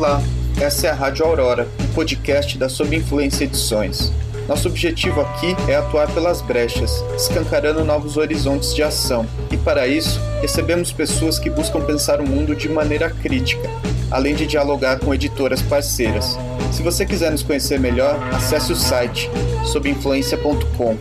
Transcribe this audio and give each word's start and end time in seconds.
Olá, 0.00 0.22
essa 0.58 0.86
é 0.86 0.90
a 0.90 0.94
Rádio 0.94 1.26
Aurora, 1.26 1.68
o 1.78 1.94
podcast 1.94 2.56
da 2.56 2.70
Sob 2.70 2.96
Influência 2.96 3.44
Edições. 3.44 4.10
Nosso 4.48 4.66
objetivo 4.66 5.20
aqui 5.20 5.54
é 5.68 5.76
atuar 5.76 6.10
pelas 6.14 6.40
brechas, 6.40 7.04
escancarando 7.14 7.84
novos 7.84 8.16
horizontes 8.16 8.74
de 8.74 8.82
ação. 8.82 9.26
E 9.50 9.58
para 9.58 9.86
isso, 9.86 10.18
recebemos 10.40 10.90
pessoas 10.90 11.38
que 11.38 11.50
buscam 11.50 11.82
pensar 11.82 12.18
o 12.18 12.26
mundo 12.26 12.56
de 12.56 12.66
maneira 12.66 13.10
crítica, 13.10 13.68
além 14.10 14.34
de 14.34 14.46
dialogar 14.46 14.98
com 15.00 15.12
editoras 15.12 15.60
parceiras. 15.60 16.38
Se 16.72 16.82
você 16.82 17.04
quiser 17.04 17.30
nos 17.30 17.42
conhecer 17.42 17.78
melhor, 17.78 18.18
acesse 18.32 18.72
o 18.72 18.76
site 18.76 19.30
sobinfluência.com. 19.66 20.96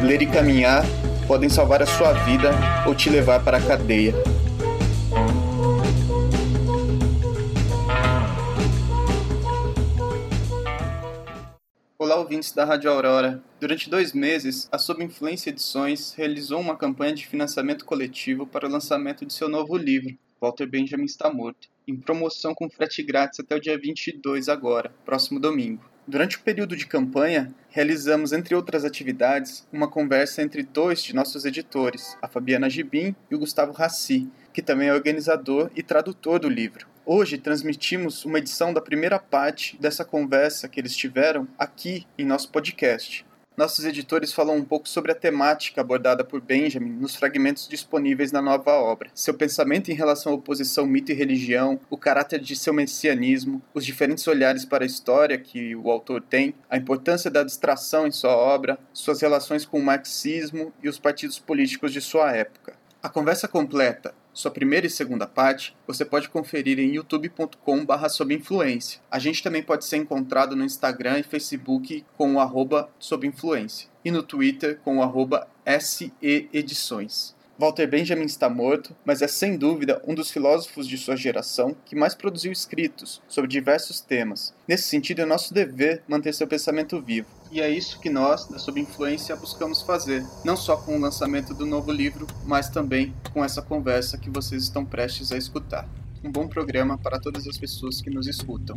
Ler 0.00 0.22
e 0.22 0.26
caminhar 0.26 0.86
podem 1.26 1.48
salvar 1.48 1.82
a 1.82 1.86
sua 1.86 2.12
vida 2.12 2.52
ou 2.86 2.94
te 2.94 3.10
levar 3.10 3.40
para 3.40 3.56
a 3.56 3.60
cadeia. 3.60 4.14
Ouvintes 12.42 12.52
da 12.52 12.64
Rádio 12.64 12.90
Aurora. 12.90 13.40
Durante 13.60 13.88
dois 13.88 14.12
meses, 14.12 14.68
a 14.72 14.76
Sob 14.76 15.04
Influência 15.04 15.50
Edições 15.50 16.12
realizou 16.14 16.60
uma 16.60 16.76
campanha 16.76 17.14
de 17.14 17.26
financiamento 17.26 17.84
coletivo 17.84 18.46
para 18.46 18.66
o 18.66 18.70
lançamento 18.70 19.24
de 19.24 19.32
seu 19.32 19.48
novo 19.48 19.76
livro, 19.76 20.18
Walter 20.40 20.66
Benjamin 20.66 21.04
Está 21.04 21.32
Morto, 21.32 21.68
em 21.86 21.94
promoção 21.94 22.52
com 22.52 22.68
frete 22.68 23.00
grátis 23.02 23.38
até 23.38 23.54
o 23.54 23.60
dia 23.60 23.78
22 23.78 24.48
agora, 24.48 24.92
próximo 25.04 25.38
domingo. 25.38 25.84
Durante 26.06 26.36
o 26.36 26.40
período 26.40 26.76
de 26.76 26.84
campanha, 26.84 27.54
realizamos, 27.70 28.32
entre 28.32 28.56
outras 28.56 28.84
atividades, 28.84 29.64
uma 29.72 29.86
conversa 29.86 30.42
entre 30.42 30.64
dois 30.64 31.00
de 31.00 31.14
nossos 31.14 31.44
editores, 31.44 32.16
a 32.20 32.26
Fabiana 32.26 32.68
Gibim 32.68 33.14
e 33.30 33.36
o 33.36 33.38
Gustavo 33.38 33.70
Rassi, 33.70 34.28
que 34.52 34.62
também 34.62 34.88
é 34.88 34.94
organizador 34.94 35.70
e 35.76 35.82
tradutor 35.82 36.40
do 36.40 36.48
livro. 36.48 36.91
Hoje 37.04 37.36
transmitimos 37.36 38.24
uma 38.24 38.38
edição 38.38 38.72
da 38.72 38.80
primeira 38.80 39.18
parte 39.18 39.76
dessa 39.76 40.04
conversa 40.04 40.68
que 40.68 40.78
eles 40.78 40.96
tiveram 40.96 41.48
aqui 41.58 42.06
em 42.16 42.24
nosso 42.24 42.48
podcast. 42.50 43.26
Nossos 43.56 43.84
editores 43.84 44.32
falam 44.32 44.54
um 44.54 44.64
pouco 44.64 44.88
sobre 44.88 45.10
a 45.10 45.14
temática 45.14 45.80
abordada 45.80 46.22
por 46.22 46.40
Benjamin 46.40 46.92
nos 46.92 47.16
fragmentos 47.16 47.66
disponíveis 47.66 48.30
na 48.30 48.40
nova 48.40 48.74
obra, 48.74 49.10
seu 49.12 49.34
pensamento 49.34 49.90
em 49.90 49.94
relação 49.94 50.30
à 50.30 50.36
oposição 50.36 50.86
mito 50.86 51.10
e 51.10 51.14
religião, 51.14 51.80
o 51.90 51.98
caráter 51.98 52.38
de 52.38 52.54
seu 52.54 52.72
messianismo, 52.72 53.60
os 53.74 53.84
diferentes 53.84 54.26
olhares 54.28 54.64
para 54.64 54.84
a 54.84 54.86
história 54.86 55.36
que 55.36 55.74
o 55.74 55.90
autor 55.90 56.22
tem, 56.22 56.54
a 56.70 56.76
importância 56.76 57.28
da 57.28 57.42
distração 57.42 58.06
em 58.06 58.12
sua 58.12 58.36
obra, 58.36 58.78
suas 58.92 59.20
relações 59.20 59.66
com 59.66 59.80
o 59.80 59.84
marxismo 59.84 60.72
e 60.80 60.88
os 60.88 61.00
partidos 61.00 61.40
políticos 61.40 61.92
de 61.92 62.00
sua 62.00 62.30
época. 62.30 62.74
A 63.02 63.08
conversa 63.08 63.48
completa 63.48 64.14
sua 64.32 64.50
primeira 64.50 64.86
e 64.86 64.90
segunda 64.90 65.26
parte 65.26 65.76
você 65.86 66.04
pode 66.04 66.28
conferir 66.28 66.78
em 66.78 66.94
youtube.com/barra 66.94 68.08
sob 68.08 68.34
influência. 68.34 69.00
A 69.10 69.18
gente 69.18 69.42
também 69.42 69.62
pode 69.62 69.84
ser 69.84 69.98
encontrado 69.98 70.56
no 70.56 70.64
Instagram 70.64 71.18
e 71.18 71.22
Facebook 71.22 72.04
com 72.16 72.34
o 72.34 72.40
arroba 72.40 72.88
sob 72.98 73.26
influência 73.26 73.88
e 74.04 74.10
no 74.10 74.22
Twitter 74.22 74.78
com 74.84 74.98
o 74.98 75.02
arroba 75.02 75.46
SE 75.80 76.12
Edições. 76.22 77.34
Walter 77.62 77.86
Benjamin 77.86 78.24
está 78.24 78.50
morto, 78.50 78.92
mas 79.04 79.22
é 79.22 79.28
sem 79.28 79.56
dúvida 79.56 80.02
um 80.04 80.16
dos 80.16 80.32
filósofos 80.32 80.84
de 80.84 80.98
sua 80.98 81.14
geração 81.14 81.76
que 81.86 81.94
mais 81.94 82.12
produziu 82.12 82.50
escritos 82.50 83.22
sobre 83.28 83.48
diversos 83.48 84.00
temas. 84.00 84.52
Nesse 84.66 84.88
sentido, 84.88 85.22
é 85.22 85.24
nosso 85.24 85.54
dever 85.54 86.02
manter 86.08 86.34
seu 86.34 86.48
pensamento 86.48 87.00
vivo. 87.00 87.28
E 87.52 87.60
é 87.60 87.70
isso 87.70 88.00
que 88.00 88.10
nós, 88.10 88.48
da 88.48 88.58
Sob 88.58 88.80
Influência, 88.80 89.36
buscamos 89.36 89.80
fazer, 89.80 90.26
não 90.44 90.56
só 90.56 90.76
com 90.76 90.96
o 90.96 91.00
lançamento 91.00 91.54
do 91.54 91.64
novo 91.64 91.92
livro, 91.92 92.26
mas 92.44 92.68
também 92.68 93.14
com 93.32 93.44
essa 93.44 93.62
conversa 93.62 94.18
que 94.18 94.28
vocês 94.28 94.64
estão 94.64 94.84
prestes 94.84 95.30
a 95.30 95.38
escutar. 95.38 95.88
Um 96.24 96.32
bom 96.32 96.48
programa 96.48 96.98
para 96.98 97.20
todas 97.20 97.46
as 97.46 97.56
pessoas 97.56 98.00
que 98.00 98.10
nos 98.10 98.26
escutam. 98.26 98.76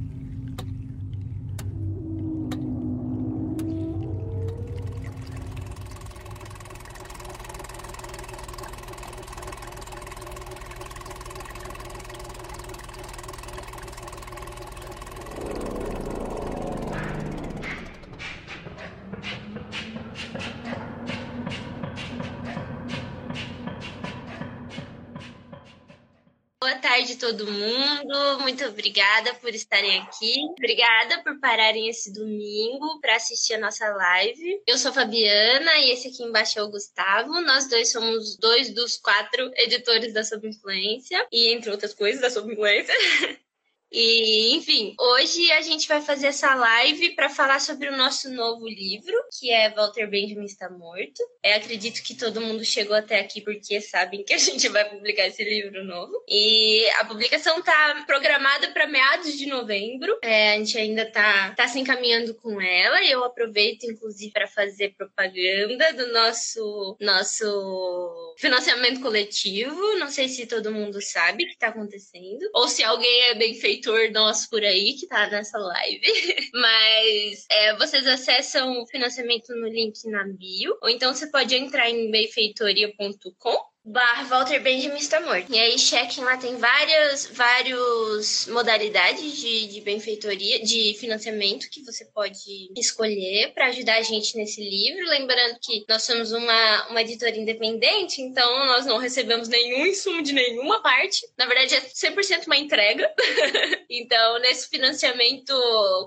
Tarde, 26.95 27.17
todo 27.17 27.45
mundo. 27.45 28.39
Muito 28.39 28.63
obrigada 28.65 29.33
por 29.35 29.53
estarem 29.53 29.99
aqui. 29.99 30.33
Obrigada 30.57 31.21
por 31.23 31.37
pararem 31.41 31.89
esse 31.89 32.13
domingo 32.13 33.01
para 33.01 33.17
assistir 33.17 33.55
a 33.55 33.59
nossa 33.59 33.85
live. 33.89 34.61
Eu 34.65 34.77
sou 34.77 34.93
Fabiana 34.93 35.77
e 35.79 35.91
esse 35.91 36.07
aqui 36.07 36.23
embaixo 36.23 36.57
é 36.57 36.63
o 36.63 36.69
Gustavo. 36.69 37.41
Nós 37.41 37.67
dois 37.67 37.91
somos 37.91 38.37
dois 38.37 38.73
dos 38.73 38.95
quatro 38.95 39.51
editores 39.57 40.13
da 40.13 40.23
Sob 40.23 40.47
Influência 40.47 41.27
e, 41.31 41.49
entre 41.49 41.69
outras 41.69 41.93
coisas, 41.93 42.21
da 42.21 42.29
Sob 42.29 42.51
Influência. 42.51 42.93
E, 43.91 44.55
enfim, 44.55 44.95
hoje 44.99 45.51
a 45.51 45.61
gente 45.61 45.87
vai 45.87 46.01
fazer 46.01 46.27
essa 46.27 46.53
live 46.53 47.15
para 47.15 47.29
falar 47.29 47.59
sobre 47.59 47.87
o 47.89 47.95
nosso 47.95 48.29
novo 48.29 48.67
livro, 48.67 49.15
que 49.39 49.51
é 49.51 49.69
Walter 49.69 50.09
Benjamin 50.09 50.45
está 50.45 50.69
morto. 50.69 51.23
É, 51.41 51.53
acredito 51.53 52.03
que 52.03 52.15
todo 52.15 52.41
mundo 52.41 52.65
chegou 52.65 52.95
até 52.95 53.19
aqui 53.19 53.41
porque 53.41 53.79
sabem 53.79 54.23
que 54.23 54.33
a 54.33 54.37
gente 54.39 54.67
vai 54.69 54.89
publicar 54.89 55.27
esse 55.27 55.43
livro 55.43 55.83
novo. 55.83 56.11
E 56.27 56.85
a 56.99 57.05
publicação 57.05 57.61
tá 57.61 58.03
programada 58.05 58.71
para 58.71 58.87
meados 58.87 59.37
de 59.37 59.45
novembro. 59.45 60.17
É, 60.21 60.53
a 60.53 60.57
gente 60.57 60.77
ainda 60.77 61.09
tá, 61.09 61.53
tá 61.55 61.67
se 61.67 61.79
encaminhando 61.79 62.35
com 62.35 62.59
ela 62.59 63.01
e 63.01 63.11
eu 63.11 63.23
aproveito, 63.23 63.83
inclusive, 63.83 64.31
para 64.31 64.47
fazer 64.47 64.93
propaganda 64.97 65.93
do 65.93 66.11
nosso, 66.11 66.97
nosso 66.99 68.35
financiamento 68.37 68.99
coletivo. 68.99 69.79
Não 69.97 70.09
sei 70.09 70.27
se 70.27 70.45
todo 70.47 70.71
mundo 70.71 71.01
sabe 71.01 71.43
o 71.43 71.47
que 71.47 71.53
está 71.53 71.67
acontecendo, 71.67 72.49
ou 72.53 72.67
se 72.67 72.83
alguém 72.83 73.21
é 73.29 73.35
bem 73.35 73.53
feito 73.53 73.74
leitor 73.75 74.11
nosso 74.11 74.49
por 74.49 74.63
aí 74.63 74.93
que 74.93 75.07
tá 75.07 75.27
nessa 75.29 75.57
live. 75.57 76.01
Mas 76.53 77.45
é, 77.49 77.75
vocês 77.75 78.07
acessam 78.07 78.81
o 78.81 78.87
financiamento 78.87 79.53
no 79.55 79.67
link 79.67 79.97
na 80.09 80.23
bio, 80.25 80.77
ou 80.81 80.89
então 80.89 81.13
você 81.13 81.27
pode 81.27 81.55
entrar 81.55 81.89
em 81.89 82.09
benfeitoria.com 82.09 83.74
bar 83.85 84.27
Walter 84.27 84.59
Benjamin 84.59 84.97
está 84.97 85.21
morto. 85.21 85.53
E 85.53 85.59
aí, 85.59 85.77
chequem 85.77 86.23
lá, 86.23 86.37
tem 86.37 86.57
várias, 86.57 87.27
várias 87.27 88.47
modalidades 88.47 89.37
de, 89.37 89.67
de 89.67 89.81
benfeitoria, 89.81 90.63
de 90.63 90.95
financiamento 90.99 91.69
que 91.69 91.83
você 91.83 92.03
pode 92.05 92.71
escolher 92.75 93.53
para 93.53 93.67
ajudar 93.67 93.97
a 93.97 94.01
gente 94.01 94.35
nesse 94.35 94.59
livro. 94.59 95.07
Lembrando 95.09 95.59
que 95.61 95.85
nós 95.87 96.01
somos 96.03 96.31
uma, 96.31 96.87
uma 96.89 97.01
editora 97.01 97.37
independente, 97.37 98.21
então 98.21 98.65
nós 98.65 98.87
não 98.87 98.97
recebemos 98.97 99.47
nenhum 99.47 99.85
insumo 99.85 100.23
de 100.23 100.33
nenhuma 100.33 100.81
parte. 100.81 101.27
Na 101.37 101.45
verdade, 101.45 101.75
é 101.75 101.81
100% 101.81 102.47
uma 102.47 102.57
entrega. 102.57 103.07
então, 103.87 104.39
nesse 104.39 104.67
financiamento, 104.67 105.53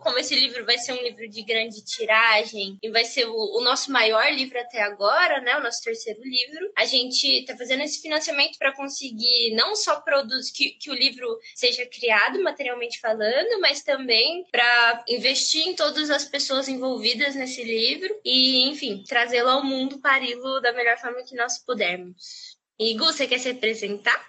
como 0.03 0.19
esse 0.19 0.35
livro 0.35 0.65
vai 0.65 0.79
ser 0.79 0.95
um 0.95 1.03
livro 1.03 1.29
de 1.29 1.43
grande 1.45 1.85
tiragem 1.85 2.77
e 2.83 2.91
vai 2.91 3.05
ser 3.05 3.27
o, 3.27 3.59
o 3.59 3.63
nosso 3.63 3.93
maior 3.93 4.33
livro 4.33 4.59
até 4.59 4.83
agora, 4.83 5.41
né? 5.41 5.57
O 5.57 5.63
nosso 5.63 5.81
terceiro 5.83 6.21
livro, 6.25 6.73
a 6.77 6.85
gente 6.85 7.45
tá 7.45 7.57
fazendo 7.57 7.68
fazendo 7.69 7.83
esse 7.83 8.01
financiamento 8.01 8.59
para 8.59 8.75
conseguir 8.75 9.55
não 9.55 9.77
só 9.77 10.01
produzir 10.01 10.53
que, 10.55 10.71
que 10.71 10.91
o 10.91 10.95
livro 10.95 11.39
seja 11.55 11.85
criado 11.85 12.43
materialmente 12.43 12.99
falando, 12.99 13.61
mas 13.61 13.83
também 13.83 14.47
para 14.51 15.05
investir 15.07 15.69
em 15.69 15.77
todas 15.77 16.09
as 16.09 16.25
pessoas 16.25 16.67
envolvidas 16.67 17.35
nesse 17.35 17.63
livro 17.63 18.09
e, 18.25 18.67
enfim, 18.71 19.05
trazê-lo 19.07 19.51
ao 19.51 19.63
mundo, 19.63 20.01
pari-lo 20.01 20.61
da 20.61 20.73
melhor 20.73 20.97
forma 20.97 21.23
que 21.23 21.37
nós 21.37 21.59
pudermos. 21.59 22.57
Gu, 22.81 23.05
você 23.05 23.27
quer 23.27 23.39
se 23.39 23.51
apresentar? 23.51 24.27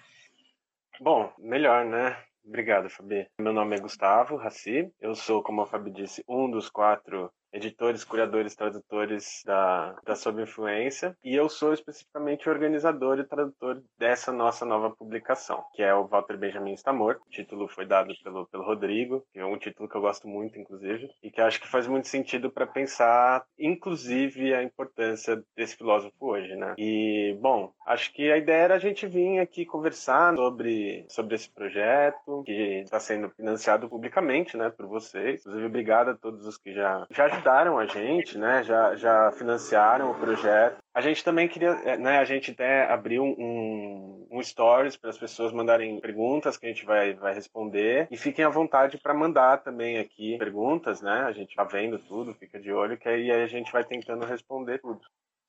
Bom, 1.00 1.32
melhor, 1.38 1.86
né? 1.86 2.22
Obrigado, 2.44 2.90
Fabi. 2.90 3.26
Meu 3.38 3.54
nome 3.54 3.76
é 3.76 3.80
Gustavo 3.80 4.36
Raci. 4.36 4.92
Eu 5.00 5.14
sou, 5.14 5.42
como 5.42 5.62
a 5.62 5.66
Fabi 5.66 5.90
disse, 5.90 6.22
um 6.28 6.50
dos 6.50 6.68
quatro 6.68 7.32
editores, 7.52 8.04
curadores, 8.04 8.54
tradutores 8.54 9.42
da, 9.44 9.96
da 10.04 10.14
Sob 10.14 10.42
Influência, 10.42 11.16
e 11.24 11.34
eu 11.34 11.48
sou 11.48 11.72
especificamente 11.72 12.48
organizador 12.48 13.18
e 13.18 13.24
tradutor 13.24 13.82
dessa 13.98 14.32
nossa 14.32 14.64
nova 14.64 14.90
publicação, 14.90 15.64
que 15.74 15.82
é 15.82 15.94
o 15.94 16.06
Walter 16.06 16.36
Benjamin 16.36 16.72
Está 16.72 16.92
Morto. 16.92 17.22
O 17.26 17.30
título 17.30 17.68
foi 17.68 17.86
dado 17.86 18.14
pelo, 18.22 18.46
pelo 18.46 18.64
Rodrigo, 18.64 19.24
que 19.32 19.38
é 19.38 19.44
um 19.44 19.58
título 19.58 19.88
que 19.88 19.96
eu 19.96 20.00
gosto 20.00 20.28
muito, 20.28 20.58
inclusive, 20.58 21.08
e 21.22 21.30
que 21.30 21.40
acho 21.40 21.60
que 21.60 21.68
faz 21.68 21.86
muito 21.86 22.08
sentido 22.08 22.50
para 22.50 22.66
pensar, 22.66 23.44
inclusive, 23.58 24.54
a 24.54 24.62
importância 24.62 25.42
desse 25.56 25.76
filósofo 25.76 26.14
hoje, 26.20 26.54
né? 26.56 26.74
E, 26.78 27.36
bom, 27.40 27.72
acho 27.86 28.12
que 28.12 28.30
a 28.30 28.36
ideia 28.36 28.62
era 28.62 28.74
a 28.74 28.78
gente 28.78 29.06
vir 29.06 29.38
aqui 29.38 29.64
conversar 29.64 30.34
sobre, 30.36 31.04
sobre 31.08 31.34
esse 31.34 31.50
projeto, 31.50 32.42
que 32.44 32.80
está 32.80 33.00
sendo 33.00 33.30
financiado 33.30 33.88
publicamente, 33.88 34.56
né, 34.56 34.70
por 34.70 34.86
vocês. 34.86 35.40
Inclusive, 35.40 35.66
obrigado 35.66 36.10
a 36.10 36.16
todos 36.16 36.46
os 36.46 36.56
que 36.56 36.72
já, 36.72 37.06
já 37.10 37.28
ajudaram 37.40 37.78
a 37.78 37.86
gente, 37.86 38.36
né? 38.36 38.62
Já, 38.62 38.94
já 38.94 39.32
financiaram 39.32 40.10
o 40.10 40.14
projeto. 40.14 40.76
A 40.92 41.00
gente 41.00 41.24
também 41.24 41.48
queria, 41.48 41.70
é, 41.84 41.96
né, 41.96 42.18
a 42.18 42.24
gente 42.24 42.50
até 42.50 42.90
abriu 42.90 43.22
um, 43.24 44.26
um 44.30 44.42
stories 44.42 44.96
para 44.96 45.10
as 45.10 45.18
pessoas 45.18 45.52
mandarem 45.52 46.00
perguntas 46.00 46.56
que 46.56 46.66
a 46.66 46.68
gente 46.68 46.84
vai, 46.84 47.14
vai 47.14 47.32
responder 47.32 48.08
e 48.10 48.16
fiquem 48.16 48.44
à 48.44 48.48
vontade 48.48 48.98
para 48.98 49.14
mandar 49.14 49.62
também 49.62 49.98
aqui 49.98 50.36
perguntas, 50.38 51.00
né? 51.00 51.22
A 51.26 51.32
gente 51.32 51.54
tá 51.54 51.64
vendo 51.64 51.98
tudo, 51.98 52.34
fica 52.34 52.60
de 52.60 52.72
olho 52.72 52.98
que 52.98 53.08
aí 53.08 53.30
a 53.30 53.46
gente 53.46 53.72
vai 53.72 53.84
tentando 53.84 54.26
responder 54.26 54.78
tudo. 54.78 55.00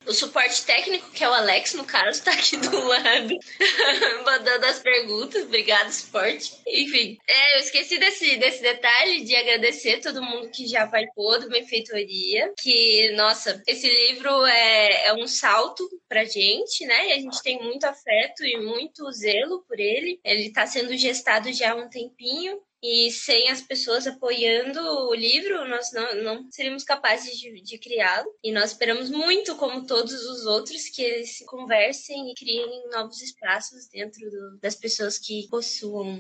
O 0.08 0.14
suporte 0.14 0.66
técnico, 0.66 1.12
que 1.12 1.24
é 1.24 1.30
o 1.30 1.34
Alex, 1.34 1.76
no 1.76 1.86
caso, 1.86 2.10
está 2.10 2.32
aqui 2.32 2.58
do 2.58 2.72
lado, 2.88 3.38
mandando 4.26 4.66
as 4.66 4.80
perguntas. 4.80 5.44
Obrigado, 5.44 5.92
suporte. 5.92 6.54
Enfim, 6.68 7.18
é, 7.28 7.56
eu 7.56 7.60
esqueci 7.60 8.00
desse, 8.00 8.36
desse 8.38 8.62
detalhe 8.62 9.24
de 9.24 9.36
agradecer 9.36 10.02
todo 10.02 10.24
mundo 10.24 10.50
que 10.50 10.68
já 10.68 10.88
participou 10.88 11.40
do 11.40 11.50
Benfeitoria. 11.50 12.52
Que, 12.60 13.12
nossa, 13.16 13.62
esse 13.68 13.88
livro 13.88 14.46
é, 14.46 15.08
é 15.08 15.14
um 15.14 15.28
salto 15.28 15.88
pra 16.10 16.26
gente, 16.26 16.86
né? 16.86 17.10
E 17.10 17.12
a 17.14 17.20
gente 17.20 17.42
tem 17.44 17.62
muito 17.62 17.86
afeto 17.86 18.44
e 18.44 18.58
muito 18.58 19.10
zelo 19.12 19.64
por 19.68 19.80
ele. 19.80 20.20
Ele 20.26 20.48
está 20.48 20.66
sendo 20.66 20.98
gestado 20.98 21.54
já 21.54 21.74
há 21.74 21.76
um 21.76 21.90
tempinho. 21.90 22.60
E 22.84 23.12
sem 23.12 23.50
as 23.50 23.62
pessoas 23.62 24.08
apoiando 24.08 24.80
o 24.80 25.14
livro, 25.14 25.68
nós 25.68 25.92
não, 25.94 26.16
não 26.24 26.52
seríamos 26.52 26.84
capazes 26.84 27.38
de, 27.38 27.62
de 27.62 27.78
criá-lo. 27.78 28.28
E 28.44 28.52
nós 28.52 28.72
esperamos 28.72 29.12
muito, 29.12 29.56
como 29.56 29.86
todos 29.86 30.14
os 30.14 30.46
outros, 30.48 30.90
que 30.90 31.02
eles 31.02 31.44
conversem 31.46 32.32
e 32.32 32.36
criem 32.36 32.90
novos 32.90 33.22
espaços 33.22 33.88
dentro 33.88 34.20
do, 34.30 34.58
das 34.60 34.76
pessoas 34.76 35.20
que 35.20 35.48
possuam. 35.50 36.20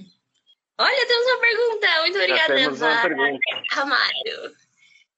Olha, 0.77 1.07
temos 1.07 1.27
uma 1.27 1.39
pergunta. 1.39 1.87
Muito 2.01 2.17
obrigada, 2.17 2.59
Eva 2.59 2.93
Ramalho. 3.71 4.55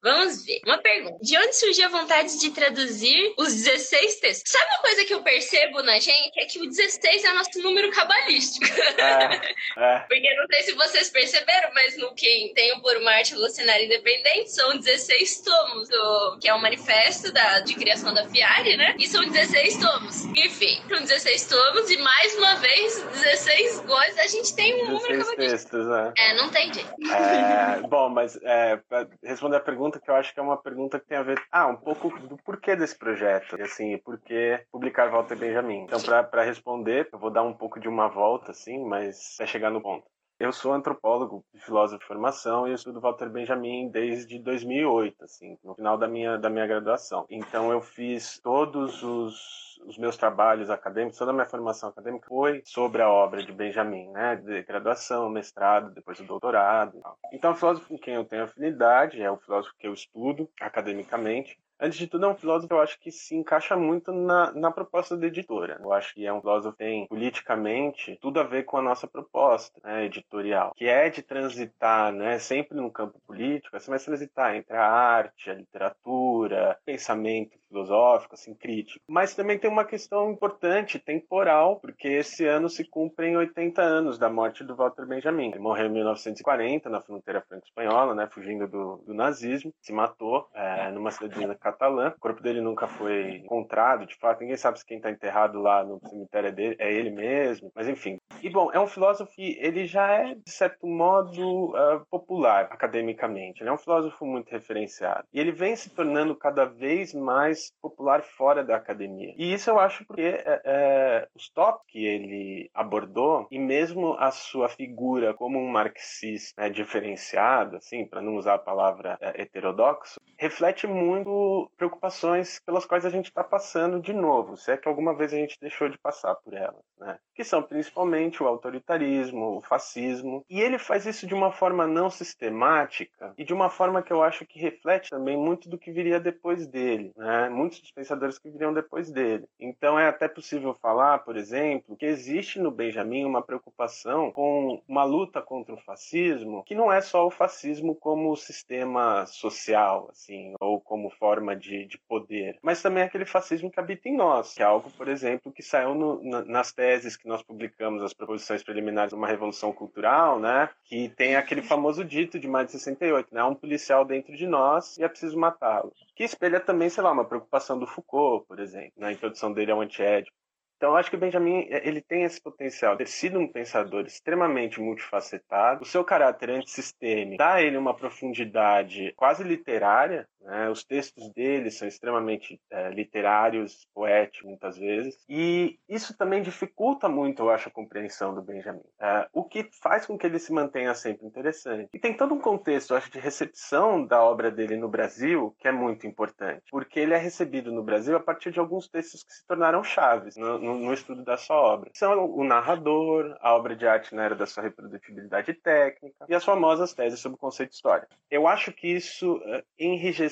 Vamos 0.04 0.46
ver. 0.46 0.60
Uma 0.66 0.78
pergunta. 0.80 1.18
De 1.22 1.38
onde 1.38 1.56
surgiu 1.56 1.86
a 1.86 1.90
vontade 1.90 2.38
de 2.38 2.52
traduzir 2.52 3.34
os 3.38 3.54
16 3.54 4.16
textos? 4.20 4.52
Sabe 4.52 4.66
uma 4.72 4.82
coisa 4.82 5.06
que 5.06 5.14
eu 5.14 5.24
percebo 5.24 5.82
na 5.82 5.98
gente? 5.98 6.38
É 6.38 6.46
que 6.46 6.60
o 6.60 6.68
16 6.68 7.24
é 7.24 7.32
o 7.32 7.36
nosso 7.36 7.58
número 7.62 7.90
cabalístico. 7.90 8.66
É, 8.98 9.54
é. 9.96 10.00
Porque 10.00 10.36
não 10.36 10.46
sei 10.48 10.64
se 10.64 10.74
vocês 10.74 11.10
perceberam, 11.10 11.72
mas 11.74 11.98
no 11.98 12.14
Quem 12.14 12.54
Tem 12.54 12.74
o 12.74 12.82
Por 12.82 12.98
uma 12.98 13.12
Arte 13.12 13.32
Revolucionária 13.32 13.86
Independente 13.86 14.52
são 14.52 14.78
16 14.78 15.42
tomos, 15.42 15.88
do, 15.88 16.38
que 16.42 16.50
é 16.50 16.54
o 16.54 16.62
manifesto 16.62 17.32
da, 17.32 17.62
de 17.62 17.74
criação 17.74 18.14
da 18.14 18.28
FIARE, 18.28 18.76
né? 18.76 18.96
E 19.00 19.08
são 19.08 19.24
16 19.26 19.78
tomos. 19.78 20.26
Enfim, 20.26 20.82
são 20.90 21.00
16 21.00 21.48
tomos 21.48 21.90
e 21.90 21.98
mais 21.98 22.36
uma 22.36 22.56
vez 22.56 23.02
16 23.02 23.80
coisas. 23.82 24.20
A 24.20 24.28
gente 24.28 24.54
tem 24.54 24.84
um 24.84 24.92
número 24.92 25.20
cabalístico. 25.20 25.36
textos, 25.38 25.88
né? 25.88 26.14
É, 26.18 26.34
não 26.36 26.50
tem 26.50 26.74
jeito. 26.74 26.94
É, 27.10 27.88
bom, 27.88 28.10
mas 28.10 28.38
é, 28.44 28.80
responder 29.24 29.58
a 29.58 29.62
pergunta, 29.62 29.93
pergunta 29.94 30.00
que 30.00 30.10
eu 30.10 30.16
acho 30.16 30.34
que 30.34 30.40
é 30.40 30.44
uma 30.44 30.58
pergunta 30.58 31.00
que 31.00 31.08
tem 31.08 31.18
a 31.18 31.24
ver, 31.24 31.42
ah, 31.52 31.68
um 31.68 31.76
pouco 31.76 32.10
do 32.28 32.38
porquê 32.38 32.76
desse 32.76 32.98
projeto, 32.98 33.58
e 33.58 33.62
assim, 33.62 33.98
por 33.98 34.20
que 34.20 34.60
publicar 34.72 35.10
Walter 35.10 35.38
Benjamin. 35.38 35.84
Então, 35.84 36.02
para 36.02 36.44
responder, 36.44 37.10
eu 37.12 37.20
vou 37.20 37.30
dar 37.30 37.44
um 37.44 37.54
pouco 37.54 37.80
de 37.80 37.88
uma 37.88 38.08
volta, 38.08 38.52
assim, 38.52 38.84
mas 38.84 39.36
vai 39.38 39.48
chegar 39.48 39.70
no 39.70 39.82
ponto. 39.82 40.06
Eu 40.44 40.52
sou 40.52 40.74
antropólogo 40.74 41.46
filósofo 41.56 42.02
de 42.02 42.06
formação 42.06 42.68
e 42.68 42.72
eu 42.72 42.76
estudo 42.76 43.00
Walter 43.00 43.30
Benjamin 43.30 43.88
desde 43.88 44.38
2008, 44.40 45.24
assim, 45.24 45.58
no 45.64 45.74
final 45.74 45.98
da 45.98 46.06
minha, 46.06 46.38
da 46.38 46.50
minha 46.50 46.68
graduação. 46.68 47.26
Então 47.30 47.72
eu 47.72 47.80
fiz 47.80 48.42
todos 48.44 49.02
os 49.04 49.64
os 49.86 49.98
meus 49.98 50.16
trabalhos 50.16 50.70
acadêmicos, 50.70 51.18
toda 51.18 51.32
a 51.32 51.34
minha 51.34 51.46
formação 51.46 51.90
acadêmica 51.90 52.28
foi 52.28 52.62
sobre 52.66 53.02
a 53.02 53.10
obra 53.10 53.44
de 53.44 53.52
Benjamin, 53.52 54.10
né? 54.12 54.38
De 54.38 54.64
graduação, 54.64 55.30
mestrado, 55.30 55.94
depois 55.94 56.18
do 56.20 56.26
doutorado. 56.26 57.02
Então, 57.34 57.52
o 57.52 57.56
filósofo 57.56 57.90
com 57.90 57.98
quem 57.98 58.14
eu 58.14 58.24
tenho 58.24 58.44
afinidade 58.44 59.22
é 59.22 59.30
o 59.30 59.38
filósofo 59.38 59.76
que 59.78 59.88
eu 59.88 59.94
estudo 59.94 60.50
academicamente 60.62 61.60
antes 61.84 62.00
de 62.00 62.08
tudo, 62.08 62.26
é 62.26 62.30
um 62.30 62.36
filósofo 62.36 62.70
que 62.70 62.74
eu 62.74 62.82
acho 62.82 63.00
que 63.00 63.12
se 63.12 63.36
encaixa 63.36 63.76
muito 63.76 64.12
na, 64.14 64.52
na 64.54 64.72
proposta 64.72 65.18
da 65.18 65.28
editora. 65.28 65.78
Eu 65.82 65.92
acho 65.92 66.14
que 66.14 66.26
é 66.26 66.34
um 66.34 66.40
filósofo 66.40 66.78
que 66.78 66.84
tem, 66.84 67.08
politicamente, 67.08 68.18
tudo 68.22 68.40
a 68.40 68.44
ver 68.44 68.64
com 68.64 68.78
a 68.78 68.82
nossa 68.82 69.06
proposta 69.06 69.80
né, 69.84 70.06
editorial, 70.06 70.74
que 70.76 70.86
é 70.86 71.10
de 71.10 71.22
transitar, 71.22 72.14
né, 72.14 72.40
sempre 72.40 72.78
no 72.78 72.90
campo 72.90 73.20
político, 73.28 73.76
assim, 73.76 73.92
mas 73.92 74.06
transitar 74.06 74.56
entre 74.56 74.76
a 74.78 74.86
arte, 74.86 75.50
a 75.50 75.54
literatura, 75.54 76.80
pensamento 76.86 77.58
filosófico, 77.74 78.36
assim, 78.36 78.54
crítico. 78.54 79.04
Mas 79.08 79.36
também 79.36 79.58
tem 79.58 79.70
uma 79.70 79.84
questão 79.84 80.32
importante, 80.32 81.00
temporal, 81.00 81.80
porque 81.80 82.08
esse 82.08 82.46
ano 82.46 82.70
se 82.70 82.84
cumprem 82.84 83.36
80 83.36 83.82
anos 83.82 84.20
da 84.20 84.30
morte 84.30 84.64
do 84.64 84.76
Walter 84.76 85.06
Benjamin. 85.06 85.50
Ele 85.50 85.60
morreu 85.60 85.88
em 85.88 85.94
1940, 85.94 86.90
na 86.90 87.02
fronteira 87.02 87.42
franco-espanhola, 87.42 88.14
né, 88.14 88.30
fugindo 88.32 88.68
do, 88.68 88.98
do, 88.98 89.14
nazismo, 89.14 89.74
se 89.82 89.92
matou 89.92 90.48
é, 90.54 90.92
numa 90.92 91.10
cidadezinha 91.10 91.56
catalã. 91.56 92.14
O 92.16 92.20
corpo 92.20 92.42
dele 92.42 92.62
nunca 92.62 92.88
foi 92.88 93.38
encontrado, 93.38 94.06
de 94.06 94.16
fato, 94.16 94.42
ninguém 94.42 94.58
sabe 94.58 94.80
se 94.80 94.86
quem 94.86 94.98
está 94.98 95.10
enterrado 95.10 95.60
lá 95.60 95.84
no 95.84 96.00
cemitério 96.08 96.50
é, 96.50 96.52
dele, 96.52 96.76
é 96.80 96.94
ele 96.94 97.10
mesmo, 97.10 97.72
mas 97.74 97.88
enfim. 97.88 98.20
E 98.42 98.50
bom, 98.50 98.72
é 98.72 98.80
um 98.80 98.88
filósofo 98.88 99.32
que 99.34 99.58
ele 99.60 99.86
já 99.88 100.08
é, 100.12 100.36
de 100.36 100.52
certo 100.52 100.86
modo, 100.86 101.72
uh, 101.72 102.06
popular 102.10 102.68
academicamente. 102.70 103.62
Ele 103.62 103.70
é 103.70 103.74
um 103.74 103.78
filósofo 103.78 104.26
muito 104.26 104.52
referenciado. 104.52 105.26
E 105.34 105.40
ele 105.40 105.52
vem 105.52 105.76
se 105.76 105.90
tornando 105.90 106.36
cada 106.36 106.66
vez 106.66 107.14
mais 107.14 107.63
popular 107.82 108.24
fora 108.24 108.64
da 108.64 108.76
academia. 108.76 109.34
E 109.38 109.54
isso 109.54 109.70
eu 109.70 109.80
acho 109.80 110.06
porque 110.06 110.22
é, 110.22 110.62
é, 110.66 111.28
os 111.36 111.50
tópicos 111.50 111.84
que 111.88 112.06
ele 112.06 112.70
abordou 112.74 113.48
e 113.52 113.60
mesmo 113.60 114.14
a 114.14 114.32
sua 114.32 114.68
figura 114.70 115.34
como 115.34 115.60
um 115.60 115.68
marxista 115.70 116.62
né, 116.62 116.70
diferenciado, 116.70 117.78
assim, 117.78 118.06
para 118.06 118.22
não 118.22 118.36
usar 118.36 118.56
a 118.56 118.60
palavra 118.60 119.18
é, 119.22 119.42
heterodoxo, 119.42 120.20
reflete 120.38 120.88
muito 120.88 121.70
preocupações 121.78 122.60
pelas 122.66 122.86
quais 122.86 123.06
a 123.06 123.10
gente 123.10 123.28
está 123.28 123.44
passando 123.44 124.02
de 124.02 124.14
novo, 124.14 124.58
se 124.58 124.72
é 124.72 124.78
que 124.78 124.88
alguma 124.88 125.16
vez 125.16 125.34
a 125.34 125.38
gente 125.38 125.60
deixou 125.60 125.90
de 125.90 125.98
passar 125.98 126.36
por 126.36 126.54
elas, 126.54 126.84
né? 127.00 127.18
Que 127.36 127.44
são 127.44 127.62
principalmente 127.62 128.42
o 128.42 128.48
autoritarismo, 128.48 129.58
o 129.58 129.62
fascismo, 129.62 130.44
e 130.50 130.62
ele 130.62 130.78
faz 130.78 131.06
isso 131.06 131.28
de 131.28 131.34
uma 131.34 131.52
forma 131.52 131.88
não 131.88 132.10
sistemática 132.10 133.34
e 133.38 133.44
de 133.44 133.54
uma 133.54 133.70
forma 133.70 134.02
que 134.02 134.12
eu 134.12 134.24
acho 134.24 134.46
que 134.46 134.60
reflete 134.60 135.10
também 135.10 135.38
muito 135.38 135.70
do 135.70 135.78
que 135.78 135.92
viria 135.92 136.20
depois 136.20 136.68
dele, 136.68 137.12
né? 137.16 137.50
Muitos 137.54 137.80
dos 137.80 137.92
pensadores 137.92 138.38
que 138.38 138.50
viriam 138.50 138.74
depois 138.74 139.12
dele. 139.12 139.46
Então 139.60 139.98
é 139.98 140.08
até 140.08 140.28
possível 140.28 140.74
falar, 140.74 141.20
por 141.20 141.38
exemplo, 141.38 141.96
que 141.96 142.06
existe 142.06 142.60
no 142.60 142.72
Benjamin 142.72 143.26
uma 143.26 143.42
preocupação 143.42 144.32
com 144.32 144.82
uma 144.88 145.04
luta 145.04 145.42
contra 145.42 145.74
o 145.74 145.78
fascismo, 145.78 146.64
que 146.64 146.76
não 146.76 146.92
é 146.92 147.02
só 147.02 147.26
o 147.26 147.32
fascismo 147.32 147.96
como 147.96 148.36
sistema 148.36 149.26
social, 149.26 150.08
assim, 150.12 150.54
ou 150.60 150.80
como 150.80 151.10
forma 151.10 151.56
de, 151.56 151.86
de 151.86 151.98
poder, 152.08 152.58
mas 152.62 152.82
também 152.82 153.04
aquele 153.04 153.26
fascismo 153.26 153.72
que 153.72 153.80
habita 153.80 154.10
em 154.10 154.18
nós, 154.18 154.54
que 154.54 154.62
é 154.62 154.66
algo, 154.66 154.90
por 154.92 155.08
exemplo, 155.08 155.52
que 155.52 155.62
saiu 155.62 155.94
no, 155.94 156.24
na, 156.24 156.44
nas 156.46 156.72
teses 156.72 157.16
que 157.16 157.28
nós 157.28 157.42
publicamos, 157.44 158.04
as 158.04 158.14
proposições 158.14 158.64
preliminares 158.64 159.10
de 159.10 159.16
uma 159.16 159.28
revolução 159.28 159.72
cultural, 159.72 160.40
né, 160.40 160.70
que 160.86 161.10
tem 161.10 161.36
aquele 161.36 161.62
famoso 161.62 162.04
dito 162.04 162.40
de 162.40 162.48
mais 162.48 162.68
de 162.68 162.74
68, 162.74 163.34
né, 163.34 163.44
um 163.44 163.56
policial 163.56 164.06
dentro 164.06 164.36
de 164.36 164.48
nós 164.48 164.98
e 164.98 165.04
é 165.04 165.08
preciso 165.08 165.38
matá-lo, 165.38 165.94
que 166.16 166.24
espelha 166.24 166.60
também, 166.60 166.90
sei 166.90 167.04
lá, 167.04 167.12
uma 167.12 167.26
preocupação 167.34 167.80
do 167.80 167.88
Foucault, 167.88 168.46
por 168.48 168.60
exemplo, 168.60 168.94
na 168.98 169.12
introdução 169.12 169.52
dele 169.52 169.72
ao 169.72 169.82
antiédipo. 169.82 170.36
Então, 170.78 170.96
acho 170.96 171.10
que 171.10 171.16
o 171.16 171.20
Benjamin 171.20 171.66
ele 171.70 172.02
tem 172.02 172.24
esse 172.24 172.42
potencial 172.42 172.94
de 172.94 173.06
ter 173.06 173.10
sido 173.10 173.40
um 173.40 173.50
pensador 173.50 174.06
extremamente 174.06 174.82
multifacetado. 174.82 175.84
O 175.84 175.86
seu 175.86 176.04
caráter 176.04 176.50
antissistêmico 176.50 177.38
dá 177.38 177.54
a 177.54 177.62
ele 177.62 177.78
uma 177.78 177.96
profundidade 177.96 179.14
quase 179.16 179.44
literária. 179.44 180.28
Né? 180.44 180.70
Os 180.70 180.84
textos 180.84 181.32
dele 181.32 181.72
são 181.72 181.88
extremamente 181.88 182.60
é, 182.70 182.90
literários, 182.90 183.88
poéticos, 183.94 184.48
muitas 184.48 184.78
vezes. 184.78 185.18
E 185.30 185.80
isso 185.88 186.16
também 186.18 186.42
dificulta 186.42 187.08
muito, 187.08 187.44
eu 187.44 187.50
acho, 187.50 187.70
a 187.70 187.72
compreensão 187.72 188.34
do 188.36 188.42
Benjamin. 188.42 188.84
É, 189.00 189.28
o 189.34 189.44
que 189.44 189.70
faz 189.82 190.06
com 190.06 190.18
que 190.18 190.28
ele 190.28 190.40
se 190.40 190.52
mantenha 190.52 190.94
sempre 190.94 191.26
interessante. 191.26 191.90
E 191.94 192.00
tem 192.00 192.16
todo 192.16 192.34
um 192.34 192.40
contexto, 192.40 192.92
eu 192.92 192.98
acho, 192.98 193.12
de 193.12 193.20
recepção 193.20 194.06
da 194.06 194.22
obra 194.22 194.52
dele 194.52 194.78
no 194.78 194.90
Brasil 194.90 195.56
que 195.60 195.68
é 195.68 195.72
muito 195.72 196.06
importante. 196.06 196.64
Porque 196.70 197.00
ele 197.00 197.14
é 197.14 197.18
recebido 197.18 197.72
no 197.72 197.84
Brasil 197.84 198.16
a 198.16 198.20
partir 198.20 198.52
de 198.52 198.60
alguns 198.60 198.88
textos 198.88 199.24
que 199.24 199.34
se 199.34 199.46
tornaram 199.48 199.84
chaves. 199.84 200.36
No, 200.36 200.60
no 200.60 200.74
no, 200.84 200.94
estudo 200.94 201.24
da 201.24 201.38
sua 201.38 201.56
obra. 201.56 201.90
São 201.94 202.26
o 202.26 202.44
narrador, 202.44 203.36
a 203.40 203.56
obra 203.56 203.76
de 203.76 203.88
arte 203.88 204.14
na 204.14 204.24
era 204.24 204.36
da 204.36 204.46
sua 204.46 204.64
reprodutibilidade 204.64 205.54
técnica 205.54 206.26
e 206.28 206.36
as 206.36 206.44
famosas 206.44 206.94
teses 206.94 207.20
sobre 207.20 207.36
o 207.36 207.40
conceito 207.40 207.74
histórico. 207.74 208.14
Eu 208.30 208.48
acho 208.48 208.72
que 208.72 208.88
isso 208.88 209.38
uh, 209.38 209.64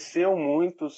enrijeceu 0.02 0.36
muito 0.36 0.90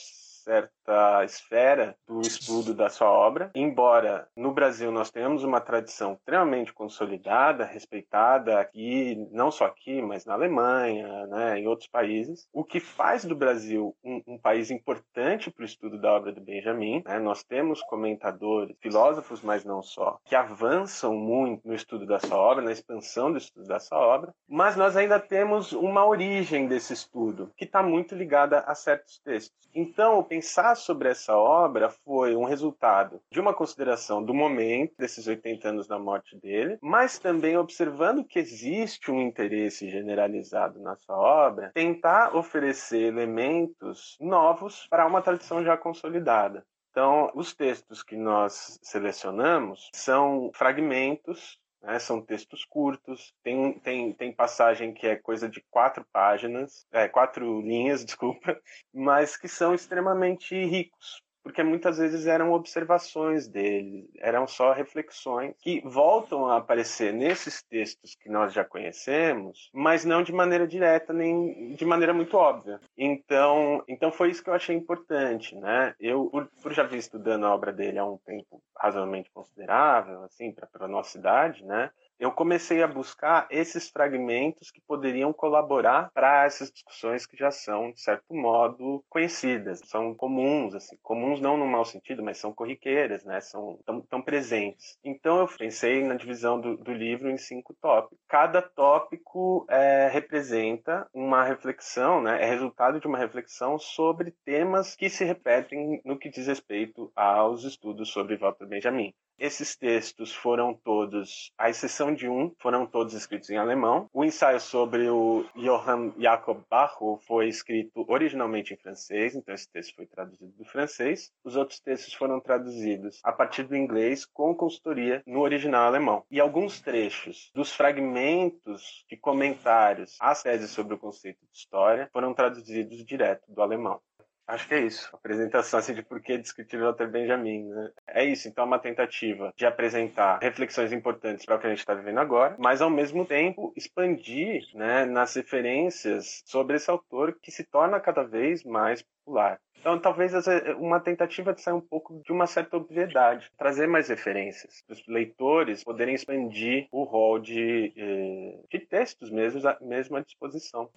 certa 0.84 1.24
esfera 1.24 1.96
do 2.08 2.22
estudo 2.22 2.74
da 2.74 2.90
sua 2.90 3.10
obra, 3.10 3.50
embora 3.56 4.28
no 4.36 4.52
Brasil 4.52 4.92
nós 4.92 5.10
tenhamos 5.10 5.44
uma 5.44 5.62
tradição 5.62 6.13
extremamente 6.13 6.74
consolidada, 6.74 7.63
respeitada 7.63 8.60
aqui, 8.60 9.28
não 9.32 9.50
só 9.50 9.66
aqui, 9.66 10.02
mas 10.02 10.25
na 10.25 10.34
Alemanha, 10.34 11.25
né, 11.28 11.60
em 11.60 11.68
outros 11.68 11.88
países, 11.88 12.48
o 12.52 12.63
que 12.63 12.80
faz 12.80 13.24
do 13.24 13.36
Brasil 13.36 13.96
um, 14.04 14.22
um 14.28 14.38
país 14.38 14.70
importante 14.70 15.50
para 15.50 15.63
o 15.63 15.66
estudo 15.66 15.98
da 16.00 16.12
obra 16.12 16.32
do 16.32 16.42
Benjamin. 16.42 17.02
Né, 17.06 17.20
nós 17.20 17.44
temos 17.44 17.82
comentadores, 17.84 18.75
filósofos, 18.82 19.42
mas 19.42 19.63
não 19.63 19.82
só, 19.82 20.20
que 20.25 20.36
avançam 20.36 21.16
muito 21.16 21.68
no 21.68 21.74
estudo 21.74 22.06
da 22.06 22.20
sua 22.20 22.38
obra, 22.38 22.63
na 22.63 22.72
expansão 22.72 23.32
do 23.32 23.38
estudo 23.38 23.68
da 23.68 23.80
sua 23.80 24.00
obra, 24.00 24.34
mas 24.48 24.75
nós 24.75 24.98
ainda 24.98 25.20
temos 25.20 25.72
uma 25.72 26.06
origem 26.06 26.68
desse 26.68 26.94
estudo 26.94 27.52
que 27.56 27.63
está 27.63 27.82
muito 27.82 28.16
ligada 28.16 28.60
a 28.60 28.75
certos 28.75 29.20
textos. 29.20 29.54
Então, 29.74 30.24
pensar 30.24 30.73
sobre 30.75 31.10
essa 31.10 31.36
obra 31.36 31.89
foi 31.89 32.36
um 32.36 32.46
resultado 32.46 33.22
de 33.32 33.39
uma 33.39 33.53
consideração 33.53 34.24
do 34.24 34.34
momento, 34.34 34.94
desses 34.98 35.27
80 35.27 35.70
anos 35.70 35.88
da 35.88 36.00
morte 36.00 36.38
dele, 36.38 36.77
mas 36.82 37.20
também 37.20 37.58
observando 37.58 38.24
que 38.24 38.39
existe 38.39 39.12
um 39.12 39.22
interesse 39.22 39.89
generalizado 39.89 40.80
na 40.80 40.96
sua 40.96 41.18
obra, 41.18 41.72
tentar 41.74 42.36
oferecer 42.36 43.01
elementos 43.01 44.18
novos 44.20 44.88
para 44.89 45.06
uma 45.06 45.22
tradição 45.22 45.63
já 45.63 45.77
consolidada. 45.77 46.65
Então, 46.94 47.32
os 47.34 47.56
textos 47.56 48.03
que 48.03 48.15
nós 48.15 48.80
selecionamos 48.84 49.89
são 49.96 50.51
fragmentos 50.53 51.58
né? 51.84 52.00
São 52.00 52.22
textos 52.22 52.66
curtos, 52.66 53.34
tem, 53.44 53.78
tem, 53.80 54.13
tem 54.13 54.34
passagem 54.34 54.94
que 54.94 55.06
é 55.06 55.16
coisa 55.16 55.50
de 55.50 55.62
quatro 55.70 56.06
páginas, 56.12 56.88
é, 56.92 57.08
quatro 57.08 57.62
linhas, 57.62 58.04
desculpa, 58.06 58.58
mas 58.94 59.38
que 59.38 59.48
são 59.48 59.75
extremamente 59.75 60.56
ricos, 60.66 61.22
porque 61.44 61.62
muitas 61.62 61.98
vezes 61.98 62.26
eram 62.26 62.54
observações 62.54 63.48
dele, 63.48 64.10
eram 64.18 64.48
só 64.48 64.72
reflexões 64.72 65.54
que 65.60 65.82
voltam 65.86 66.48
a 66.48 66.58
aparecer 66.58 67.14
nesses 67.14 67.62
textos 67.62 68.16
que 68.16 68.30
nós 68.30 68.54
já 68.54 68.64
conhecemos, 68.64 69.70
mas 69.74 70.06
não 70.06 70.24
de 70.24 70.32
maneira 70.32 70.66
direta 70.66 71.12
nem 71.12 71.76
de 71.76 71.86
maneira 71.86 72.14
muito 72.14 72.38
óbvia. 72.38 72.80
Então, 72.98 73.84
então 73.88 74.12
foi 74.12 74.32
isso 74.32 74.44
que 74.44 74.50
eu 74.50 74.54
achei 74.54 74.76
importante, 74.76 75.56
né? 75.56 75.94
Eu, 76.00 76.28
por, 76.28 76.48
por 76.62 76.74
já 76.74 76.84
vir 76.84 76.98
estudando 76.98 77.46
a 77.46 77.54
obra 77.54 77.74
dele 77.74 78.00
há 78.00 78.06
um 78.06 78.18
tempo 78.18 78.62
razoavelmente 78.78 79.30
considerável, 79.32 80.24
assim, 80.24 80.52
para 80.52 80.68
a 80.80 80.88
nossa 80.88 81.18
idade, 81.18 81.66
né? 81.66 81.92
Eu 82.20 82.32
comecei 82.32 82.82
a 82.82 82.88
buscar 82.88 83.48
esses 83.50 83.89
fragmentos 83.89 84.72
que 84.72 84.82
poderiam 84.82 85.34
colaborar 85.34 86.10
para 86.13 86.46
essas 86.46 86.72
discussões 86.72 87.25
que 87.25 87.36
já 87.38 87.51
são, 87.51 87.91
de 87.91 88.01
certo 88.01 88.34
modo, 88.34 89.03
conhecidas, 89.10 89.82
são 89.86 90.13
comuns, 90.13 90.75
assim, 90.75 90.98
comuns 91.01 91.41
não 91.41 91.58
no 91.58 91.67
mau 91.67 91.84
sentido, 91.86 92.24
mas 92.24 92.38
são 92.38 92.53
corriqueiras, 92.53 93.24
né? 93.24 93.41
São 93.41 93.79
tão, 93.86 94.01
tão 94.01 94.22
presentes. 94.22 94.98
Então 95.03 95.39
eu 95.39 95.48
pensei 95.48 96.03
na 96.03 96.15
divisão 96.15 96.60
do, 96.60 96.77
do 96.77 96.93
livro 96.93 97.29
em 97.29 97.38
cinco 97.38 97.74
tópicos. 97.82 98.17
Cada 98.27 98.62
tópico 98.62 99.65
é, 99.70 100.08
representa 100.08 101.08
uma 101.13 101.43
reflexão, 101.43 102.22
né? 102.22 102.41
É 102.41 102.46
resultado 102.46 103.00
de 103.00 103.08
uma 103.08 103.17
reflexão 103.17 103.77
sobre 103.77 104.32
temas 104.46 104.96
que 104.96 105.10
se 105.10 105.24
repetem 105.24 106.01
no 106.05 106.17
que 106.17 106.29
diz 106.29 106.48
respeito 106.48 107.12
aos 107.15 107.63
estudos 107.63 108.10
sobre 108.10 108.38
Walter 108.38 108.65
Benjamin. 108.65 109.13
Esses 109.38 109.75
textos 109.75 110.34
foram 110.34 110.74
todos, 110.74 111.52
à 111.58 111.70
exceção 111.70 112.13
de 112.13 112.30
um, 112.30 112.54
foram 112.60 112.86
todos 112.86 113.13
escritos 113.13 113.50
em 113.50 113.58
alemão. 113.58 114.10
O 114.13 114.24
ensaio 114.24 114.60
sobre 114.60 115.10
o 115.10 115.46
Johann 115.56 116.13
Jakob 116.18 116.62
Barrow 116.70 117.18
foi 117.28 117.48
escrito 117.48 118.06
originalmente 118.08 118.74
em 118.74 118.78
francês, 118.78 119.36
então 119.36 119.54
esse 119.54 119.70
texto 119.70 119.96
foi 119.96 120.06
traduzido 120.06 120.52
do 120.54 120.66
francês. 120.66 121.32
Os 121.44 121.56
outros 121.56 121.80
textos 121.80 122.13
foram 122.13 122.40
traduzidos 122.40 123.20
a 123.24 123.32
partir 123.32 123.63
do 123.63 123.75
inglês 123.75 124.25
com 124.25 124.56
consultoria 124.56 125.22
no 125.25 125.42
original 125.42 125.88
alemão. 125.88 126.24
E 126.30 126.40
alguns 126.40 126.80
trechos 126.80 127.52
dos 127.54 127.72
fragmentos 127.74 129.06
de 129.10 129.18
comentários 129.18 130.16
às 130.20 130.44
teses 130.44 130.72
sobre 130.72 130.94
o 130.94 131.00
conceito 131.00 131.40
de 131.52 131.58
história 131.58 132.10
foram 132.13 132.34
traduzidos 132.34 133.04
direto 133.06 133.44
do 133.52 133.62
alemão. 133.62 134.00
Acho 134.46 134.68
que 134.68 134.74
é 134.74 134.82
isso. 134.82 135.10
Apresentação 135.14 135.80
assim, 135.80 135.94
de 135.94 136.04
por 136.04 136.22
que 136.22 136.38
discutir 136.38 136.80
Walter 136.80 137.08
Benjamin. 137.08 137.64
Né? 137.70 137.92
É 138.08 138.26
isso. 138.26 138.48
Então, 138.48 138.66
é 138.66 138.68
uma 138.68 138.80
tentativa 138.80 139.54
de 139.56 139.66
apresentar 139.66 140.40
reflexões 140.42 140.92
importantes 140.92 141.46
para 141.46 141.56
o 141.56 141.60
que 141.60 141.68
a 141.68 141.70
gente 141.70 141.80
está 141.80 141.94
vivendo 141.94 142.20
agora, 142.20 142.56
mas 142.60 142.82
ao 142.82 142.90
mesmo 142.90 143.26
tempo 143.26 143.74
expandir 143.76 144.64
né, 144.74 145.06
nas 145.06 145.34
referências 145.36 146.44
sobre 146.46 146.76
esse 146.76 146.90
autor 146.90 147.38
que 147.42 147.52
se 147.52 147.64
torna 147.64 148.00
cada 148.00 148.24
vez 148.24 148.64
mais 148.64 149.02
popular. 149.02 149.60
Então, 149.80 150.00
talvez 150.00 150.32
uma 150.78 151.00
tentativa 151.02 151.54
de 151.54 151.62
sair 151.62 151.74
um 151.74 151.82
pouco 151.82 152.22
de 152.24 152.32
uma 152.32 152.48
certa 152.48 152.78
obviedade, 152.78 153.52
trazer 153.58 153.86
mais 153.86 154.08
referências, 154.08 154.82
para 154.88 154.94
os 154.94 155.06
leitores 155.08 155.84
poderem 155.84 156.16
expandir 156.16 156.88
o 156.90 157.04
rol 157.04 157.38
de, 157.38 157.94
eh, 157.98 158.60
de 158.72 158.80
textos 158.80 159.30
mesmo, 159.30 159.62
mesmo 159.82 160.16
à 160.16 160.22
disposição. 160.22 160.90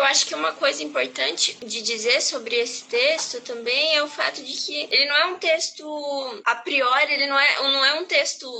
Eu 0.00 0.04
acho 0.04 0.26
que 0.26 0.34
uma 0.34 0.54
coisa 0.54 0.82
importante 0.82 1.58
de 1.62 1.82
dizer 1.82 2.22
sobre 2.22 2.56
esse 2.56 2.84
texto 2.86 3.38
também 3.42 3.94
é 3.94 4.02
o 4.02 4.08
fato 4.08 4.42
de 4.42 4.54
que 4.54 4.88
ele 4.90 5.04
não 5.04 5.14
é 5.14 5.26
um 5.26 5.38
texto 5.38 6.42
a 6.46 6.56
priori, 6.56 7.12
ele 7.12 7.26
não 7.26 7.38
é, 7.38 7.62
não 7.62 7.84
é 7.84 8.00
um 8.00 8.06
texto 8.06 8.50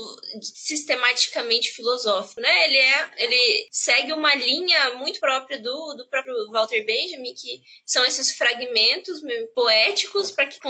sistematicamente 0.43 1.73
filosófico, 1.73 2.43
né? 2.43 2.67
Ele 2.67 2.77
é, 2.77 3.11
ele 3.17 3.69
segue 3.73 4.13
uma 4.13 4.35
linha 4.35 4.97
muito 4.97 5.19
própria 5.19 5.59
do, 5.59 5.95
do 5.95 6.07
próprio 6.11 6.35
Walter 6.51 6.85
Benjamin, 6.85 7.33
que 7.33 7.63
são 7.87 8.05
esses 8.05 8.33
fragmentos 8.37 9.23
poéticos 9.55 10.31
para 10.31 10.45
que 10.45 10.61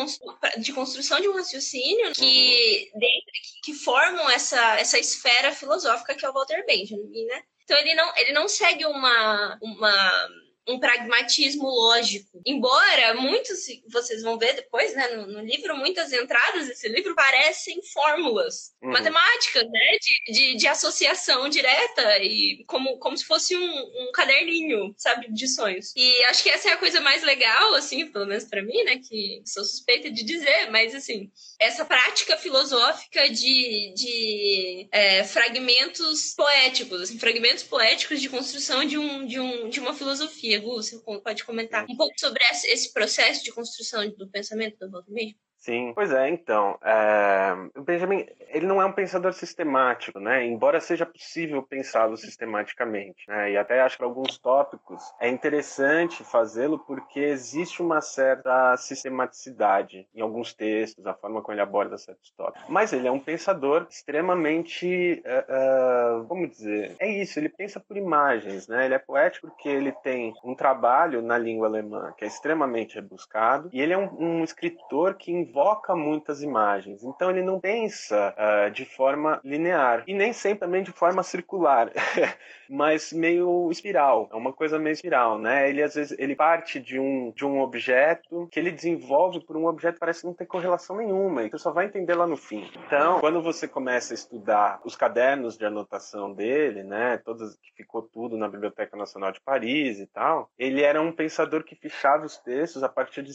de 0.59 0.73
construção 0.73 1.21
de 1.21 1.29
um 1.29 1.35
raciocínio 1.35 2.13
que 2.13 2.91
uhum. 2.95 3.01
dentro, 3.01 3.33
que, 3.33 3.73
que 3.73 3.75
formam 3.75 4.31
essa 4.31 4.79
essa 4.79 5.01
esfera 5.01 5.51
filosófica 5.53 6.15
que 6.15 6.25
é 6.25 6.31
o 6.31 6.33
Walter 6.33 6.65
Benjamin, 6.65 7.25
né? 7.25 7.43
Então 7.65 7.77
ele 7.77 7.95
não 7.95 8.17
ele 8.17 8.33
não 8.33 8.47
segue 8.47 8.87
uma 8.87 9.59
uma 9.61 10.31
um 10.71 10.79
pragmatismo 10.79 11.69
lógico. 11.69 12.41
Embora 12.47 13.15
muitos, 13.15 13.59
vocês 13.89 14.23
vão 14.23 14.39
ver 14.39 14.55
depois, 14.55 14.95
né, 14.95 15.09
no, 15.09 15.27
no 15.27 15.41
livro, 15.41 15.77
muitas 15.77 16.13
entradas 16.13 16.69
desse 16.69 16.89
livro 16.89 17.15
parecem 17.15 17.81
fórmulas 17.93 18.73
uhum. 18.83 18.91
matemáticas, 18.91 19.65
né, 19.65 19.99
de, 20.01 20.33
de, 20.33 20.57
de, 20.57 20.67
associação 20.67 21.49
direta 21.49 22.19
e 22.19 22.65
como, 22.67 22.99
como 22.99 23.17
se 23.17 23.25
fosse 23.25 23.57
um, 23.57 23.79
um, 23.79 24.13
caderninho, 24.13 24.95
sabe, 24.97 25.33
de 25.33 25.49
sonhos. 25.49 25.93
E 25.97 26.25
acho 26.25 26.43
que 26.43 26.51
essa 26.51 26.71
é 26.71 26.73
a 26.73 26.79
coisa 26.79 27.01
mais 27.01 27.23
legal, 27.23 27.75
assim, 27.75 28.07
pelo 28.07 28.27
menos 28.27 28.45
para 28.45 28.63
mim, 28.63 28.83
né, 28.85 28.99
que 28.99 29.43
sou 29.45 29.65
suspeita 29.65 30.11
de 30.11 30.23
dizer, 30.23 30.71
mas 30.71 30.95
assim, 30.95 31.31
essa 31.59 31.85
prática 31.85 32.37
filosófica 32.37 33.29
de, 33.29 33.93
de 33.95 34.89
é, 34.93 35.25
fragmentos 35.25 36.35
poéticos, 36.35 37.03
assim, 37.03 37.19
fragmentos 37.19 37.63
poéticos 37.65 38.21
de 38.21 38.29
construção 38.29 38.85
de, 38.85 38.97
um, 38.97 39.27
de, 39.27 39.39
um, 39.41 39.69
de 39.69 39.81
uma 39.81 39.95
filosofia. 39.95 40.60
Você 40.61 40.99
pode 40.99 41.45
comentar 41.45 41.87
um 41.89 41.97
pouco 41.97 42.15
sobre 42.19 42.43
esse 42.45 42.93
processo 42.93 43.45
de 43.45 43.53
construção 43.53 44.09
do 44.11 44.29
pensamento 44.29 44.79
do 44.79 44.91
Benjamin? 44.91 45.35
Sim, 45.61 45.93
pois 45.95 46.11
é, 46.11 46.27
então, 46.31 46.79
é... 46.83 47.53
o 47.79 47.83
Benjamin, 47.83 48.27
ele 48.49 48.67
não 48.67 48.81
é 48.81 48.87
um 48.87 48.93
pensador 48.93 49.35
sistemático, 49.35 50.19
né, 50.19 50.47
embora 50.47 50.81
seja 50.81 51.05
possível 51.05 51.63
pensá-lo 51.63 52.17
sistematicamente, 52.17 53.29
né, 53.29 53.53
e 53.53 53.59
até 53.59 53.83
acho 53.83 53.99
que 53.99 54.03
alguns 54.03 54.39
tópicos 54.39 55.03
é 55.21 55.29
interessante 55.29 56.25
fazê-lo 56.25 56.79
porque 56.79 57.21
existe 57.21 57.83
uma 57.83 58.01
certa 58.01 58.75
sistematicidade 58.79 60.09
em 60.15 60.23
alguns 60.23 60.55
textos, 60.55 61.07
a 61.07 61.13
forma 61.13 61.43
como 61.43 61.53
ele 61.53 61.61
aborda 61.61 61.99
certos 61.99 62.31
tópicos, 62.31 62.67
mas 62.67 62.95
ele 62.95 63.07
é 63.07 63.13
um 63.13 63.21
pensador 63.21 63.87
extremamente, 63.91 65.23
uh, 65.27 66.23
uh, 66.23 66.27
como 66.27 66.49
dizer, 66.49 66.97
é 66.99 67.07
isso, 67.07 67.39
ele 67.39 67.51
pensa 67.51 67.79
por 67.79 67.99
imagens, 67.99 68.67
né, 68.67 68.87
ele 68.87 68.95
é 68.95 68.99
poético 68.99 69.49
porque 69.49 69.69
ele 69.69 69.93
tem 69.93 70.33
um 70.43 70.55
trabalho 70.55 71.21
na 71.21 71.37
língua 71.37 71.69
alemã 71.69 72.15
que 72.17 72.25
é 72.25 72.29
extremamente 72.29 72.95
rebuscado, 72.95 73.69
e 73.75 73.83
ele 73.83 73.93
é 73.93 73.99
um, 73.99 74.39
um 74.41 74.43
escritor 74.43 75.17
que 75.17 75.50
invoca 75.51 75.97
muitas 75.97 76.43
imagens. 76.43 77.03
Então 77.03 77.31
ele 77.31 77.43
não 77.43 77.59
pensa 77.59 78.35
uh, 78.39 78.71
de 78.71 78.85
forma 78.85 79.41
linear 79.45 80.05
e 80.07 80.15
nem 80.15 80.33
sempre 80.33 80.61
também 80.61 80.83
de 80.83 80.93
forma 80.93 81.23
circular, 81.23 81.91
mas 82.71 83.13
meio 83.13 83.71
espiral. 83.71 84.29
É 84.33 84.37
uma 84.37 84.53
coisa 84.53 84.79
meio 84.79 84.93
espiral, 84.93 85.39
né? 85.39 85.69
Ele 85.69 85.83
às 85.83 85.95
vezes 85.95 86.17
ele 86.19 86.37
parte 86.37 86.79
de 86.81 86.99
um 86.99 87.33
de 87.33 87.45
um 87.45 87.61
objeto 87.61 88.49
que 88.51 88.59
ele 88.59 88.71
desenvolve 88.71 89.41
por 89.41 89.57
um 89.57 89.67
objeto 89.67 89.95
que 89.95 90.01
parece 90.01 90.25
não 90.25 90.33
ter 90.33 90.47
correlação 90.47 90.97
nenhuma 90.97 91.43
e 91.43 91.51
você 91.51 91.59
só 91.59 91.73
vai 91.73 91.87
entender 91.87 92.15
lá 92.15 92.27
no 92.27 92.37
fim. 92.37 92.71
Então, 92.87 93.21
quando 93.21 93.43
você 93.43 93.67
começa 93.67 94.13
a 94.13 94.17
estudar 94.17 94.81
os 94.85 94.97
cadernos 94.97 95.59
de 95.59 95.65
anotação 95.65 96.33
dele, 96.33 96.83
né, 96.83 97.19
todas 97.19 97.57
que 97.57 97.73
ficou 97.77 98.03
tudo 98.03 98.37
na 98.37 98.49
Biblioteca 98.49 98.97
Nacional 98.97 99.33
de 99.33 99.41
Paris 99.41 99.99
e 99.99 100.07
tal, 100.07 100.51
ele 100.59 100.83
era 100.83 101.01
um 101.01 101.13
pensador 101.13 101.65
que 101.65 101.75
fichava 101.75 102.25
os 102.25 102.37
textos 102.39 102.83
a 102.83 102.89
partir 102.89 103.23
de 103.23 103.33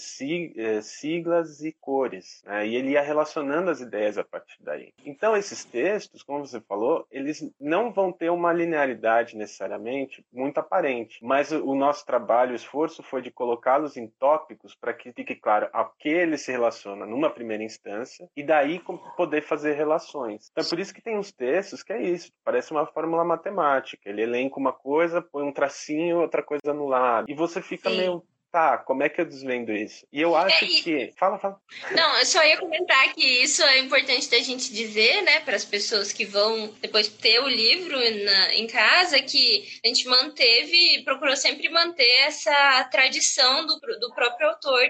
eh, 0.55 0.81
siglas 0.81 1.61
e 1.61 1.71
cores 1.71 2.41
né? 2.45 2.67
e 2.67 2.75
ele 2.75 2.91
ia 2.91 3.01
relacionando 3.01 3.69
as 3.69 3.81
ideias 3.81 4.17
a 4.17 4.23
partir 4.23 4.57
daí. 4.61 4.93
Então, 5.05 5.35
esses 5.35 5.65
textos, 5.65 6.23
como 6.23 6.45
você 6.45 6.61
falou, 6.61 7.05
eles 7.11 7.49
não 7.59 7.91
vão 7.91 8.11
ter 8.11 8.29
uma 8.29 8.53
linearidade 8.53 9.25
necessariamente 9.34 10.25
muito 10.32 10.58
aparente, 10.58 11.20
mas 11.24 11.51
o 11.51 11.74
nosso 11.74 12.05
trabalho, 12.05 12.51
o 12.51 12.55
esforço 12.55 13.01
foi 13.01 13.22
de 13.22 13.32
colocá-los 13.32 13.96
em 13.96 14.08
tópicos 14.20 14.75
para 14.75 14.94
que 14.94 15.13
fique 15.13 15.36
claro 15.36 15.70
a 15.72 15.86
que 15.86 16.10
ele 16.10 16.38
se 16.38 16.51
relaciona 16.51 17.05
numa 17.05 17.29
primeira 17.29 17.63
instância 17.63 18.27
e 18.36 18.44
daí 18.44 18.82
poder 19.15 19.41
fazer 19.41 19.74
relações. 19.74 20.50
Então, 20.51 20.63
é 20.63 20.67
por 20.70 20.79
isso 20.79 20.94
que 20.94 21.01
tem 21.01 21.17
uns 21.17 21.32
textos 21.32 21.84
que 21.84 21.94
é 21.94 22.01
isso, 22.01 22.32
parece 22.44 22.72
uma 22.72 22.86
fórmula 22.86 23.24
matemática. 23.24 24.10
Ele 24.10 24.24
elenca 24.24 24.60
uma 24.60 24.74
coisa, 24.74 25.22
põe 25.22 25.44
um 25.44 25.53
tracinho, 25.53 26.20
outra 26.20 26.44
coisa 26.44 26.74
no 26.74 26.88
lado, 26.88 27.29
e 27.29 27.34
você 27.34 27.62
fica 27.62 27.89
Sim. 27.89 27.98
meio 27.98 28.24
tá, 28.55 28.77
como 28.77 29.03
é 29.03 29.09
que 29.09 29.19
eu 29.19 29.25
desvendo 29.25 29.74
isso? 29.74 30.07
E 30.13 30.21
eu 30.21 30.33
acho 30.33 30.63
é, 30.63 30.67
que. 30.67 31.13
Fala, 31.17 31.38
fala. 31.38 31.59
Não, 31.91 32.19
eu 32.19 32.25
só 32.25 32.41
ia 32.41 32.55
comentar 32.55 33.13
que 33.13 33.43
isso 33.43 33.62
é 33.62 33.79
importante 33.79 34.29
da 34.29 34.39
gente 34.39 34.74
dizer, 34.74 35.21
né, 35.24 35.41
para 35.41 35.57
as 35.57 35.65
pessoas 35.65 36.13
que 36.13 36.24
vão 36.24 36.74
depois 36.81 37.09
ter 37.09 37.41
o 37.41 37.50
livro 37.50 37.97
na, 38.24 38.55
em 38.55 38.65
casa, 38.65 39.21
que 39.21 39.67
a 39.83 39.88
gente 39.89 40.07
manteve, 40.07 41.03
procurou 41.03 41.35
sempre 41.35 41.67
manter 41.67 42.09
essa 42.21 42.85
tradição 42.85 43.65
do, 43.65 43.77
do 44.00 44.13
próprio 44.15 44.47
autor 44.47 44.88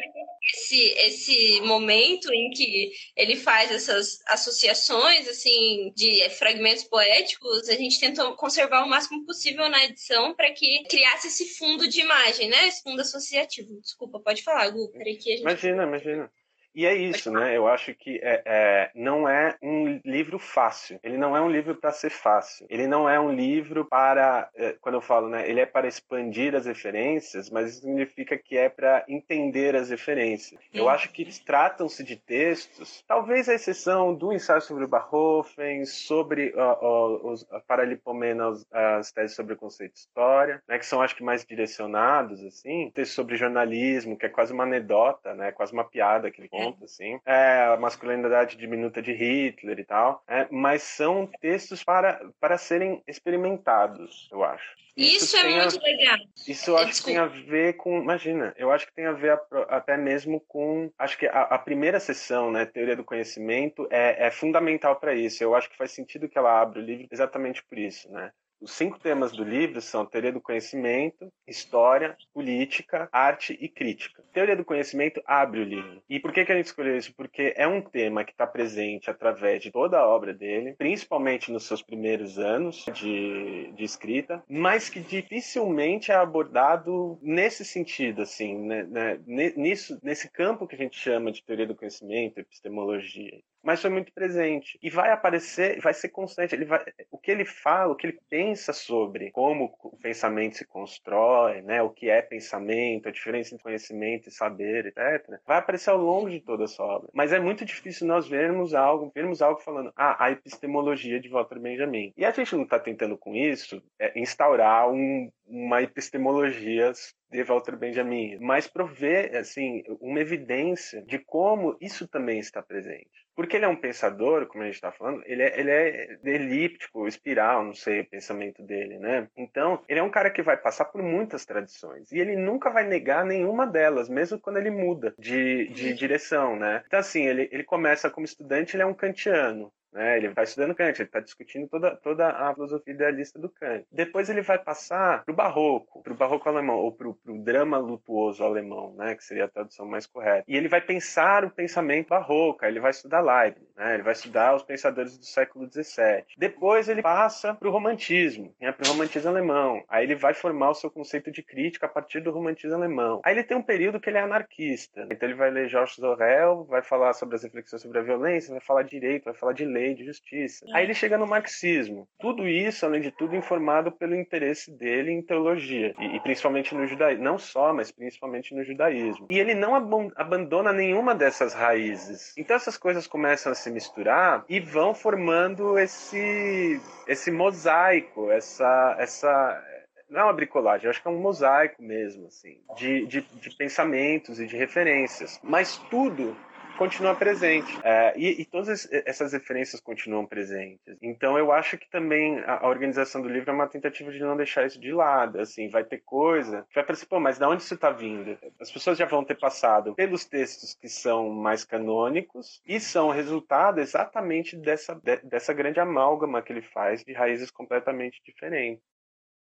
esse, 0.54 0.82
esse 0.98 1.62
momento 1.62 2.32
em 2.32 2.52
que 2.52 2.92
ele 3.16 3.36
faz 3.36 3.72
essas 3.72 4.20
associações, 4.28 5.28
assim, 5.28 5.92
de 5.96 6.30
fragmentos 6.32 6.84
poéticos, 6.84 7.68
a 7.68 7.74
gente 7.74 8.00
tentou 8.00 8.36
conservar 8.36 8.84
o 8.84 8.90
máximo 8.90 9.26
possível 9.26 9.68
na 9.70 9.84
edição 9.86 10.36
para 10.36 10.52
que 10.52 10.84
criasse 10.88 11.28
esse 11.28 11.58
fundo 11.58 11.88
de 11.88 12.02
imagem, 12.02 12.50
né? 12.50 12.68
Esse 12.68 12.84
fundo 12.84 13.02
associativo. 13.02 13.55
Desculpa, 13.64 14.20
pode 14.20 14.44
falar, 14.44 14.70
Gu. 14.72 14.92
Peraí 14.92 15.18
que 15.18 15.34
a 15.34 15.38
gente... 15.38 15.42
Imagina, 15.42 15.84
imagina. 15.84 16.32
E 16.76 16.86
é 16.86 16.94
isso, 16.94 17.32
né? 17.32 17.56
Eu 17.56 17.68
acho 17.68 17.96
que 17.96 18.20
é, 18.22 18.42
é, 18.46 18.92
não 18.94 19.30
é 19.30 19.56
um 19.62 20.02
livro 20.04 20.38
fácil. 20.38 21.00
Ele 21.02 21.18
não 21.18 21.36
é 21.36 21.40
um 21.40 21.50
livro 21.50 21.74
para 21.74 21.94
ser 21.94 22.10
fácil. 22.10 22.68
Ele 22.70 22.86
não 22.86 23.10
é 23.10 23.18
um 23.18 23.32
livro 23.32 23.86
para, 23.86 24.50
é, 24.54 24.76
quando 24.82 24.96
eu 24.96 25.02
falo, 25.02 25.30
né? 25.30 25.50
Ele 25.50 25.62
é 25.62 25.66
para 25.66 25.88
expandir 25.88 26.54
as 26.54 26.66
referências, 26.66 27.50
mas 27.50 27.72
isso 27.72 27.82
significa 27.82 28.38
que 28.38 28.58
é 28.58 28.68
para 28.68 29.06
entender 29.08 29.74
as 29.74 29.90
referências. 29.90 30.60
Eu 30.74 30.90
acho 30.90 31.10
que 31.14 31.26
tratam-se 31.46 32.04
de 32.04 32.18
textos, 32.18 33.02
talvez 33.08 33.48
a 33.48 33.54
exceção 33.54 34.14
do 34.14 34.34
ensaio 34.34 34.60
sobre 34.60 34.84
o 34.84 34.88
Barhofen, 34.88 35.86
sobre 35.86 36.54
uh, 36.58 36.86
uh, 36.86 37.32
os 37.32 37.48
Paralipomenas, 37.66 38.66
as 38.70 39.14
teses 39.14 39.34
sobre 39.34 39.54
o 39.54 39.58
conceito 39.58 39.94
de 39.94 40.00
história, 40.00 40.62
né? 40.68 40.78
Que 40.78 40.86
são, 40.86 41.02
acho 41.02 41.16
que, 41.16 41.24
mais 41.24 41.46
direcionados, 41.46 42.44
assim. 42.44 42.92
Textos 42.94 43.16
sobre 43.16 43.38
jornalismo, 43.38 44.18
que 44.18 44.26
é 44.26 44.30
quase 44.30 44.52
uma 44.52 44.64
anedota, 44.64 45.34
né? 45.34 45.54
Quase 45.54 45.72
uma 45.72 45.86
piada 45.86 46.30
que 46.30 46.42
ele 46.42 46.50
conta 46.50 46.65
assim. 46.84 47.20
É, 47.26 47.74
a 47.74 47.78
masculinidade 47.78 48.58
diminuta 48.58 49.02
de 49.02 49.12
Hitler 49.12 49.80
e 49.80 49.84
tal. 49.84 50.24
É, 50.28 50.48
mas 50.52 50.84
são 50.84 51.30
textos 51.40 51.84
para, 51.84 52.22
para 52.40 52.58
serem 52.58 53.04
experimentados, 53.08 54.30
eu 54.32 54.44
acho. 54.44 54.76
Isso, 54.98 55.26
isso 55.26 55.38
é 55.38 55.50
muito 55.50 55.78
a, 55.78 55.84
legal. 55.84 56.18
Isso 56.48 56.72
eu 56.72 56.78
acho 56.78 56.88
Desculpa. 56.88 57.06
que 57.06 57.06
tem 57.06 57.18
a 57.18 57.46
ver 57.46 57.74
com. 57.74 58.02
Imagina, 58.02 58.54
eu 58.58 58.72
acho 58.72 58.88
que 58.88 58.94
tem 58.94 59.06
a 59.06 59.12
ver 59.12 59.32
a, 59.32 59.42
até 59.70 59.98
mesmo 59.98 60.40
com. 60.48 60.90
Acho 60.98 61.18
que 61.18 61.28
a, 61.28 61.42
a, 61.42 61.60
primeira 61.60 62.00
sessão, 62.00 62.50
né, 62.50 62.66
Teoria 62.66 62.96
do 62.96 63.04
Conhecimento, 63.04 63.88
é, 63.92 64.28
é 64.28 64.32
fundamental 64.32 64.96
para 64.96 65.14
isso. 65.14 65.44
Eu 65.44 65.54
acho 65.54 65.70
que 65.70 65.78
faz 65.78 65.92
sentido 65.92 66.30
que 66.30 66.38
ela 66.38 66.62
abra 66.62 66.80
o 66.80 66.84
livro 66.84 67.08
exatamente 67.12 67.62
por 67.66 67.78
isso, 67.78 68.10
né? 68.10 68.32
Os 68.62 68.72
cinco 68.72 69.00
temas 69.00 69.32
do 69.32 69.44
livro 69.44 69.82
são 69.82 70.06
teoria 70.06 70.32
do 70.32 70.42
conhecimento, 70.42 71.32
história, 71.48 72.18
política, 72.34 73.08
arte 73.12 73.58
e 73.60 73.68
crítica. 73.68 74.24
Teoria 74.34 74.56
do 74.56 74.66
conhecimento 74.66 75.22
abre 75.26 75.60
o 75.60 75.64
livro. 75.64 76.02
E 76.10 76.20
por 76.20 76.32
que, 76.32 76.46
que 76.46 76.52
a 76.52 76.56
gente 76.56 76.68
escolheu 76.68 76.98
isso? 76.98 77.14
Porque 77.16 77.54
é 77.56 77.68
um 77.68 77.82
tema 77.82 78.24
que 78.24 78.32
está 78.32 78.48
presente 78.48 79.10
através 79.10 79.62
de 79.62 79.72
toda 79.72 80.00
a 80.00 80.08
obra 80.08 80.34
dele, 80.34 80.76
principalmente 80.78 81.52
nos 81.52 81.64
seus 81.64 81.82
primeiros 81.82 82.40
anos 82.40 82.86
de, 82.94 83.72
de 83.74 83.84
escrita, 83.84 84.44
mas 84.50 84.90
que 84.90 85.00
dificilmente 85.00 86.12
é 86.12 86.16
abordado 86.16 87.20
nesse 87.22 87.64
sentido, 87.66 88.22
assim, 88.22 88.58
né, 88.58 88.84
né, 88.84 89.20
nisso, 89.56 90.00
nesse 90.02 90.32
campo 90.32 90.68
que 90.68 90.76
a 90.76 90.78
gente 90.78 90.98
chama 90.98 91.32
de 91.32 91.44
teoria 91.44 91.68
do 91.68 91.76
conhecimento, 91.76 92.40
epistemologia 92.40 93.40
mas 93.66 93.82
foi 93.82 93.90
muito 93.90 94.14
presente. 94.14 94.78
E 94.82 94.92
vai 94.92 95.12
aparecer, 95.12 95.82
vai 95.82 95.94
ser 95.94 96.10
constante. 96.10 96.54
Ele 96.54 96.66
vai, 96.66 96.86
o 97.10 97.18
que 97.18 97.32
ele 97.32 97.44
fala, 97.44 97.92
o 97.92 97.96
que 97.96 98.06
ele 98.06 98.20
pensa 98.30 98.72
sobre 98.72 99.32
como 99.32 99.76
o 99.84 99.98
pensamento 99.98 100.58
se 100.58 100.66
constrói, 100.66 101.64
né, 101.64 101.82
o 101.82 101.90
que 101.90 102.08
é 102.08 102.22
pensamento, 102.22 103.10
a 103.10 103.12
diferença 103.12 103.56
entre 103.56 103.64
conhecimento 103.64 104.30
e 104.30 104.32
saber, 104.32 104.86
etc., 104.86 105.40
vai 105.48 105.58
aparecer 105.58 105.90
ao 105.90 105.98
longo 105.98 106.30
de 106.30 106.40
toda 106.40 106.66
a 106.66 106.68
sua 106.68 106.86
obra. 106.86 107.10
Mas 107.12 107.34
é 107.34 107.40
muito 107.40 107.66
difícil 107.66 108.06
nós 108.06 108.28
vermos 108.28 108.76
algo, 108.76 109.12
vermos 109.16 109.42
algo 109.42 109.60
falando, 109.60 109.92
ah, 109.96 110.24
a 110.24 110.32
epistemologia 110.32 111.20
de 111.20 111.30
Walter 111.30 111.60
Benjamin. 111.60 112.14
E 112.16 112.24
a 112.24 112.30
gente 112.30 112.56
não 112.56 112.64
está 112.64 112.80
tentando 112.80 113.18
com 113.18 113.34
isso 113.34 113.82
é, 114.00 114.18
instaurar 114.20 114.92
um, 114.92 115.32
uma 115.48 115.82
epistemologia 115.82 116.92
de 117.32 117.44
Walter 117.44 117.76
Benjamin, 117.76 118.38
mas 118.40 118.68
prover 118.68 119.36
assim 119.36 119.84
uma 120.00 120.20
evidência 120.20 121.02
de 121.04 121.20
como 121.20 121.76
isso 121.82 122.08
também 122.08 122.40
está 122.40 122.62
presente. 122.62 123.25
Porque 123.36 123.58
ele 123.58 123.66
é 123.66 123.68
um 123.68 123.76
pensador, 123.76 124.48
como 124.48 124.64
a 124.64 124.66
gente 124.66 124.76
está 124.76 124.92
falando, 124.92 125.22
ele 125.26 125.44
é, 125.44 125.60
ele 125.60 125.72
é 125.72 126.18
elíptico, 126.24 127.08
espiral, 127.08 127.64
não 127.64 127.74
sei 127.74 128.02
o 128.02 128.10
pensamento 128.10 128.64
dele, 128.64 128.98
né? 128.98 129.28
Então, 129.36 129.82
ele 129.88 130.00
é 130.00 130.04
um 130.04 130.10
cara 130.10 130.30
que 130.30 130.42
vai 130.42 130.58
passar 130.58 130.86
por 130.86 131.02
muitas 131.02 131.46
tradições 131.46 132.12
e 132.12 132.20
ele 132.20 132.36
nunca 132.36 132.70
vai 132.70 132.86
negar 132.88 133.26
nenhuma 133.26 133.68
delas, 133.68 134.08
mesmo 134.08 134.40
quando 134.40 134.58
ele 134.58 134.72
muda 134.72 135.14
de, 135.20 135.68
de 135.70 135.94
direção, 135.94 136.56
né? 136.56 136.84
Então, 136.88 137.00
assim, 137.00 137.26
ele, 137.26 137.50
ele 137.52 137.64
começa 137.64 138.10
como 138.10 138.26
estudante, 138.26 138.76
ele 138.76 138.84
é 138.84 138.86
um 138.86 138.94
kantiano, 138.94 139.72
né? 139.96 140.18
Ele 140.18 140.30
vai 140.30 140.44
estudando 140.44 140.76
Kant, 140.76 141.00
ele 141.00 141.08
está 141.08 141.22
discutindo 141.22 141.68
toda, 141.70 141.96
toda 141.96 142.28
a 142.30 142.54
filosofia 142.54 142.94
idealista 142.94 143.40
do 143.40 143.50
Kant. 143.50 143.88
Depois 143.90 144.30
ele 144.30 144.42
vai 144.42 144.60
passar 144.60 145.24
para 145.24 145.32
o 145.32 145.36
barroco, 145.36 146.04
para 146.04 146.12
o 146.12 146.16
barroco 146.16 146.50
alemão, 146.50 146.76
ou 146.76 146.92
para 146.92 147.08
o 147.08 147.18
drama 147.42 147.78
lutuoso 147.78 148.44
alemão, 148.44 148.94
né? 148.96 149.16
que 149.16 149.24
seria 149.24 149.46
a 149.46 149.48
tradução 149.48 149.86
mais 149.86 150.06
correta. 150.06 150.44
E 150.48 150.58
ele 150.58 150.68
vai 150.68 150.82
pensar 150.82 151.46
o 151.46 151.50
pensamento 151.50 152.10
barroco, 152.10 152.66
ele 152.66 152.82
vai 152.82 152.92
estudar 152.92 153.22
Leibniz, 153.22 153.65
né? 153.76 153.96
ele 153.96 154.04
vai 154.04 154.14
estudar 154.14 154.56
os 154.56 154.64
pensadores 154.64 155.18
do 155.18 155.26
século 155.26 155.70
XVII. 155.72 156.26
Depois 156.38 156.90
ele 156.90 157.02
passa 157.02 157.54
para 157.54 157.68
o 157.68 157.72
romantismo, 157.72 158.54
né? 158.60 158.72
para 158.72 158.88
o 158.88 158.92
romantismo 158.92 159.30
alemão. 159.30 159.84
Aí 159.88 160.04
ele 160.04 160.16
vai 160.16 160.34
formar 160.34 160.72
o 160.72 160.76
seu 160.76 160.92
conceito 160.92 161.32
de 161.32 161.42
crítica 161.42 161.86
a 161.86 161.90
partir 161.90 162.20
do 162.20 162.32
romantismo 162.32 162.76
alemão. 162.76 163.22
Aí 163.24 163.34
ele 163.34 163.44
tem 163.44 163.56
um 163.56 163.64
período 163.64 164.00
que 164.00 164.10
ele 164.10 164.18
é 164.18 164.22
anarquista. 164.22 165.08
Então 165.10 165.28
ele 165.28 165.38
vai 165.38 165.50
ler 165.50 165.70
Georges 165.70 166.00
Orwell, 166.00 166.66
vai 166.66 166.82
falar 166.82 167.14
sobre 167.14 167.36
as 167.36 167.44
reflexões 167.44 167.82
sobre 167.82 168.00
a 168.00 168.02
violência, 168.02 168.52
vai 168.52 168.62
falar 168.62 168.84
de 168.84 168.92
direito, 168.92 169.26
vai 169.26 169.34
falar 169.34 169.54
de 169.54 169.66
lei, 169.66 169.86
lei, 169.86 169.94
de 169.94 170.06
justiça. 170.06 170.66
Aí 170.74 170.84
ele 170.84 170.94
chega 170.94 171.18
no 171.18 171.28
marxismo. 171.28 172.08
Tudo 172.20 172.48
isso, 172.48 172.86
além 172.86 173.02
de 173.02 173.12
tudo, 173.12 173.36
informado 173.36 173.92
pelo 173.92 174.16
interesse 174.16 174.72
dele 174.72 175.12
em 175.12 175.22
teologia, 175.22 175.94
e, 176.00 176.16
e 176.16 176.20
principalmente 176.22 176.74
no 176.74 176.88
judaísmo. 176.88 177.24
Não 177.24 177.38
só, 177.38 177.74
mas 177.74 177.92
principalmente 177.92 178.56
no 178.56 178.64
judaísmo. 178.64 179.28
E 179.30 179.40
ele 179.40 179.54
não 179.54 179.76
ab 179.76 179.86
abandona 180.16 180.74
nenhuma 180.74 181.14
dessas 181.14 181.54
raízes. 181.54 182.34
Então 182.38 182.56
essas 182.56 182.78
coisas 182.78 183.06
começam 183.08 183.52
a 183.52 183.56
se 183.66 183.72
misturar 183.72 184.46
e 184.48 184.60
vão 184.60 184.94
formando 184.94 185.78
esse, 185.78 186.80
esse 187.08 187.32
mosaico, 187.32 188.32
essa, 188.32 188.96
essa 189.00 189.64
não 190.10 190.22
é 190.22 190.24
uma 190.26 190.34
bricolagem, 190.34 190.90
acho 190.90 191.02
que 191.02 191.08
é 191.08 191.12
um 191.12 191.20
mosaico 191.20 191.82
mesmo, 191.82 192.28
assim, 192.28 192.58
de, 192.78 193.06
de, 193.08 193.22
de 193.22 193.56
pensamentos 193.58 194.40
e 194.40 194.46
de 194.46 194.56
referências. 194.56 195.40
Mas 195.44 195.78
tudo 195.90 196.38
continua 196.76 197.16
presente. 197.16 197.78
É, 197.84 198.14
e, 198.18 198.42
e, 198.42 198.46
todas 198.46 198.88
essas 198.92 199.34
referências 199.34 199.82
continuam 199.82 200.26
presentes. 200.26 200.98
Então 201.02 201.38
eu 201.38 201.52
acho 201.52 201.78
que 201.78 201.90
também 201.90 202.40
a, 202.40 202.66
a, 202.66 202.68
organização 202.68 203.22
do 203.22 203.30
livro 203.30 203.50
é 203.50 203.54
uma 203.54 203.68
tentativa 203.68 204.12
de 204.12 204.20
não 204.20 204.38
deixar 204.38 204.66
isso 204.66 204.80
de 204.80 204.92
lado. 204.92 205.40
Assim, 205.40 205.70
vai 205.70 205.84
ter 205.84 206.00
coisa 206.00 206.66
que 206.70 206.76
vai 206.76 206.84
parecer, 206.84 207.06
pô, 207.06 207.20
mas 207.20 207.38
de 207.38 207.46
onde 207.46 207.64
isso 207.64 207.74
está 207.74 207.90
vindo? 207.90 208.38
As 208.60 208.72
pessoas 208.72 208.98
já 208.98 209.06
vão 209.06 209.24
ter 209.24 209.36
passado 209.36 209.96
pelos 209.96 210.26
textos 210.26 210.76
que 210.76 210.88
são 210.88 211.30
mais 211.30 211.64
canônicos 211.66 212.62
e 212.66 212.80
são 212.80 213.10
resultado 213.10 213.80
exatamente 213.80 214.56
dessa, 214.56 214.96
de, 214.96 215.18
dessa 215.18 215.54
grande 215.54 215.80
amálgama 215.80 216.42
que 216.42 216.52
ele 216.52 216.62
faz 216.62 217.04
de 217.04 217.14
raízes 217.14 217.52
completamente 217.52 218.22
diferentes. 218.24 218.95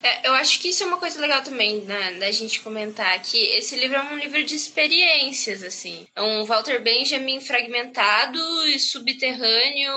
É, 0.02 0.28
eu 0.28 0.34
acho 0.34 0.60
que 0.60 0.68
isso 0.68 0.82
é 0.82 0.86
uma 0.86 0.98
coisa 0.98 1.18
legal 1.20 1.42
também 1.42 1.80
né, 1.82 2.12
da 2.14 2.30
gente 2.30 2.60
comentar 2.60 3.20
que 3.22 3.38
esse 3.38 3.74
livro 3.76 3.96
é 3.96 4.02
um 4.02 4.18
livro 4.18 4.44
de 4.44 4.54
experiências, 4.54 5.62
assim. 5.62 6.06
É 6.14 6.22
um 6.22 6.44
Walter 6.44 6.82
Benjamin 6.82 7.40
fragmentado 7.40 8.38
e 8.68 8.78
subterrâneo, 8.78 9.92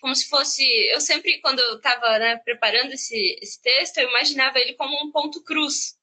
como 0.00 0.14
se 0.14 0.28
fosse. 0.28 0.62
Eu 0.90 1.00
sempre, 1.00 1.38
quando 1.40 1.60
eu 1.60 1.76
estava 1.76 2.18
né, 2.18 2.36
preparando 2.44 2.92
esse, 2.92 3.38
esse 3.42 3.60
texto, 3.60 3.98
eu 3.98 4.08
imaginava 4.08 4.58
ele 4.58 4.74
como 4.74 4.96
um 5.04 5.12
ponto 5.12 5.42
cruz. 5.44 6.00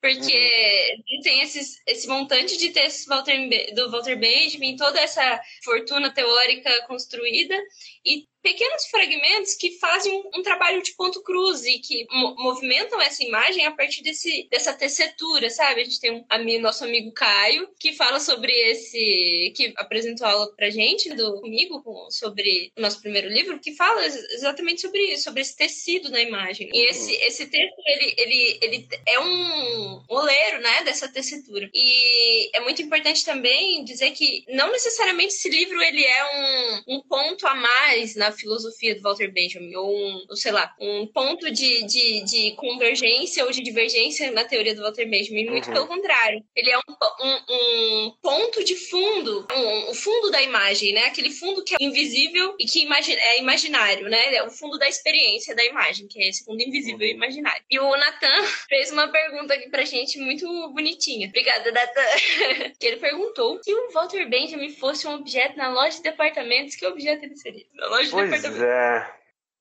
Porque 0.00 0.96
uhum. 0.98 1.20
tem 1.22 1.40
esses, 1.40 1.80
esse 1.86 2.06
montante 2.06 2.58
de 2.58 2.70
textos 2.70 3.06
do 3.06 3.90
Walter 3.90 4.16
Benjamin, 4.16 4.76
toda 4.76 5.00
essa 5.00 5.40
fortuna 5.64 6.12
teórica 6.12 6.86
construída, 6.86 7.58
e 8.04 8.26
pequenos 8.44 8.84
fragmentos 8.86 9.54
que 9.54 9.78
fazem 9.78 10.12
um, 10.12 10.38
um 10.38 10.42
trabalho 10.42 10.82
de 10.82 10.92
ponto 10.92 11.22
cruz 11.22 11.64
e 11.64 11.78
que 11.78 12.06
mo 12.10 12.34
movimentam 12.36 13.00
essa 13.00 13.24
imagem 13.24 13.64
a 13.64 13.70
partir 13.70 14.02
desse, 14.02 14.46
dessa 14.50 14.74
tessitura, 14.74 15.48
sabe? 15.48 15.80
A 15.80 15.84
gente 15.84 15.98
tem 15.98 16.12
um 16.12 16.24
amigo, 16.28 16.62
nosso 16.62 16.84
amigo 16.84 17.10
Caio, 17.12 17.66
que 17.80 17.94
fala 17.94 18.20
sobre 18.20 18.52
esse, 18.52 19.54
que 19.56 19.72
apresentou 19.78 20.26
aula 20.26 20.54
pra 20.54 20.68
gente, 20.68 21.08
do, 21.14 21.40
comigo, 21.40 21.82
sobre 22.10 22.70
o 22.76 22.82
nosso 22.82 23.00
primeiro 23.00 23.28
livro, 23.28 23.58
que 23.58 23.72
fala 23.72 24.04
exatamente 24.04 24.82
sobre 24.82 25.00
isso, 25.14 25.24
sobre 25.24 25.40
esse 25.40 25.56
tecido 25.56 26.10
na 26.10 26.20
imagem. 26.20 26.68
E 26.70 26.90
esse, 26.90 27.12
uhum. 27.14 27.22
esse 27.22 27.46
texto, 27.46 27.82
ele, 27.86 28.14
ele, 28.18 28.58
ele 28.60 28.88
é 29.06 29.20
um 29.20 30.04
oleiro, 30.06 30.60
né, 30.60 30.82
dessa 30.84 31.08
tessitura. 31.08 31.70
E 31.72 32.54
é 32.54 32.60
muito 32.60 32.82
importante 32.82 33.24
também 33.24 33.82
dizer 33.84 34.10
que 34.10 34.44
não 34.50 34.70
necessariamente 34.70 35.32
esse 35.32 35.48
livro, 35.48 35.80
ele 35.80 36.04
é 36.04 36.24
um, 36.26 36.96
um 36.96 37.00
ponto 37.08 37.46
a 37.46 37.54
mais 37.54 37.93
na 38.16 38.32
filosofia 38.32 38.94
do 38.94 39.02
Walter 39.02 39.32
Benjamin, 39.32 39.74
ou 39.76 39.96
um, 39.96 40.36
sei 40.36 40.52
lá, 40.52 40.74
um 40.80 41.06
ponto 41.06 41.50
de, 41.50 41.84
de, 41.84 42.24
de 42.24 42.52
convergência 42.56 43.44
ou 43.44 43.50
de 43.50 43.62
divergência 43.62 44.30
na 44.30 44.44
teoria 44.44 44.74
do 44.74 44.82
Walter 44.82 45.08
Benjamin, 45.08 45.46
muito 45.46 45.68
uhum. 45.68 45.74
pelo 45.74 45.86
contrário. 45.86 46.44
Ele 46.54 46.70
é 46.70 46.78
um, 46.78 46.82
um, 47.20 47.40
um 47.48 48.10
ponto 48.22 48.64
de 48.64 48.76
fundo, 48.76 49.46
um, 49.52 49.90
o 49.90 49.94
fundo 49.94 50.30
da 50.30 50.42
imagem, 50.42 50.92
né? 50.92 51.04
Aquele 51.04 51.30
fundo 51.30 51.64
que 51.64 51.74
é 51.74 51.84
invisível 51.84 52.54
e 52.58 52.66
que 52.66 52.82
imagi 52.82 53.12
é 53.12 53.40
imaginário, 53.40 54.08
né? 54.08 54.34
É 54.34 54.42
o 54.42 54.50
fundo 54.50 54.78
da 54.78 54.88
experiência 54.88 55.54
da 55.54 55.64
imagem, 55.64 56.06
que 56.08 56.22
é 56.22 56.28
esse 56.28 56.44
fundo 56.44 56.60
invisível 56.62 57.06
e 57.06 57.10
uhum. 57.10 57.16
imaginário. 57.16 57.62
E 57.70 57.78
o 57.78 57.90
Nathan 57.96 58.44
fez 58.68 58.90
uma 58.90 59.08
pergunta 59.08 59.54
aqui 59.54 59.68
pra 59.68 59.84
gente 59.84 60.18
muito 60.18 60.46
bonitinha. 60.70 61.28
Obrigada, 61.28 61.70
Nathan. 61.70 62.02
que 62.78 62.86
ele 62.86 62.96
perguntou 62.96 63.62
se 63.62 63.72
o 63.72 63.90
Walter 63.92 64.28
Benjamin 64.28 64.70
fosse 64.70 65.06
um 65.06 65.14
objeto 65.14 65.56
na 65.56 65.72
loja 65.72 65.96
de 65.96 66.02
departamentos, 66.02 66.76
que 66.76 66.86
objeto 66.86 67.24
ele 67.24 67.36
seria? 67.36 67.66
Loja 67.88 68.10
pois. 68.10 68.60
É. 68.60 69.10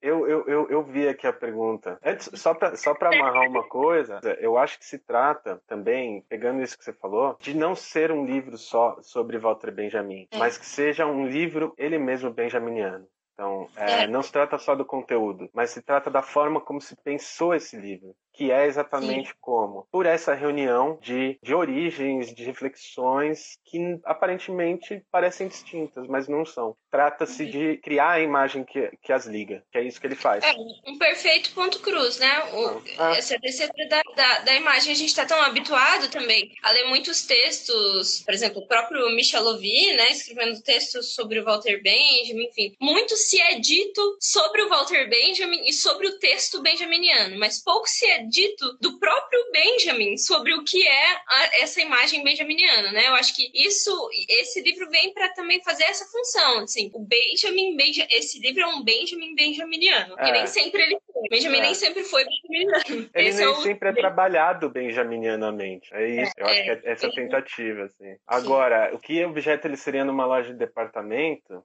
Eu, 0.02 0.28
eu, 0.28 0.46
eu, 0.48 0.70
eu, 0.70 0.84
vi 0.84 1.08
aqui 1.08 1.26
a 1.26 1.32
pergunta. 1.32 1.98
Antes, 2.04 2.30
só 2.34 2.54
para 2.54 2.76
só 2.76 2.94
amarrar 3.00 3.48
uma 3.48 3.64
coisa, 3.64 4.20
eu 4.40 4.58
acho 4.58 4.78
que 4.78 4.86
se 4.86 5.00
trata 5.00 5.62
também, 5.66 6.22
pegando 6.28 6.62
isso 6.62 6.78
que 6.78 6.84
você 6.84 6.92
falou, 6.92 7.38
de 7.40 7.56
não 7.56 7.74
ser 7.74 8.12
um 8.12 8.26
livro 8.26 8.58
só 8.58 8.98
sobre 9.02 9.38
Walter 9.38 9.72
Benjamin, 9.72 10.28
é. 10.30 10.38
mas 10.38 10.58
que 10.58 10.66
seja 10.66 11.06
um 11.06 11.26
livro 11.26 11.74
ele 11.78 11.98
mesmo 11.98 12.30
benjaminiano. 12.30 13.08
Então, 13.34 13.70
é, 13.78 14.04
é. 14.04 14.08
não 14.08 14.22
se 14.22 14.32
trata 14.32 14.58
só 14.58 14.76
do 14.76 14.84
conteúdo, 14.84 15.50
mas 15.54 15.70
se 15.70 15.82
trata 15.82 16.12
da 16.12 16.22
forma 16.22 16.60
como 16.60 16.82
se 16.82 16.98
pensou 17.02 17.56
esse 17.56 17.78
livro 17.78 18.14
que 18.34 18.52
é 18.52 18.66
exatamente 18.66 19.30
Sim. 19.30 19.36
como? 19.40 19.88
Por 19.92 20.06
essa 20.06 20.34
reunião 20.34 20.98
de, 21.02 21.38
de 21.42 21.54
origens, 21.54 22.34
de 22.34 22.44
reflexões 22.44 23.58
que 23.64 24.00
aparentemente 24.04 25.04
parecem 25.12 25.48
distintas, 25.48 26.08
mas 26.08 26.28
não 26.28 26.46
são. 26.46 26.76
Trata-se 26.90 27.44
uhum. 27.44 27.50
de 27.50 27.78
criar 27.78 28.12
a 28.12 28.20
imagem 28.20 28.64
que, 28.64 28.92
que 29.02 29.14
as 29.14 29.26
liga, 29.26 29.64
que 29.72 29.78
é 29.78 29.84
isso 29.84 30.02
que 30.02 30.08
ele 30.08 30.16
faz. 30.16 30.44
É, 30.44 30.54
um 30.88 30.98
perfeito 30.98 31.54
ponto 31.54 31.80
cruz, 31.80 32.18
né? 32.18 32.44
O, 32.54 32.82
ah. 32.98 33.16
Essa 33.16 33.38
descida 33.38 33.74
da, 33.88 34.02
da, 34.16 34.40
da, 34.40 34.56
imagem, 34.56 34.92
a 34.92 34.96
gente 34.96 35.10
está 35.10 35.26
tão 35.26 35.40
habituado 35.42 36.10
também 36.10 36.52
a 36.64 36.72
ler 36.72 36.86
muitos 36.86 37.24
textos, 37.26 38.22
por 38.22 38.34
exemplo, 38.34 38.62
o 38.62 38.68
próprio 38.68 39.10
Michel 39.16 39.44
Lovy, 39.44 39.94
né, 39.96 40.12
escrevendo 40.12 40.62
textos 40.62 41.14
sobre 41.14 41.40
o 41.40 41.46
Walter 41.46 41.82
Benjamin, 41.82 42.46
enfim. 42.46 42.76
Muito 42.80 43.16
se 43.16 43.40
é 43.40 43.60
dito 43.60 44.18
sobre 44.20 44.62
o 44.64 44.70
Walter 44.70 45.10
Benjamin 45.10 45.68
e 45.68 45.74
sobre 45.74 46.08
o 46.08 46.20
texto 46.20 46.62
benjaminiano, 46.62 47.38
mas 47.38 47.62
pouco 47.62 47.88
se 47.88 48.06
é 48.06 48.23
dito 48.28 48.78
do 48.80 49.00
próprio 49.00 49.52
Benjamin 49.52 50.18
sobre 50.18 50.54
o 50.54 50.64
que 50.64 50.86
é 50.86 51.12
a, 51.28 51.58
essa 51.62 51.82
imagem 51.82 52.24
benjaminiana, 52.24 52.92
né? 52.92 53.08
Eu 53.08 53.14
acho 53.16 53.36
que 53.36 53.52
isso, 53.54 54.10
esse 54.30 54.62
livro 54.62 54.90
vem 54.90 55.14
para 55.14 55.30
também 55.30 55.62
fazer 55.64 55.84
essa 55.84 56.06
função, 56.06 56.60
assim, 56.60 56.90
o 56.94 57.00
Benjamin, 57.00 57.76
Benja, 57.76 58.08
esse 58.10 58.40
livro 58.40 58.62
é 58.62 58.68
um 58.68 58.84
Benjamin 58.84 59.36
benjaminiano, 59.36 60.16
é. 60.18 60.26
que 60.26 60.32
nem 60.32 60.48
sempre 60.48 60.82
ele 60.82 60.98
foi. 61.06 61.24
Benjamin 61.30 61.58
é. 61.58 61.62
nem 61.62 61.76
sempre 61.76 62.04
foi 62.04 62.26
benjaminiano. 62.26 63.10
Ele 63.14 63.30
esse 63.30 63.38
nem 63.40 63.48
é 63.48 63.50
o... 63.50 63.56
sempre 63.56 63.90
é 63.90 63.94
trabalhado 63.94 64.70
benjaminianamente. 64.70 65.94
É 65.94 66.08
isso. 66.08 66.32
É, 66.38 66.42
eu 66.42 66.46
acho 66.46 66.64
que 66.64 66.70
é 66.70 66.82
essa 66.86 67.12
tentativa, 67.12 67.84
assim. 67.84 68.16
Agora, 68.28 68.90
Sim. 68.90 68.96
o 68.96 69.00
que 69.00 69.26
objeto 69.26 69.68
ele 69.68 69.78
seria 69.78 70.06
numa 70.06 70.26
loja 70.26 70.52
de 70.52 70.60
departamento? 70.60 71.64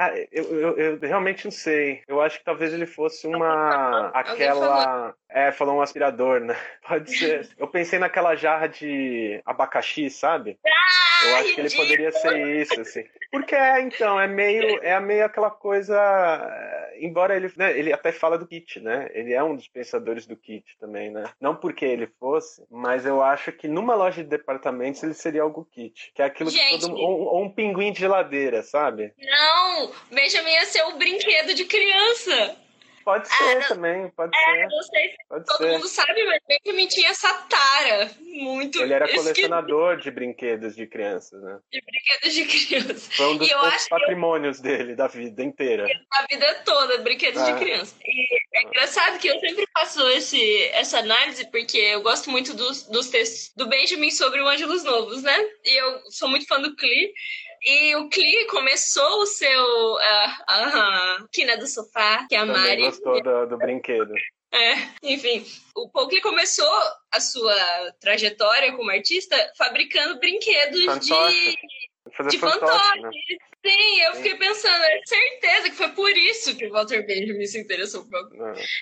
Ah, 0.00 0.12
eu, 0.30 0.44
eu, 0.44 0.78
eu, 0.78 0.98
realmente 1.00 1.44
não 1.44 1.50
sei. 1.50 2.02
Eu 2.06 2.20
acho 2.20 2.38
que 2.38 2.44
talvez 2.44 2.72
ele 2.72 2.86
fosse 2.86 3.26
uma. 3.26 4.10
aquela. 4.14 5.12
É, 5.28 5.50
falou 5.50 5.76
um 5.76 5.82
aspirador, 5.82 6.38
né? 6.38 6.56
Pode 6.86 7.10
ser. 7.10 7.48
Eu 7.58 7.66
pensei 7.66 7.98
naquela 7.98 8.36
jarra 8.36 8.68
de 8.68 9.42
abacaxi, 9.44 10.08
sabe? 10.08 10.56
Ah, 10.64 11.07
eu 11.24 11.36
acho 11.36 11.54
que 11.54 11.60
ele 11.60 11.76
poderia 11.76 12.12
ser 12.12 12.60
isso, 12.60 12.80
assim. 12.80 13.04
Porque 13.30 13.54
é, 13.54 13.80
então, 13.80 14.18
é 14.18 14.26
meio, 14.26 14.82
é 14.82 14.98
meio 15.00 15.24
aquela 15.24 15.50
coisa. 15.50 15.94
Eh, 15.96 16.98
embora 17.02 17.36
ele, 17.36 17.52
né, 17.56 17.78
ele 17.78 17.92
até 17.92 18.10
fala 18.10 18.38
do 18.38 18.46
kit, 18.46 18.80
né? 18.80 19.08
Ele 19.12 19.32
é 19.32 19.42
um 19.42 19.54
dos 19.54 19.68
pensadores 19.68 20.26
do 20.26 20.36
kit 20.36 20.64
também, 20.78 21.10
né? 21.10 21.24
Não 21.40 21.54
porque 21.54 21.84
ele 21.84 22.06
fosse, 22.18 22.64
mas 22.70 23.04
eu 23.04 23.22
acho 23.22 23.52
que 23.52 23.68
numa 23.68 23.94
loja 23.94 24.22
de 24.22 24.30
departamentos 24.30 25.02
ele 25.02 25.14
seria 25.14 25.42
algo 25.42 25.68
kit. 25.70 26.12
Que 26.14 26.22
é 26.22 26.24
aquilo 26.24 26.50
Gente, 26.50 26.74
que 26.74 26.80
todo 26.80 26.94
ou, 26.94 27.20
ou 27.34 27.44
um 27.44 27.50
pinguim 27.50 27.92
de 27.92 28.00
geladeira, 28.00 28.62
sabe? 28.62 29.12
Não! 29.18 29.92
Benjamin 30.10 30.52
ia 30.52 30.66
ser 30.66 30.82
o 30.84 30.96
brinquedo 30.96 31.54
de 31.54 31.64
criança. 31.64 32.56
Pode 33.04 33.28
ah, 33.30 33.36
ser 33.36 33.58
ah, 33.58 33.68
também, 33.68 34.10
pode 34.10 34.36
é, 34.36 34.44
ser. 34.44 34.66
Não 34.68 34.82
sei 34.82 35.08
se 35.10 35.16
pode 35.28 35.44
todo 35.46 35.58
ser. 35.58 35.72
mundo 35.72 35.88
sabe, 35.88 36.24
mas 36.24 36.40
Benjamin 36.46 36.86
tinha 36.86 37.10
essa 37.10 37.32
tara. 37.32 38.10
Muito. 38.20 38.80
Ele 38.80 38.92
era 38.92 39.08
colecionador 39.08 39.96
de 39.96 40.10
brinquedos 40.10 40.76
de 40.76 40.86
crianças, 40.86 41.42
né? 41.42 41.58
De 41.72 41.80
brinquedos 41.80 42.34
de 42.34 42.44
crianças. 42.44 43.16
Foi 43.16 43.26
um 43.26 43.36
dos 43.36 43.88
patrimônios 43.88 44.58
eu... 44.58 44.62
dele, 44.62 44.94
da 44.94 45.06
vida 45.06 45.42
inteira. 45.42 45.86
A 46.12 46.26
vida 46.26 46.54
toda, 46.64 46.98
brinquedos 46.98 47.44
de 47.44 47.50
ah. 47.50 47.56
criança. 47.56 47.94
E 48.04 48.38
é 48.54 48.62
engraçado 48.62 49.18
que 49.18 49.28
eu 49.28 49.38
sempre 49.40 49.66
faço 49.72 50.06
esse, 50.10 50.64
essa 50.72 50.98
análise, 50.98 51.50
porque 51.50 51.78
eu 51.78 52.02
gosto 52.02 52.30
muito 52.30 52.54
dos, 52.54 52.84
dos 52.84 53.08
textos 53.08 53.52
do 53.56 53.66
Benjamin 53.66 54.10
sobre 54.10 54.40
o 54.40 54.48
Ângelos 54.48 54.84
Novos, 54.84 55.22
né? 55.22 55.36
E 55.64 55.80
eu 55.80 56.10
sou 56.10 56.28
muito 56.28 56.46
fã 56.46 56.60
do 56.60 56.74
Clee. 56.76 57.12
E 57.68 57.94
o 57.96 58.08
Cli 58.08 58.46
começou 58.46 59.20
o 59.20 59.26
seu. 59.26 59.62
Uh, 59.62 61.20
uh, 61.20 61.28
quina 61.30 61.54
do 61.58 61.66
sofá, 61.66 62.26
que 62.26 62.34
é 62.34 62.38
a 62.38 62.46
Também 62.46 62.62
Mari. 62.62 62.82
gostou 62.82 63.22
do, 63.22 63.46
do 63.46 63.58
brinquedo. 63.58 64.14
É, 64.50 64.72
enfim, 65.02 65.44
o 65.76 65.90
Paul 65.90 66.08
começou 66.22 66.72
a 67.12 67.20
sua 67.20 67.54
trajetória 68.00 68.74
como 68.74 68.90
artista 68.90 69.36
fabricando 69.58 70.18
brinquedos 70.18 70.86
fantoche. 70.86 71.58
de, 72.22 72.28
de 72.30 72.38
fantoche. 72.38 73.00
Né? 73.02 73.10
Sim, 73.66 74.00
eu 74.00 74.14
fiquei 74.14 74.36
pensando, 74.36 74.82
é 74.84 75.00
certeza 75.04 75.68
que 75.68 75.76
foi 75.76 75.88
por 75.90 76.10
isso 76.16 76.56
que 76.56 76.66
o 76.66 76.72
Walter 76.72 77.06
Benjamin 77.06 77.44
se 77.44 77.60
interessou 77.60 78.06
por 78.08 78.30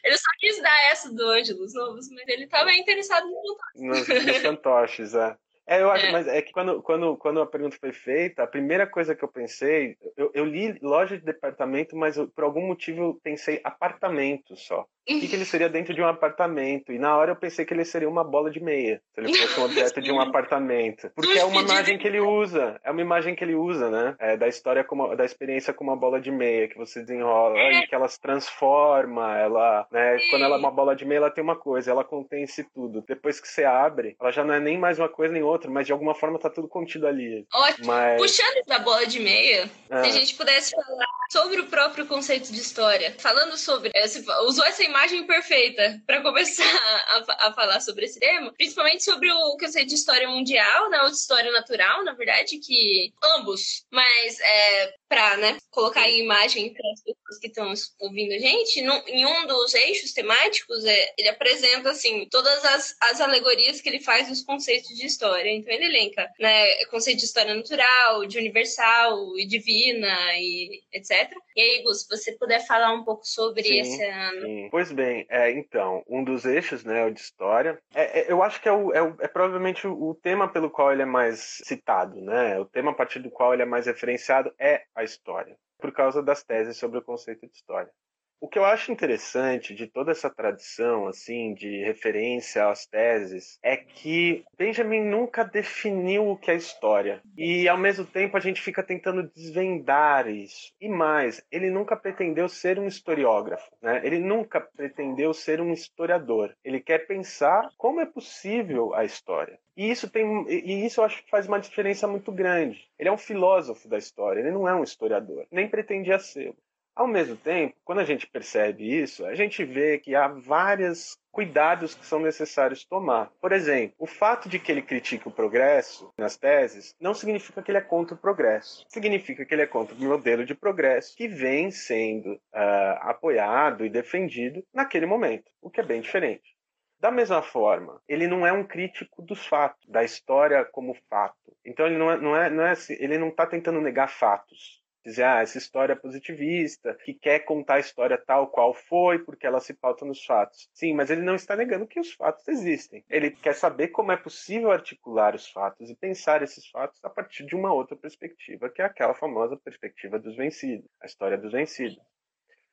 Ele 0.05 0.17
só 0.17 0.31
quis 0.39 0.63
dar 0.63 0.91
essa 0.93 1.13
do 1.13 1.29
Ângelos 1.29 1.75
Novos, 1.75 2.09
mas 2.11 2.29
ele 2.29 2.45
estava 2.45 2.73
interessado 2.73 3.27
no 3.27 3.57
fantoches. 3.75 4.25
Nos 4.25 4.37
fantoches, 4.43 5.15
é. 5.17 5.37
É, 5.67 5.83
eu 5.83 5.91
acho, 5.91 6.07
é. 6.07 6.13
mas 6.13 6.29
é 6.29 6.41
que 6.41 6.53
quando, 6.53 6.83
quando, 6.83 7.17
quando 7.17 7.41
a 7.41 7.47
pergunta 7.47 7.77
foi 7.81 7.93
feita, 7.93 8.43
a 8.43 8.47
primeira 8.47 8.87
coisa 8.87 9.15
que 9.15 9.25
eu 9.25 9.29
pensei, 9.29 9.97
eu, 10.17 10.31
eu 10.33 10.45
li 10.45 10.79
loja 10.81 11.19
de 11.19 11.25
departamento, 11.25 11.97
mas 11.97 12.17
eu, 12.17 12.29
por 12.29 12.45
algum 12.45 12.67
motivo 12.67 13.03
eu 13.03 13.21
pensei 13.23 13.61
apartamento 13.65 14.57
só 14.57 14.87
o 15.15 15.21
que, 15.21 15.29
que, 15.29 15.37
ele 15.37 15.45
seria 15.45 15.69
dentro 15.69 15.95
de 15.95 16.03
um 16.03 16.07
apartamento. 16.07 16.93
E 16.93 16.99
na 16.99 17.17
hora 17.17 17.31
eu 17.31 17.37
pensei 17.37 17.65
que 17.65 17.73
ele 17.73 17.85
seria 17.85 18.09
uma 18.09 18.25
bola 18.25 18.51
de 18.51 18.61
meia, 18.61 19.01
se 19.15 19.21
ele 19.21 19.33
fosse 19.33 19.61
um 19.61 19.65
objeto 19.67 20.01
de 20.01 20.11
um 20.11 20.21
apartamento. 20.21 21.09
Porque 21.15 21.39
é 21.39 21.45
uma 21.45 21.63
imagem 21.63 21.97
que 21.97 22.09
ele 22.09 22.19
usa, 22.19 22.81
é 22.83 22.91
uma 22.91 23.01
imagem 23.01 23.35
que 23.37 23.45
ele 23.45 23.55
usa, 23.55 23.89
né? 23.89 24.17
É, 24.19 24.37
da 24.37 24.49
história, 24.49 24.83
como, 24.83 25.15
da 25.15 25.25
experiência 25.25 25.73
com 25.73 25.85
uma 25.85 25.97
bola 25.97 26.21
de 26.21 26.33
meia, 26.33 26.67
que 26.67 26.77
você 26.77 27.03
desenrola 27.03 27.57
e 27.57 27.87
que 27.87 27.95
ela 27.95 28.09
se 28.09 28.21
transforma, 28.21 29.39
ela, 29.39 29.87
né? 29.93 30.19
Quando 30.29 30.45
ela 30.45 30.57
é 30.57 30.59
uma 30.59 30.73
bola 30.73 30.97
de 30.97 31.05
meia, 31.05 31.19
ela 31.19 31.31
tem 31.31 31.45
uma 31.45 31.57
coisa, 31.57 31.93
ela 31.93 32.03
contém 32.03 32.43
esse 32.43 32.65
tudo. 32.75 33.05
Depois 33.07 33.41
que 33.41 33.47
você 33.47 33.63
abre, 33.63 34.17
ela 34.21 34.33
já 34.33 34.43
não 34.43 34.55
é 34.55 34.61
nem 34.61 34.77
mais 34.77 34.99
uma 34.99 35.09
coisa 35.09 35.33
nem 35.33 35.43
outra, 35.43 35.56
mas 35.71 35.87
de 35.87 35.93
alguma 35.93 36.15
forma 36.15 36.39
tá 36.39 36.51
tudo 36.51 36.69
contido 36.69 37.07
ali. 37.07 37.47
Ótimo. 37.53 37.87
Mas... 37.87 38.21
Puxando 38.21 38.65
da 38.67 38.79
bola 38.79 39.07
de 39.07 39.19
meia, 39.19 39.71
é. 39.91 40.03
se 40.03 40.09
a 40.09 40.13
gente 40.13 40.35
pudesse 40.35 40.71
falar 40.71 41.07
sobre 41.31 41.61
o 41.61 41.67
próprio 41.67 42.07
conceito 42.07 42.53
de 42.53 42.61
história, 42.61 43.15
falando 43.19 43.57
sobre, 43.57 43.91
é, 43.95 44.05
usou 44.45 44.65
essa 44.65 44.85
imagem 44.85 45.27
perfeita 45.27 46.01
para 46.07 46.23
começar 46.23 46.65
a, 47.29 47.49
a, 47.49 47.53
falar 47.53 47.81
sobre 47.81 48.05
esse 48.05 48.19
tema, 48.21 48.53
principalmente 48.53 49.05
sobre 49.05 49.31
o 49.31 49.57
sei 49.69 49.85
de 49.85 49.95
história 49.95 50.29
mundial, 50.29 50.89
né, 50.91 51.03
ou 51.03 51.11
de 51.11 51.17
história 51.17 51.51
natural, 51.51 52.05
na 52.05 52.13
verdade, 52.13 52.59
que 52.59 53.13
ambos, 53.37 53.85
mas 53.91 54.39
é, 54.41 54.95
para 55.09 55.37
né, 55.37 55.57
colocar 55.71 56.09
em 56.09 56.23
imagem 56.23 56.73
para 56.73 56.91
as 56.93 57.03
pessoas 57.03 57.39
que 57.41 57.49
estão 57.49 57.73
ouvindo 58.01 58.33
a 58.33 58.39
gente, 58.39 58.83
no, 58.83 58.95
em 59.07 59.25
um 59.27 59.47
dos 59.47 59.75
eixos 59.75 60.13
temáticos, 60.13 60.85
é, 60.85 61.15
ele 61.19 61.29
apresenta 61.29 61.91
assim 61.91 62.27
todas 62.31 62.65
as, 62.65 62.97
as 63.03 63.21
alegorias 63.21 63.81
que 63.81 63.89
ele 63.89 64.01
faz 64.01 64.29
dos 64.29 64.43
conceitos 64.43 64.89
de 64.97 65.07
história. 65.07 65.46
Então 65.51 65.73
ele 65.73 65.87
elenca 65.87 66.29
né, 66.39 66.85
conceito 66.91 67.19
de 67.19 67.25
história 67.25 67.55
natural, 67.55 68.27
de 68.27 68.39
universal 68.39 69.39
e 69.39 69.47
divina 69.47 70.17
e 70.37 70.83
etc. 70.93 71.33
E 71.55 71.61
aí, 71.61 71.83
Gus, 71.83 72.03
se 72.03 72.09
você 72.09 72.33
puder 72.33 72.67
falar 72.67 72.93
um 72.93 73.05
pouco 73.05 73.25
sobre 73.25 73.63
sim, 73.63 73.81
esse. 73.81 74.41
Sim. 74.41 74.69
Pois 74.71 74.93
bem, 74.93 75.27
é, 75.29 75.51
então, 75.51 76.03
um 76.09 76.23
dos 76.23 76.45
eixos, 76.45 76.85
né, 76.85 77.11
de 77.11 77.21
história, 77.21 77.79
é, 77.95 78.21
é, 78.21 78.33
eu 78.33 78.43
acho 78.43 78.61
que 78.61 78.69
é, 78.69 78.73
o, 78.73 78.93
é, 78.93 79.03
o, 79.03 79.17
é 79.21 79.29
provavelmente 79.29 79.87
o, 79.87 80.11
o, 80.11 80.15
tema 80.15 80.49
pelo 80.51 80.71
qual 80.71 80.93
ele 80.93 81.03
é 81.03 81.07
mais 81.07 81.61
citado, 81.65 82.21
né? 82.21 82.59
O 82.59 82.65
tema 82.65 82.91
a 82.91 82.95
partir 82.95 83.21
do 83.21 83.31
qual 83.31 83.53
ele 83.53 83.63
é 83.63 83.67
mais 83.67 83.87
referenciado 83.87 84.53
é 84.59 84.83
a 84.95 85.05
história, 85.05 85.57
por 85.79 85.93
causa 85.93 86.23
das 86.23 86.43
teses 86.43 86.77
sobre 86.77 86.99
o 86.99 87.03
conceito 87.03 87.47
de 87.47 87.55
história. 87.55 87.91
O 88.39 88.49
que 88.49 88.59
eu 88.59 88.65
acho 88.65 88.93
interessante 88.93 89.75
de 89.75 89.87
toda 89.87 90.13
essa 90.13 90.29
tradição, 90.29 91.07
assim, 91.07 91.55
de 91.55 91.83
referência 91.85 92.69
às 92.69 92.87
teses, 92.87 93.59
é 93.63 93.77
que 93.77 94.45
Benjamin 94.59 95.01
nunca 95.01 95.43
definiu 95.43 96.29
o 96.29 96.37
que 96.37 96.51
é 96.51 96.55
história. 96.55 97.23
E, 97.37 97.67
ao 97.67 97.79
mesmo 97.79 98.05
tempo, 98.05 98.37
a 98.37 98.41
gente 98.41 98.61
fica 98.61 98.83
tentando 98.83 99.31
desvendar 99.35 100.29
isso. 100.29 100.73
E 100.81 100.89
mais, 100.89 101.43
ele 101.51 101.71
nunca 101.71 101.97
pretendeu 101.97 102.47
ser 102.49 102.79
um 102.79 102.87
historiógrafo, 102.87 103.71
né? 103.81 104.03
Ele 104.05 104.19
nunca 104.19 104.61
pretendeu 104.61 105.33
ser 105.33 105.61
um 105.61 105.73
historiador. 105.73 106.55
Ele 106.63 106.81
quer 106.81 107.07
pensar 107.07 107.69
como 107.79 108.01
é 108.01 108.07
possível 108.07 108.95
a 108.95 109.05
história. 109.05 109.59
E 109.77 109.91
isso 109.91 110.11
tem, 110.11 110.47
e 110.49 110.87
isso 110.87 111.01
eu 111.01 111.05
acho 111.05 111.23
que 111.23 111.31
faz 111.31 111.47
uma 111.47 111.61
diferença 111.61 112.09
muito 112.09 112.33
grande. 112.33 112.89
Ele 112.99 113.11
é 113.11 113.13
um 113.13 113.19
filósofo 113.19 113.87
da 113.89 113.99
história, 113.99 114.41
ele 114.41 114.51
não 114.51 114.67
é 114.67 114.75
um 114.75 114.83
historiador, 114.83 115.47
nem 115.51 115.69
pretendia 115.69 116.19
ser. 116.19 116.55
Ao 116.97 117.07
mesmo 117.07 117.37
tempo, 117.37 117.77
quando 117.85 117.99
a 117.99 118.05
gente 118.05 118.27
percebe 118.27 118.91
isso, 119.03 119.27
a 119.27 119.35
gente 119.35 119.63
vê 119.63 119.99
que 119.99 120.15
há 120.15 120.29
vários 120.29 121.19
cuidados 121.31 121.95
que 121.95 122.07
são 122.07 122.19
necessários 122.19 122.87
tomar. 122.87 123.31
Por 123.39 123.53
exemplo, 123.53 123.95
o 123.99 124.07
fato 124.07 124.49
de 124.49 124.59
que 124.59 124.73
ele 124.73 124.81
critique 124.81 125.29
o 125.29 125.31
progresso 125.31 126.11
nas 126.17 126.39
teses 126.39 126.97
não 126.99 127.13
significa 127.13 127.63
que 127.63 127.71
ele 127.71 127.77
é 127.77 127.83
contra 127.83 128.15
o 128.15 128.19
progresso. 128.19 128.87
Significa 128.89 129.45
que 129.45 129.55
ele 129.55 129.61
é 129.61 129.67
contra 129.67 129.95
o 129.95 129.99
modelo 129.99 130.47
de 130.47 130.55
progresso 130.55 131.15
que 131.15 131.29
vem 131.29 131.71
sendo 131.71 132.33
uh, 132.33 132.97
apoiado 133.03 133.85
e 133.85 133.91
defendido 133.91 134.65
naquele 134.73 135.05
momento, 135.05 135.53
o 135.61 135.69
que 135.69 135.81
é 135.81 135.85
bem 135.85 136.01
diferente. 136.01 136.57
Da 136.99 137.11
mesma 137.11 137.43
forma, 137.43 138.01
ele 138.09 138.27
não 138.27 138.47
é 138.47 138.55
um 138.55 138.65
crítico 138.65 139.21
dos 139.21 139.47
fatos, 139.47 139.87
da 139.87 140.03
história 140.03 140.65
como 140.65 140.97
fato. 141.11 141.55
Então 141.63 141.85
ele 141.85 141.99
não 141.99 142.11
é, 142.11 142.17
não 142.17 142.35
é, 142.35 142.49
não 142.49 142.65
é 142.65 142.71
assim, 142.71 142.97
ele 142.99 143.19
não 143.19 143.29
está 143.29 143.47
tentando 143.47 143.83
negar 143.83 144.09
fatos 144.09 144.86
dizer, 145.07 145.25
ah, 145.25 145.41
essa 145.41 145.59
história 145.59 145.93
é 145.93 145.97
positivista, 145.97 146.95
que 147.05 147.15
quer 147.15 147.41
contar 147.41 147.75
a 147.75 147.81
história 147.81 148.19
tal 148.19 148.49
qual 148.49 148.75
foi, 148.75 149.19
porque 149.21 149.47
ela 149.47 149.61
se 149.61 149.73
pauta 149.73 150.05
nos 150.05 150.25
fatos. 150.25 150.69
Sim, 150.75 150.95
mas 150.95 151.11
ele 151.11 151.23
não 151.23 151.35
está 151.35 151.55
negando 151.57 151.87
que 151.87 152.01
os 152.01 152.13
fatos 152.13 152.47
existem. 152.49 153.05
Ele 153.09 153.31
quer 153.31 153.55
saber 153.55 153.89
como 153.89 154.13
é 154.13 154.17
possível 154.17 154.71
articular 154.71 155.35
os 155.35 155.49
fatos 155.49 155.89
e 155.89 155.95
pensar 155.95 156.43
esses 156.43 156.67
fatos 156.69 157.03
a 157.05 157.11
partir 157.11 157.47
de 157.47 157.55
uma 157.55 157.73
outra 157.73 157.97
perspectiva, 157.97 158.69
que 158.69 158.83
é 158.83 158.85
aquela 158.85 159.15
famosa 159.15 159.57
perspectiva 159.57 160.19
dos 160.19 160.37
vencidos, 160.37 160.89
a 161.01 161.07
história 161.07 161.39
dos 161.39 161.53
vencidos. 161.53 161.99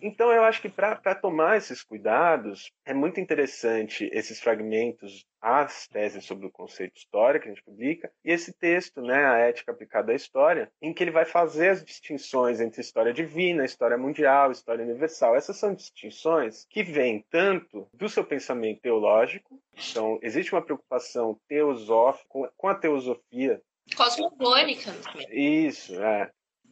Então, 0.05 0.33
eu 0.33 0.43
acho 0.43 0.61
que 0.61 0.67
para 0.67 1.15
tomar 1.15 1.55
esses 1.55 1.81
cuidados, 1.81 2.69
é 2.85 2.93
muito 2.93 3.21
interessante 3.21 4.09
esses 4.11 4.37
fragmentos, 4.37 5.25
as 5.41 5.87
teses 5.87 6.25
sobre 6.25 6.45
o 6.45 6.51
conceito 6.51 6.97
história 6.97 7.39
que 7.39 7.47
a 7.47 7.51
gente 7.51 7.63
publica, 7.63 8.11
e 8.23 8.29
esse 8.29 8.51
texto, 8.51 9.01
né, 9.01 9.25
A 9.25 9.37
Ética 9.37 9.71
Aplicada 9.71 10.11
à 10.11 10.15
História, 10.15 10.69
em 10.81 10.93
que 10.93 11.01
ele 11.01 11.11
vai 11.11 11.23
fazer 11.23 11.69
as 11.69 11.85
distinções 11.85 12.59
entre 12.59 12.81
história 12.81 13.13
divina, 13.13 13.63
história 13.63 13.97
mundial, 13.97 14.51
história 14.51 14.83
universal. 14.83 15.37
Essas 15.37 15.55
são 15.55 15.73
distinções 15.73 16.65
que 16.69 16.83
vêm 16.83 17.23
tanto 17.29 17.87
do 17.93 18.09
seu 18.09 18.25
pensamento 18.25 18.81
teológico, 18.81 19.57
então 19.73 20.19
existe 20.21 20.53
uma 20.53 20.61
preocupação 20.61 21.39
teosófica 21.47 22.51
com 22.57 22.67
a 22.67 22.75
teosofia 22.75 23.61
Cosmogônica. 23.95 24.91
Isso, 25.29 26.01
é 26.01 26.29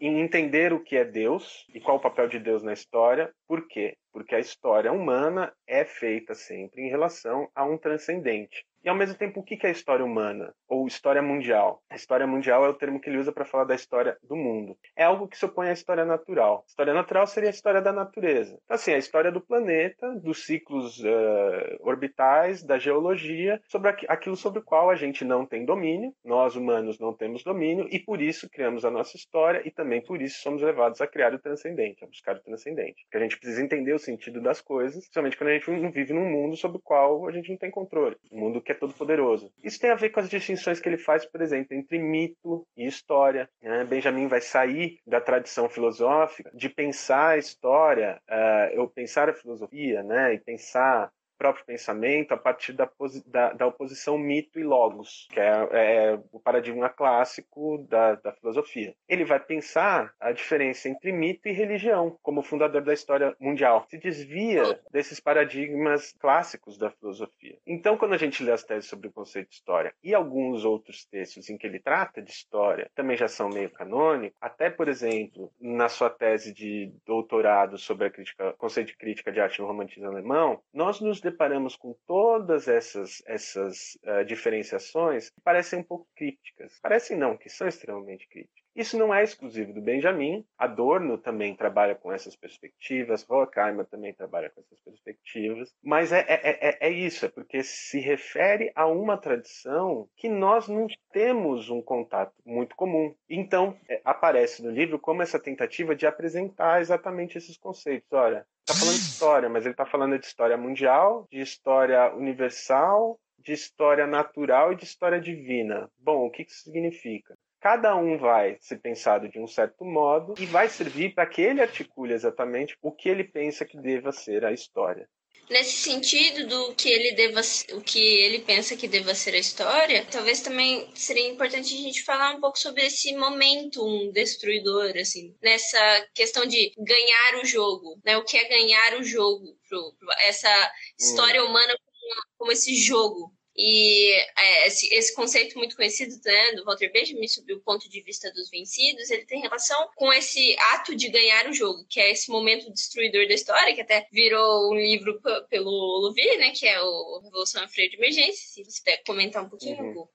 entender 0.08 0.74
o 0.74 0.84
que 0.84 0.96
é 0.98 1.06
Deus 1.06 1.66
e 1.74 1.80
qual 1.80 1.98
o 1.98 2.02
papel 2.02 2.28
de 2.28 2.40
Deus 2.40 2.64
na 2.64 2.74
história. 2.74 3.34
Por 3.48 3.68
quê? 3.68 3.96
Porque 4.12 4.36
a 4.36 4.40
história 4.40 4.92
humana 4.92 5.54
é 5.68 5.86
feita 5.86 6.34
sempre 6.34 6.82
em 6.82 6.90
relação 6.90 7.50
a 7.56 7.64
um 7.64 7.78
transcendente. 7.78 8.66
E 8.84 8.90
ao 8.90 8.96
mesmo 8.96 9.16
tempo, 9.16 9.40
o 9.40 9.44
que 9.44 9.60
é 9.64 9.70
a 9.70 9.72
história 9.72 10.04
humana? 10.04 10.54
Ou 10.68 10.88
história 10.88 11.22
mundial? 11.22 11.84
A 11.88 11.96
história 11.96 12.26
mundial 12.26 12.66
é 12.66 12.70
o 12.70 12.74
termo 12.74 13.00
que 13.00 13.10
ele 13.10 13.20
usa 13.20 13.32
para 13.32 13.46
falar 13.46 13.66
da 13.66 13.76
história 13.76 14.18
do 14.24 14.36
mundo. 14.36 14.76
É 14.96 15.04
algo 15.04 15.28
que 15.28 15.38
se 15.38 15.46
opõe 15.46 15.70
à 15.70 15.74
história 15.74 16.04
natural. 16.04 16.66
História 16.68 16.94
natural 16.94 17.28
seria 17.28 17.50
a 17.50 17.52
história 17.52 17.80
da 17.80 17.94
natureza. 17.94 18.58
Então, 18.66 18.76
assim, 18.76 18.92
a 18.92 18.98
história 18.98 19.32
do 19.32 19.40
planeta, 19.40 20.16
dos 20.16 20.46
ciclos 20.46 21.00
uh, 21.00 21.78
orbitais, 21.82 22.64
da 22.64 22.80
geologia, 22.80 23.62
sobre 23.68 23.90
aquilo 24.08 24.36
sobre 24.36 24.60
o 24.60 24.64
qual 24.64 24.90
a 24.90 24.96
gente 24.96 25.24
não 25.24 25.46
tem 25.46 25.64
domínio, 25.64 26.12
nós 26.26 26.56
humanos 26.56 26.98
não 26.98 27.14
temos 27.14 27.44
domínio, 27.44 27.88
e 27.92 28.00
por 28.00 28.20
isso 28.20 28.50
criamos 28.50 28.84
a 28.84 28.90
nossa 28.90 29.16
história, 29.16 29.62
e 29.64 29.70
também 29.70 30.02
por 30.02 30.20
isso 30.20 30.42
somos 30.42 30.62
levados 30.64 31.02
a 31.02 31.08
criar 31.08 31.34
o 31.36 31.40
transcendente, 31.40 32.04
a 32.04 32.08
buscar 32.08 32.36
o 32.36 32.42
transcendente. 32.42 33.04
Porque 33.04 33.18
a 33.18 33.22
gente 33.22 33.38
precisa 33.38 33.62
entender 33.62 33.94
o 33.94 34.00
sentido 34.00 34.42
das 34.42 34.60
coisas, 34.60 35.02
principalmente 35.02 35.38
quando 35.38 35.50
a 35.50 35.54
gente 35.54 35.92
vive 35.92 36.14
num 36.14 36.28
mundo 36.28 36.58
sobre 36.58 36.78
o 36.78 36.82
qual 36.82 37.28
a 37.28 37.32
gente 37.32 37.52
não 37.52 37.58
tem 37.58 37.70
controle. 37.70 38.16
Um 38.32 38.40
mundo 38.40 38.62
que 38.62 38.71
que 38.72 38.78
é 38.78 38.80
todo 38.80 38.94
poderoso. 38.94 39.52
Isso 39.64 39.80
tem 39.80 39.92
a 39.92 39.96
ver 39.96 40.10
com 40.10 40.20
as 40.20 40.30
distinções 40.30 40.80
que 40.80 40.88
ele 40.88 40.98
faz, 40.98 41.26
por 41.26 41.42
exemplo, 41.42 41.76
entre 41.76 42.00
mito 42.00 42.66
e 42.76 42.88
história. 42.88 43.50
Né? 43.62 43.84
Benjamin 43.84 44.28
vai 44.28 44.42
sair 44.42 45.00
da 45.06 45.20
tradição 45.20 45.70
filosófica 45.70 46.50
de 46.54 46.70
pensar 46.70 47.32
a 47.32 47.38
história, 47.38 48.22
uh, 48.30 48.74
eu 48.74 48.88
pensar 48.88 49.30
a 49.30 49.34
filosofia, 49.34 50.04
né, 50.04 50.34
e 50.34 50.40
pensar 50.40 51.12
próprio 51.42 51.66
pensamento 51.66 52.34
a 52.36 52.38
partir 52.38 52.72
da, 52.74 52.88
da, 53.26 53.54
da 53.54 53.66
oposição 53.66 54.16
mito 54.16 54.60
e 54.60 54.64
logos, 54.64 55.28
que 55.32 55.40
é, 55.40 55.70
é 55.72 56.20
o 56.32 56.40
paradigma 56.40 56.88
clássico 56.88 57.84
da, 57.90 58.14
da, 58.14 58.32
filosofia. 58.34 58.94
Ele 59.10 59.26
vai 59.26 59.40
pensar 59.40 60.14
a 60.20 60.32
diferença 60.32 60.88
entre 60.88 61.12
mito 61.12 61.48
e 61.48 61.52
religião, 61.52 62.16
como 62.22 62.44
fundador 62.44 62.84
da 62.84 62.94
história 62.94 63.36
mundial. 63.40 63.88
Se 63.90 63.98
desvia 63.98 64.80
desses 64.92 65.20
paradigmas 65.20 66.14
clássicos 66.20 66.78
da 66.78 66.92
filosofia. 66.92 67.58
Então, 67.66 67.98
quando 67.98 68.14
a 68.14 68.18
gente 68.18 68.44
lê 68.44 68.52
as 68.52 68.64
teses 68.64 68.88
sobre 68.88 69.08
o 69.08 69.12
conceito 69.12 69.50
de 69.50 69.56
história 69.56 69.96
e 70.04 70.14
alguns 70.14 70.64
outros 70.64 71.06
textos 71.06 71.50
em 71.50 71.58
que 71.58 71.66
ele 71.66 71.80
trata 71.80 72.22
de 72.22 72.30
história, 72.30 72.88
também 72.94 73.18
já 73.18 73.28
são 73.28 73.50
meio 73.50 73.72
canônicos, 73.72 74.38
até, 74.40 74.70
por 74.70 74.88
exemplo, 74.88 75.52
na 75.60 75.90
sua 75.90 76.12
tese 76.12 76.54
de 76.54 76.94
doutorado 77.04 77.80
sobre 77.80 78.06
a 78.06 78.12
crítica, 78.12 78.54
conceito 78.60 78.88
de 78.90 78.98
crítica 78.98 79.32
de 79.32 79.40
arte 79.40 79.60
no 79.60 79.66
romantismo 79.66 80.08
alemão, 80.08 80.62
nós 80.72 81.02
nos 81.02 81.20
deparamos 81.32 81.76
com 81.76 81.96
todas 82.06 82.68
essas, 82.68 83.24
essas 83.26 83.98
uh, 84.06 84.26
diferenciações 84.26 85.30
que 85.30 85.42
parecem 85.42 85.80
um 85.80 85.84
pouco 85.84 86.08
crípticas. 86.16 86.80
Parecem 86.82 87.18
não, 87.18 87.38
que 87.38 87.50
são 87.50 87.68
extremamente 87.68 88.28
críticas. 88.28 88.61
Isso 88.76 88.98
não 88.98 89.14
é 89.14 89.24
exclusivo 89.24 89.74
do 89.74 89.82
Benjamin. 89.82 90.46
Adorno 90.58 91.18
também 91.18 91.56
trabalha 91.56 91.96
com 91.96 92.12
essas 92.12 92.36
perspectivas, 92.36 93.26
Horkheimer 93.30 93.86
também 93.86 94.14
trabalha 94.14 94.50
com 94.50 94.62
essas 94.62 94.80
perspectivas. 94.80 95.74
Mas 95.84 96.12
é, 96.12 96.20
é, 96.28 96.70
é, 96.70 96.78
é 96.88 96.90
isso, 96.90 97.26
é 97.26 97.30
porque 97.30 97.64
se 97.64 98.00
refere 98.00 98.72
a 98.76 98.88
uma 98.88 99.18
tradição 99.18 100.08
que 100.16 100.30
nós 100.30 100.68
não 100.68 100.88
temos 101.12 101.70
um 101.70 101.82
contato 101.82 102.34
muito 102.46 102.76
comum. 102.76 103.14
Então, 103.30 103.78
é, 103.90 104.02
aparece 104.06 104.64
no 104.64 104.72
livro 104.72 105.00
como 105.00 105.22
essa 105.22 105.40
tentativa 105.40 105.96
de 105.96 106.08
apresentar 106.08 106.82
exatamente 106.82 107.38
esses 107.38 107.58
conceitos. 107.58 108.12
Olha, 108.12 108.46
está 108.62 108.74
falando 108.74 108.96
de 108.96 109.02
história, 109.02 109.50
mas 109.50 109.66
ele 109.66 109.74
está 109.74 109.86
falando 109.86 110.20
de 110.20 110.26
história 110.26 110.58
mundial, 110.58 111.28
de 111.30 111.42
história 111.42 112.14
universal, 112.16 113.20
de 113.38 113.54
história 113.54 114.08
natural 114.08 114.72
e 114.72 114.76
de 114.76 114.86
história 114.86 115.20
divina. 115.20 115.90
Bom, 115.98 116.26
o 116.26 116.32
que 116.32 116.44
isso 116.44 116.64
significa? 116.64 117.36
Cada 117.62 117.96
um 117.96 118.18
vai 118.18 118.58
ser 118.60 118.78
pensado 118.78 119.30
de 119.30 119.40
um 119.40 119.46
certo 119.46 119.86
modo 119.86 120.34
e 120.40 120.48
vai 120.48 120.68
servir 120.68 121.14
para 121.14 121.28
que 121.28 121.44
ele 121.44 121.62
articule 121.62 122.12
exatamente 122.12 122.76
o 122.82 122.92
que 122.92 123.08
ele 123.08 123.24
pensa 123.24 123.64
que 123.64 123.78
deva 123.78 124.12
ser 124.12 124.44
a 124.44 124.52
história. 124.52 125.08
Nesse 125.48 125.74
sentido 125.74 126.48
do 126.48 126.74
que 126.76 126.90
ele 126.90 127.12
deva, 127.12 127.42
o 127.74 127.82
que 127.82 128.00
ele 128.00 128.40
pensa 128.40 128.76
que 128.76 128.88
deva 128.88 129.14
ser 129.14 129.36
a 129.36 129.38
história, 129.38 130.08
talvez 130.10 130.42
também 130.42 130.90
seria 130.96 131.28
importante 131.28 131.76
a 131.76 131.78
gente 131.78 132.04
falar 132.04 132.36
um 132.36 132.40
pouco 132.40 132.58
sobre 132.58 132.86
esse 132.86 133.14
momentum 133.16 134.12
destruidor, 134.12 134.94
assim, 134.96 135.36
nessa 135.42 136.08
questão 136.16 136.46
de 136.46 136.74
ganhar 136.80 137.44
o 137.44 137.46
jogo, 137.46 138.00
né? 138.04 138.18
O 138.18 138.24
que 138.24 138.38
é 138.38 138.48
ganhar 138.48 138.98
o 139.00 139.04
jogo, 139.04 139.56
pro, 139.68 139.94
pro 140.00 140.12
essa 140.22 140.72
história 141.00 141.44
hum. 141.44 141.48
humana 141.48 141.76
como, 141.78 142.24
como 142.38 142.52
esse 142.54 142.74
jogo, 142.74 143.32
e 143.56 144.14
é, 144.38 144.68
esse, 144.68 144.94
esse, 144.94 145.14
conceito 145.14 145.58
muito 145.58 145.76
conhecido 145.76 146.16
né, 146.24 146.54
do 146.54 146.64
Walter 146.64 146.92
Benjamin 146.92 147.28
sobre 147.28 147.54
o 147.54 147.60
ponto 147.60 147.90
de 147.90 148.02
vista 148.02 148.32
dos 148.32 148.50
vencidos, 148.50 149.10
ele 149.10 149.26
tem 149.26 149.42
relação 149.42 149.90
com 149.96 150.12
esse 150.14 150.56
ato 150.74 150.96
de 150.96 151.10
ganhar 151.10 151.50
o 151.50 151.54
jogo, 151.54 151.86
que 151.90 152.00
é 152.00 152.12
esse 152.12 152.32
momento 152.32 152.72
destruidor 152.72 153.28
da 153.28 153.34
história, 153.34 153.76
que 153.76 153.82
até 153.82 154.08
virou 154.12 154.72
um 154.72 154.76
livro 154.76 155.20
pelo 155.50 155.70
Louvier, 155.70 156.38
né, 156.40 156.52
que 156.52 156.66
é 156.66 156.82
o 156.82 157.20
Revolução 157.24 157.64
a 157.64 157.68
Freio 157.68 157.90
de 157.90 157.98
Emergência, 157.98 158.48
se 158.48 158.64
você 158.64 158.80
puder 158.80 159.04
comentar 159.04 159.44
um 159.44 159.50
pouquinho, 159.50 159.84
uhum. 159.84 160.08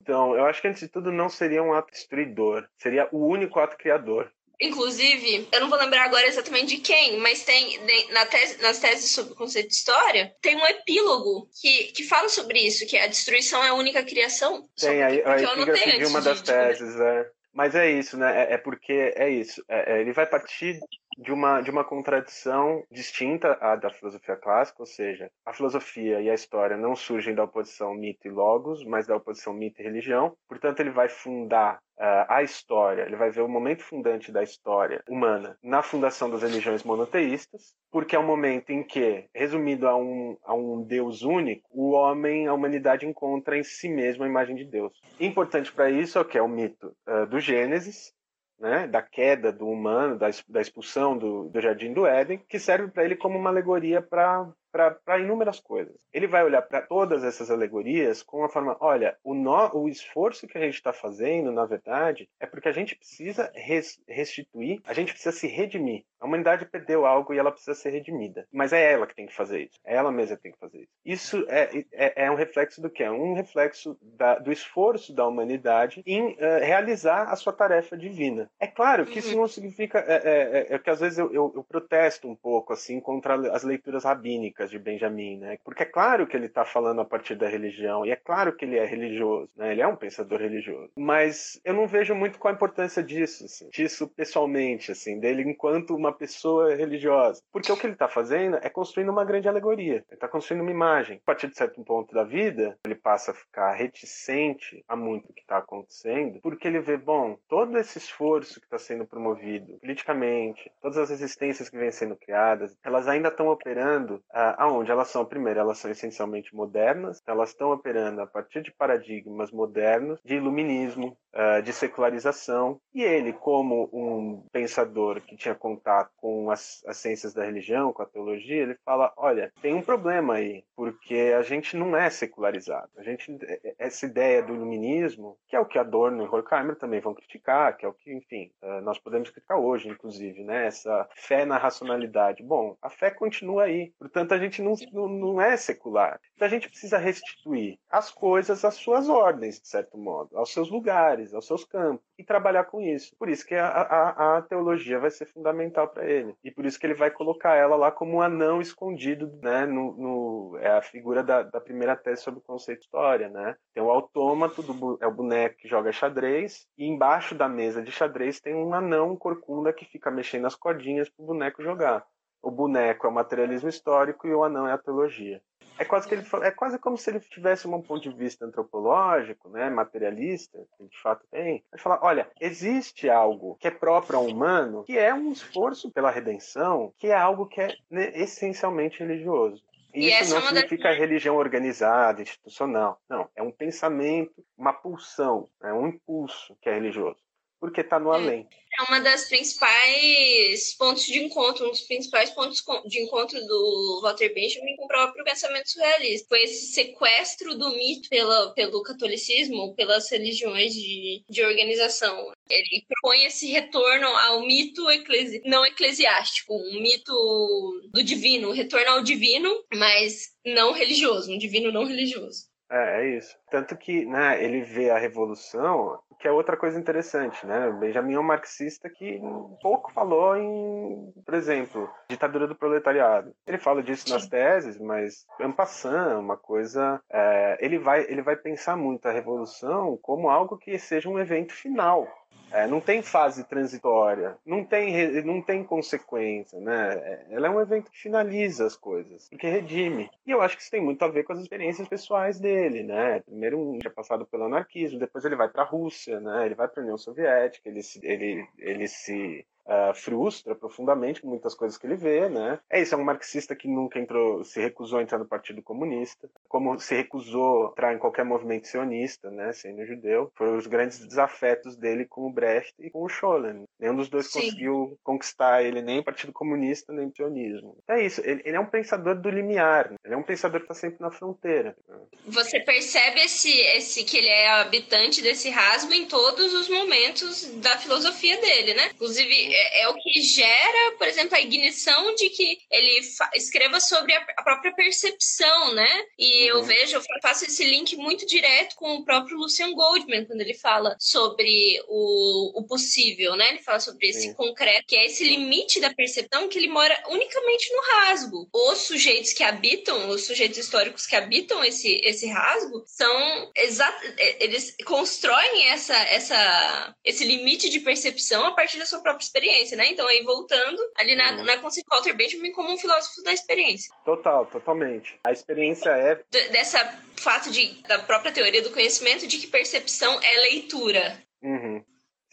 Então, 0.00 0.36
eu 0.36 0.44
acho 0.44 0.60
que 0.60 0.68
antes 0.68 0.82
de 0.82 0.88
tudo 0.88 1.10
não 1.10 1.30
seria 1.30 1.62
um 1.62 1.72
ato 1.72 1.90
destruidor, 1.90 2.68
seria 2.76 3.08
o 3.10 3.26
único 3.26 3.58
ato 3.58 3.74
criador. 3.78 4.30
Inclusive, 4.60 5.48
eu 5.52 5.60
não 5.60 5.68
vou 5.68 5.78
lembrar 5.78 6.04
agora 6.04 6.26
exatamente 6.26 6.76
de 6.76 6.82
quem, 6.82 7.18
mas 7.18 7.44
tem 7.44 7.80
na 8.10 8.24
tese, 8.26 8.62
nas 8.62 8.78
teses 8.78 9.10
sobre 9.10 9.32
o 9.32 9.36
conceito 9.36 9.68
de 9.68 9.74
história, 9.74 10.34
tem 10.40 10.56
um 10.56 10.66
epílogo 10.66 11.48
que, 11.60 11.84
que 11.92 12.04
fala 12.04 12.28
sobre 12.28 12.60
isso, 12.60 12.86
que 12.86 12.96
a 12.96 13.06
destruição 13.06 13.62
é 13.64 13.68
a 13.68 13.74
única 13.74 14.02
criação. 14.04 14.68
Tem, 14.78 15.02
aí, 15.02 15.22
aí 15.24 15.42
eu 15.42 15.98
de 15.98 16.06
uma 16.06 16.20
das 16.20 16.40
teses, 16.40 16.94
de... 16.94 17.02
é. 17.02 17.26
Mas 17.54 17.76
é 17.76 17.88
isso, 17.88 18.16
né? 18.16 18.42
É, 18.42 18.54
é 18.54 18.58
porque 18.58 19.12
é 19.14 19.30
isso. 19.30 19.64
É, 19.68 19.94
é, 19.94 20.00
ele 20.00 20.12
vai 20.12 20.26
partir 20.26 20.80
de 21.18 21.32
uma, 21.32 21.60
de 21.60 21.70
uma 21.70 21.84
contradição 21.84 22.84
distinta 22.90 23.56
à 23.60 23.76
da 23.76 23.90
filosofia 23.90 24.36
clássica, 24.36 24.82
ou 24.82 24.86
seja, 24.86 25.30
a 25.44 25.52
filosofia 25.52 26.20
e 26.20 26.30
a 26.30 26.34
história 26.34 26.76
não 26.76 26.94
surgem 26.94 27.34
da 27.34 27.44
oposição 27.44 27.94
mito 27.94 28.26
e 28.26 28.30
logos, 28.30 28.84
mas 28.84 29.06
da 29.06 29.16
oposição 29.16 29.52
mito 29.52 29.80
e 29.80 29.84
religião. 29.84 30.36
Portanto, 30.48 30.80
ele 30.80 30.90
vai 30.90 31.08
fundar 31.08 31.78
uh, 31.98 32.26
a 32.28 32.42
história, 32.42 33.02
ele 33.02 33.16
vai 33.16 33.30
ver 33.30 33.42
o 33.42 33.48
momento 33.48 33.82
fundante 33.82 34.32
da 34.32 34.42
história 34.42 35.02
humana 35.08 35.56
na 35.62 35.82
fundação 35.82 36.30
das 36.30 36.42
religiões 36.42 36.82
monoteístas, 36.82 37.74
porque 37.90 38.16
é 38.16 38.18
o 38.18 38.26
momento 38.26 38.70
em 38.70 38.82
que, 38.82 39.26
resumido 39.34 39.88
a 39.88 39.96
um, 39.96 40.36
a 40.44 40.54
um 40.54 40.82
Deus 40.82 41.22
único, 41.22 41.68
o 41.70 41.92
homem, 41.92 42.46
a 42.46 42.54
humanidade 42.54 43.06
encontra 43.06 43.56
em 43.56 43.62
si 43.62 43.88
mesmo 43.88 44.24
a 44.24 44.28
imagem 44.28 44.56
de 44.56 44.64
Deus. 44.64 45.00
Importante 45.20 45.72
para 45.72 45.90
isso 45.90 46.18
é 46.18 46.20
o 46.20 46.24
que 46.24 46.38
é 46.38 46.42
o 46.42 46.48
mito 46.48 46.94
uh, 47.08 47.26
do 47.26 47.38
Gênesis, 47.40 48.13
né, 48.58 48.86
da 48.86 49.02
queda 49.02 49.52
do 49.52 49.66
humano, 49.66 50.18
da, 50.18 50.28
expulsão 50.60 51.16
do, 51.16 51.48
do 51.48 51.60
jardim 51.60 51.92
do 51.92 52.06
Éden, 52.06 52.38
que 52.48 52.58
serve 52.58 52.88
para 52.90 53.04
ele 53.04 53.16
como 53.16 53.38
uma 53.38 53.50
alegoria 53.50 54.00
para 54.00 54.48
para 54.74 55.20
inúmeras 55.20 55.60
coisas. 55.60 55.94
Ele 56.12 56.26
vai 56.26 56.42
olhar 56.42 56.62
para 56.62 56.82
todas 56.82 57.22
essas 57.22 57.50
alegorias 57.50 58.22
com 58.22 58.44
a 58.44 58.48
forma: 58.48 58.76
olha, 58.80 59.16
o, 59.22 59.34
no, 59.34 59.74
o 59.76 59.88
esforço 59.88 60.48
que 60.48 60.58
a 60.58 60.60
gente 60.60 60.74
está 60.74 60.92
fazendo, 60.92 61.52
na 61.52 61.64
verdade, 61.64 62.28
é 62.40 62.46
porque 62.46 62.68
a 62.68 62.72
gente 62.72 62.96
precisa 62.96 63.52
res, 63.54 64.02
restituir, 64.08 64.80
a 64.84 64.92
gente 64.92 65.12
precisa 65.12 65.32
se 65.34 65.46
redimir. 65.46 66.04
A 66.18 66.26
humanidade 66.26 66.64
perdeu 66.64 67.04
algo 67.04 67.34
e 67.34 67.38
ela 67.38 67.52
precisa 67.52 67.74
ser 67.74 67.90
redimida. 67.90 68.48
Mas 68.50 68.72
é 68.72 68.92
ela 68.92 69.06
que 69.06 69.14
tem 69.14 69.26
que 69.26 69.34
fazer 69.34 69.64
isso. 69.64 69.78
É 69.84 69.94
ela 69.94 70.10
mesma 70.10 70.36
que 70.36 70.42
tem 70.42 70.52
que 70.52 70.58
fazer 70.58 70.78
isso. 70.78 70.90
Isso 71.04 71.46
é, 71.48 71.84
é, 71.92 72.24
é 72.24 72.30
um 72.30 72.34
reflexo 72.34 72.80
do 72.80 72.88
que? 72.88 73.02
É 73.02 73.10
um 73.10 73.34
reflexo 73.34 73.98
da, 74.00 74.38
do 74.38 74.50
esforço 74.50 75.14
da 75.14 75.26
humanidade 75.26 76.02
em 76.06 76.32
uh, 76.32 76.36
realizar 76.62 77.24
a 77.24 77.36
sua 77.36 77.52
tarefa 77.52 77.96
divina. 77.96 78.50
É 78.58 78.66
claro 78.66 79.04
que 79.04 79.18
isso 79.18 79.34
uhum. 79.34 79.42
não 79.42 79.48
significa. 79.48 79.98
É, 79.98 80.14
é, 80.14 80.58
é, 80.70 80.74
é, 80.74 80.78
que 80.78 80.90
às 80.90 81.00
vezes 81.00 81.18
eu, 81.18 81.32
eu, 81.32 81.52
eu, 81.54 81.62
protesto 81.62 82.26
um 82.26 82.34
pouco 82.34 82.72
assim 82.72 83.00
contra 83.00 83.34
as 83.54 83.62
leituras 83.62 84.04
rabínicas 84.04 84.63
de 84.70 84.78
Benjamin, 84.78 85.38
né? 85.38 85.58
Porque 85.64 85.82
é 85.82 85.86
claro 85.86 86.26
que 86.26 86.36
ele 86.36 86.46
está 86.46 86.64
falando 86.64 87.00
a 87.00 87.04
partir 87.04 87.34
da 87.34 87.48
religião 87.48 88.04
e 88.04 88.10
é 88.10 88.16
claro 88.16 88.54
que 88.54 88.64
ele 88.64 88.78
é 88.78 88.84
religioso, 88.84 89.50
né? 89.56 89.72
Ele 89.72 89.82
é 89.82 89.86
um 89.86 89.96
pensador 89.96 90.40
religioso. 90.40 90.90
Mas 90.96 91.60
eu 91.64 91.74
não 91.74 91.86
vejo 91.86 92.14
muito 92.14 92.38
qual 92.38 92.52
a 92.52 92.56
importância 92.56 93.02
disso, 93.02 93.44
assim, 93.44 93.68
disso 93.70 94.08
pessoalmente, 94.08 94.92
assim, 94.92 95.18
dele 95.18 95.42
enquanto 95.42 95.94
uma 95.94 96.12
pessoa 96.12 96.74
religiosa. 96.74 97.42
Porque 97.52 97.70
o 97.70 97.76
que 97.76 97.86
ele 97.86 97.94
está 97.94 98.08
fazendo 98.08 98.58
é 98.62 98.68
construindo 98.68 99.10
uma 99.10 99.24
grande 99.24 99.48
alegoria. 99.48 99.94
Ele 99.94 100.04
está 100.12 100.28
construindo 100.28 100.62
uma 100.62 100.70
imagem. 100.70 101.18
A 101.22 101.26
partir 101.26 101.48
de 101.48 101.56
certo 101.56 101.82
ponto 101.84 102.14
da 102.14 102.24
vida, 102.24 102.78
ele 102.84 102.94
passa 102.94 103.30
a 103.30 103.34
ficar 103.34 103.72
reticente 103.72 104.84
a 104.88 104.96
muito 104.96 105.30
o 105.30 105.32
que 105.32 105.42
está 105.42 105.58
acontecendo, 105.58 106.40
porque 106.40 106.66
ele 106.66 106.80
vê, 106.80 106.96
bom, 106.96 107.36
todo 107.48 107.78
esse 107.78 107.98
esforço 107.98 108.60
que 108.60 108.66
está 108.66 108.78
sendo 108.78 109.06
promovido 109.06 109.78
politicamente, 109.78 110.70
todas 110.80 110.98
as 110.98 111.10
resistências 111.10 111.68
que 111.68 111.76
vêm 111.76 111.90
sendo 111.90 112.16
criadas, 112.16 112.76
elas 112.82 113.06
ainda 113.08 113.28
estão 113.28 113.48
operando 113.48 114.22
ah, 114.32 114.53
aonde 114.56 114.90
elas 114.90 115.08
são, 115.08 115.24
primeiro, 115.24 115.60
elas 115.60 115.78
são 115.78 115.90
essencialmente 115.90 116.54
modernas, 116.54 117.22
elas 117.26 117.50
estão 117.50 117.72
operando 117.72 118.20
a 118.20 118.26
partir 118.26 118.62
de 118.62 118.72
paradigmas 118.72 119.50
modernos 119.50 120.20
de 120.24 120.34
iluminismo, 120.34 121.16
ah, 121.36 121.60
de 121.60 121.72
secularização, 121.72 122.80
e 122.94 123.02
ele, 123.02 123.32
como 123.32 123.90
um 123.92 124.46
pensador 124.52 125.20
que 125.20 125.36
tinha 125.36 125.54
contato 125.54 126.12
com 126.16 126.48
as, 126.48 126.80
as 126.86 126.96
ciências 126.98 127.34
da 127.34 127.44
religião, 127.44 127.92
com 127.92 128.02
a 128.02 128.06
teologia, 128.06 128.62
ele 128.62 128.76
fala: 128.84 129.12
olha, 129.16 129.52
tem 129.60 129.74
um 129.74 129.82
problema 129.82 130.34
aí, 130.34 130.62
porque 130.76 131.34
a 131.36 131.42
gente 131.42 131.76
não 131.76 131.96
é 131.96 132.08
secularizado. 132.08 132.88
A 132.96 133.02
gente, 133.02 133.36
essa 133.78 134.06
ideia 134.06 134.44
do 134.44 134.54
iluminismo, 134.54 135.36
que 135.48 135.56
é 135.56 135.60
o 135.60 135.66
que 135.66 135.76
Adorno 135.76 136.22
e 136.22 136.28
Horkheimer 136.28 136.76
também 136.76 137.00
vão 137.00 137.14
criticar, 137.14 137.76
que 137.76 137.84
é 137.84 137.88
o 137.88 137.94
que, 137.94 138.12
enfim, 138.12 138.52
ah, 138.62 138.80
nós 138.82 139.00
podemos 139.00 139.28
criticar 139.28 139.58
hoje, 139.58 139.88
inclusive, 139.88 140.44
né? 140.44 140.66
Essa 140.66 141.08
fé 141.16 141.44
na 141.44 141.58
racionalidade. 141.58 142.44
Bom, 142.44 142.76
a 142.80 142.88
fé 142.88 143.10
continua 143.10 143.64
aí, 143.64 143.92
portanto, 143.98 144.32
a 144.32 144.38
gente 144.44 144.62
não, 144.62 144.74
não, 145.08 145.40
é 145.40 145.56
secular. 145.56 146.20
Então, 146.34 146.46
a 146.46 146.50
gente 146.50 146.68
precisa 146.68 146.98
restituir 146.98 147.78
as 147.90 148.10
coisas 148.10 148.64
às 148.64 148.74
suas 148.74 149.08
ordens, 149.08 149.60
de 149.60 149.68
certo 149.68 149.98
modo, 149.98 150.36
aos 150.36 150.52
seus 150.52 150.70
lugares 150.70 151.34
aos 151.34 151.46
seus 151.46 151.64
campos, 151.64 152.04
e 152.18 152.24
trabalhar 152.24 152.64
com 152.64 152.80
isso. 152.80 153.14
Por 153.18 153.28
isso 153.28 153.46
que 153.46 153.54
a, 153.54 153.66
a, 153.66 154.38
a 154.38 154.42
teologia 154.42 154.98
vai 154.98 155.10
ser 155.10 155.26
fundamental 155.26 155.88
para 155.88 156.08
ele. 156.08 156.34
E 156.42 156.50
por 156.50 156.64
isso 156.64 156.78
que 156.78 156.86
ele 156.86 156.94
vai 156.94 157.10
colocar 157.10 157.54
ela 157.54 157.76
lá 157.76 157.90
como 157.90 158.16
um 158.16 158.22
anão 158.22 158.60
escondido, 158.60 159.32
né? 159.42 159.66
No, 159.66 159.96
no 159.96 160.58
é 160.58 160.70
a 160.70 160.82
figura 160.82 161.22
da, 161.22 161.42
da, 161.42 161.60
primeira 161.60 161.96
tese 161.96 162.22
sobre 162.22 162.40
o 162.40 162.42
conceito 162.42 162.80
de 162.80 162.84
história, 162.84 163.28
né? 163.28 163.56
Tem 163.72 163.82
o 163.82 163.90
autômato, 163.90 164.62
do, 164.62 164.98
é 165.00 165.06
o 165.06 165.14
boneco 165.14 165.56
que 165.56 165.68
joga 165.68 165.92
xadrez, 165.92 166.66
e 166.76 166.86
embaixo 166.86 167.34
da 167.34 167.48
mesa 167.48 167.82
de 167.82 167.90
xadrez 167.90 168.40
tem 168.40 168.54
um 168.54 168.74
anão 168.74 169.16
corcunda 169.16 169.72
que 169.72 169.84
fica 169.84 170.10
mexendo 170.10 170.46
as 170.46 170.54
cordinhas 170.54 171.08
para 171.08 171.22
o 171.22 171.26
boneco 171.26 171.62
jogar. 171.62 172.06
O 172.44 172.50
boneco 172.50 173.06
é 173.06 173.10
o 173.10 173.12
materialismo 173.12 173.70
histórico 173.70 174.26
e 174.26 174.34
o 174.34 174.44
anão 174.44 174.68
é 174.68 174.72
a 174.72 174.78
teologia. 174.78 175.40
É 175.78 175.84
quase 175.84 176.06
que 176.06 176.14
ele 176.14 176.24
é 176.42 176.50
quase 176.50 176.78
como 176.78 176.96
se 176.96 177.10
ele 177.10 177.18
tivesse 177.18 177.66
um 177.66 177.80
ponto 177.80 178.02
de 178.02 178.14
vista 178.14 178.44
antropológico, 178.44 179.48
né, 179.48 179.70
materialista, 179.70 180.58
que 180.76 180.86
de 180.86 181.00
fato 181.00 181.26
tem. 181.30 181.64
Ele 181.72 181.82
fala, 181.82 181.98
olha, 182.02 182.28
existe 182.38 183.08
algo 183.08 183.56
que 183.58 183.66
é 183.66 183.70
próprio 183.70 184.18
ao 184.18 184.26
humano, 184.26 184.84
que 184.84 184.98
é 184.98 185.12
um 185.14 185.32
esforço 185.32 185.90
pela 185.90 186.10
redenção, 186.10 186.92
que 186.98 187.06
é 187.06 187.14
algo 187.14 187.46
que 187.46 187.62
é 187.62 187.74
né, 187.90 188.12
essencialmente 188.14 189.00
religioso. 189.00 189.64
E 189.94 190.10
isso 190.10 190.34
não 190.34 190.42
é 190.42 190.46
significa 190.48 190.90
das... 190.90 190.98
religião 190.98 191.36
organizada, 191.36 192.20
institucional. 192.20 193.00
Não, 193.08 193.26
é 193.34 193.42
um 193.42 193.50
pensamento, 193.50 194.44
uma 194.56 194.74
pulsão, 194.74 195.48
é 195.62 195.72
um 195.72 195.88
impulso 195.88 196.54
que 196.60 196.68
é 196.68 196.74
religioso 196.74 197.23
porque 197.64 197.80
está 197.80 197.98
no 197.98 198.12
além. 198.12 198.46
É 198.78 198.82
uma 198.82 199.00
das 199.00 199.26
principais 199.26 200.74
pontos 200.76 201.06
de 201.06 201.18
encontro, 201.18 201.66
um 201.66 201.70
dos 201.70 201.80
principais 201.80 202.28
pontos 202.28 202.62
de 202.84 203.00
encontro 203.00 203.40
do 203.40 204.00
Walter 204.02 204.34
Benjamin 204.34 204.76
com 204.76 204.84
o 204.84 204.88
próprio 204.88 205.24
pensamento 205.24 205.70
surrealista. 205.70 206.28
Foi 206.28 206.42
esse 206.42 206.74
sequestro 206.74 207.56
do 207.56 207.70
mito 207.70 208.10
pela, 208.10 208.52
pelo 208.52 208.82
catolicismo, 208.82 209.74
pelas 209.74 210.10
religiões 210.10 210.74
de, 210.74 211.24
de 211.26 211.42
organização. 211.42 212.32
Ele 212.50 212.84
propõe 212.86 213.24
esse 213.24 213.50
retorno 213.50 214.08
ao 214.08 214.44
mito 214.44 214.90
eclesi 214.90 215.40
não 215.46 215.64
eclesiástico, 215.64 216.52
um 216.54 216.82
mito 216.82 217.80
do 217.94 218.02
divino, 218.02 218.50
um 218.50 218.52
retorno 218.52 218.90
ao 218.90 219.02
divino, 219.02 219.64
mas 219.74 220.34
não 220.44 220.72
religioso, 220.72 221.32
um 221.32 221.38
divino 221.38 221.72
não 221.72 221.84
religioso. 221.84 222.52
É, 222.70 223.00
é 223.00 223.16
isso. 223.16 223.36
Tanto 223.50 223.76
que 223.76 224.04
né, 224.04 224.42
ele 224.42 224.62
vê 224.62 224.90
a 224.90 224.98
revolução, 224.98 225.98
que 226.24 226.28
é 226.28 226.32
outra 226.32 226.56
coisa 226.56 226.80
interessante, 226.80 227.46
né? 227.46 227.70
Benjamin 227.70 228.14
é 228.14 228.18
um 228.18 228.22
marxista 228.22 228.88
que 228.88 229.20
pouco 229.60 229.92
falou 229.92 230.34
em, 230.34 231.12
por 231.22 231.34
exemplo, 231.34 231.86
ditadura 232.08 232.46
do 232.46 232.56
proletariado. 232.56 233.34
Ele 233.46 233.58
fala 233.58 233.82
disso 233.82 234.08
nas 234.08 234.26
teses, 234.26 234.78
mas 234.78 235.26
é 235.38 235.46
um 235.46 235.52
passant, 235.52 236.18
uma 236.18 236.38
coisa. 236.38 236.98
É, 237.12 237.58
ele 237.60 237.78
vai 237.78 238.06
ele 238.08 238.22
vai 238.22 238.36
pensar 238.36 238.74
muito 238.74 239.06
a 239.06 239.12
revolução 239.12 239.98
como 240.00 240.30
algo 240.30 240.56
que 240.56 240.78
seja 240.78 241.10
um 241.10 241.18
evento 241.18 241.52
final. 241.52 242.08
É, 242.54 242.68
não 242.68 242.80
tem 242.80 243.02
fase 243.02 243.42
transitória, 243.42 244.38
não 244.46 244.64
tem, 244.64 245.22
não 245.24 245.42
tem 245.42 245.64
consequência, 245.64 246.60
né? 246.60 246.92
É, 246.94 247.26
ela 247.30 247.48
é 247.48 247.50
um 247.50 247.60
evento 247.60 247.90
que 247.90 247.98
finaliza 247.98 248.64
as 248.64 248.76
coisas, 248.76 249.28
porque 249.28 249.48
redime. 249.48 250.08
E 250.24 250.30
eu 250.30 250.40
acho 250.40 250.54
que 250.56 250.62
isso 250.62 250.70
tem 250.70 250.80
muito 250.80 251.04
a 251.04 251.08
ver 251.08 251.24
com 251.24 251.32
as 251.32 251.40
experiências 251.40 251.88
pessoais 251.88 252.38
dele, 252.38 252.84
né? 252.84 253.18
Primeiro 253.20 253.58
um 253.58 253.78
tinha 253.80 253.90
passado 253.90 254.24
pelo 254.24 254.44
anarquismo, 254.44 255.00
depois 255.00 255.24
ele 255.24 255.34
vai 255.34 255.48
para 255.48 255.62
a 255.62 255.66
Rússia, 255.66 256.20
né? 256.20 256.46
Ele 256.46 256.54
vai 256.54 256.68
para 256.68 256.80
a 256.80 256.84
União 256.84 256.96
Soviética, 256.96 257.68
ele 257.68 257.82
se, 257.82 257.98
ele, 258.04 258.46
ele 258.56 258.86
se 258.86 259.44
uh, 259.66 259.94
frustra 259.94 260.54
profundamente 260.54 261.20
com 261.20 261.28
muitas 261.28 261.54
coisas 261.54 261.78
que 261.78 261.86
ele 261.86 261.96
vê, 261.96 262.28
né? 262.28 262.58
É 262.70 262.80
isso, 262.80 262.94
é 262.94 262.98
um 262.98 263.04
marxista 263.04 263.54
que 263.54 263.68
nunca 263.68 263.98
entrou, 263.98 264.44
se 264.44 264.60
recusou 264.60 264.98
a 264.98 265.02
entrar 265.02 265.18
no 265.18 265.26
Partido 265.26 265.62
Comunista, 265.62 266.28
como 266.48 266.78
se 266.78 266.94
recusou 266.94 267.68
a 267.68 267.70
entrar 267.70 267.94
em 267.94 267.98
qualquer 267.98 268.24
movimento 268.24 268.68
sionista, 268.68 269.30
né? 269.30 269.52
Sendo 269.52 269.84
judeu. 269.84 270.30
Foram 270.34 270.56
os 270.56 270.66
grandes 270.66 271.04
desafetos 271.06 271.76
dele 271.76 272.04
com 272.04 272.26
o 272.26 272.32
Brecht 272.32 272.74
e 272.78 272.90
com 272.90 273.02
o 273.02 273.08
Scholem. 273.08 273.64
Nenhum 273.78 273.96
dos 273.96 274.08
dois 274.08 274.26
Sim. 274.30 274.40
conseguiu 274.40 274.98
conquistar 275.02 275.62
ele 275.62 275.82
nem 275.82 276.00
o 276.00 276.04
Partido 276.04 276.32
Comunista 276.32 276.92
nem 276.92 277.06
o 277.06 277.14
sionismo. 277.14 277.76
É 277.88 278.04
isso, 278.04 278.20
ele, 278.24 278.42
ele 278.44 278.56
é 278.56 278.60
um 278.60 278.66
pensador 278.66 279.14
do 279.14 279.30
limiar, 279.30 279.90
né? 279.90 279.96
ele 280.04 280.14
é 280.14 280.16
um 280.16 280.22
pensador 280.22 280.60
que 280.60 280.64
está 280.64 280.74
sempre 280.74 281.00
na 281.00 281.10
fronteira. 281.10 281.76
Né? 281.88 281.96
Você 282.26 282.60
percebe 282.60 283.20
esse, 283.20 283.50
esse 283.76 284.04
que 284.04 284.16
ele 284.16 284.28
é 284.28 284.48
habitante 284.60 285.22
desse 285.22 285.50
rasgo 285.50 285.92
em 285.92 286.06
todos 286.06 286.52
os 286.52 286.68
momentos 286.68 287.44
da 287.56 287.78
filosofia 287.78 288.40
dele, 288.40 288.74
né? 288.74 288.90
Inclusive, 288.94 289.53
é, 289.54 289.82
é, 289.82 289.88
o 289.88 289.94
que 289.94 290.20
gera, 290.20 290.96
por 290.98 291.06
exemplo, 291.06 291.36
a 291.36 291.40
ignição 291.40 292.14
de 292.16 292.28
que 292.30 292.58
ele 292.70 293.00
escreva 293.36 293.78
sobre 293.78 294.12
a, 294.12 294.26
a, 294.36 294.42
própria 294.42 294.74
percepção, 294.74 295.72
né? 295.74 296.04
E 296.18 296.50
uhum. 296.50 296.58
eu 296.58 296.62
vejo, 296.64 296.96
eu 296.96 297.02
faço 297.22 297.44
esse 297.44 297.64
link 297.64 297.96
muito 297.96 298.26
direto 298.26 298.74
com 298.74 298.96
o 298.96 299.04
próprio 299.04 299.36
Lucian 299.36 299.72
Goldman, 299.72 300.24
quando 300.26 300.40
ele 300.40 300.54
fala 300.54 300.96
sobre 300.98 301.80
o, 301.88 302.60
o 302.60 302.66
possível, 302.66 303.36
né? 303.36 303.50
Ele 303.50 303.62
fala 303.62 303.78
sobre 303.78 304.08
esse 304.08 304.22
Sim. 304.22 304.34
concreto, 304.34 304.86
que 304.88 304.96
é 304.96 305.06
esse 305.06 305.22
limite 305.22 305.80
da 305.80 305.94
percepção 305.94 306.48
que 306.48 306.58
ele 306.58 306.68
mora 306.68 307.00
unicamente 307.08 307.72
no 307.72 307.82
rasgo. 307.82 308.48
Os 308.52 308.78
sujeitos 308.78 309.32
que 309.32 309.44
habitam, 309.44 310.08
os 310.08 310.24
sujeitos 310.24 310.58
históricos 310.58 311.06
que 311.06 311.14
habitam 311.14 311.64
esse, 311.64 312.00
esse 312.04 312.26
rasgo, 312.26 312.82
são 312.86 313.52
é, 313.54 314.44
eles 314.44 314.74
constroem 314.84 315.68
essa, 315.68 315.94
essa, 315.94 316.94
esse 317.04 317.24
limite 317.24 317.70
de 317.70 317.80
percepção 317.80 318.44
a 318.46 318.52
partir 318.52 318.78
da 318.78 318.86
sua 318.86 319.00
própria 319.00 319.24
experiência 319.24 319.43
experiência, 319.44 319.76
né? 319.76 319.88
Então, 319.88 320.06
aí 320.06 320.22
voltando 320.22 320.80
ali 320.96 321.14
na, 321.14 321.32
uhum. 321.32 321.44
na 321.44 321.58
conceito 321.58 321.86
Walter 321.90 322.14
Benjamin 322.14 322.52
como 322.52 322.72
um 322.72 322.78
filósofo 322.78 323.22
da 323.22 323.32
experiência. 323.32 323.94
Total, 324.04 324.46
totalmente. 324.46 325.18
A 325.24 325.32
experiência 325.32 325.90
é. 325.90 326.20
dessa 326.50 326.98
fato 327.16 327.50
de, 327.50 327.82
da 327.82 327.98
própria 328.00 328.32
teoria 328.32 328.62
do 328.62 328.70
conhecimento 328.70 329.26
de 329.26 329.38
que 329.38 329.46
percepção 329.46 330.18
é 330.22 330.40
leitura. 330.40 331.18
Uhum. 331.42 331.84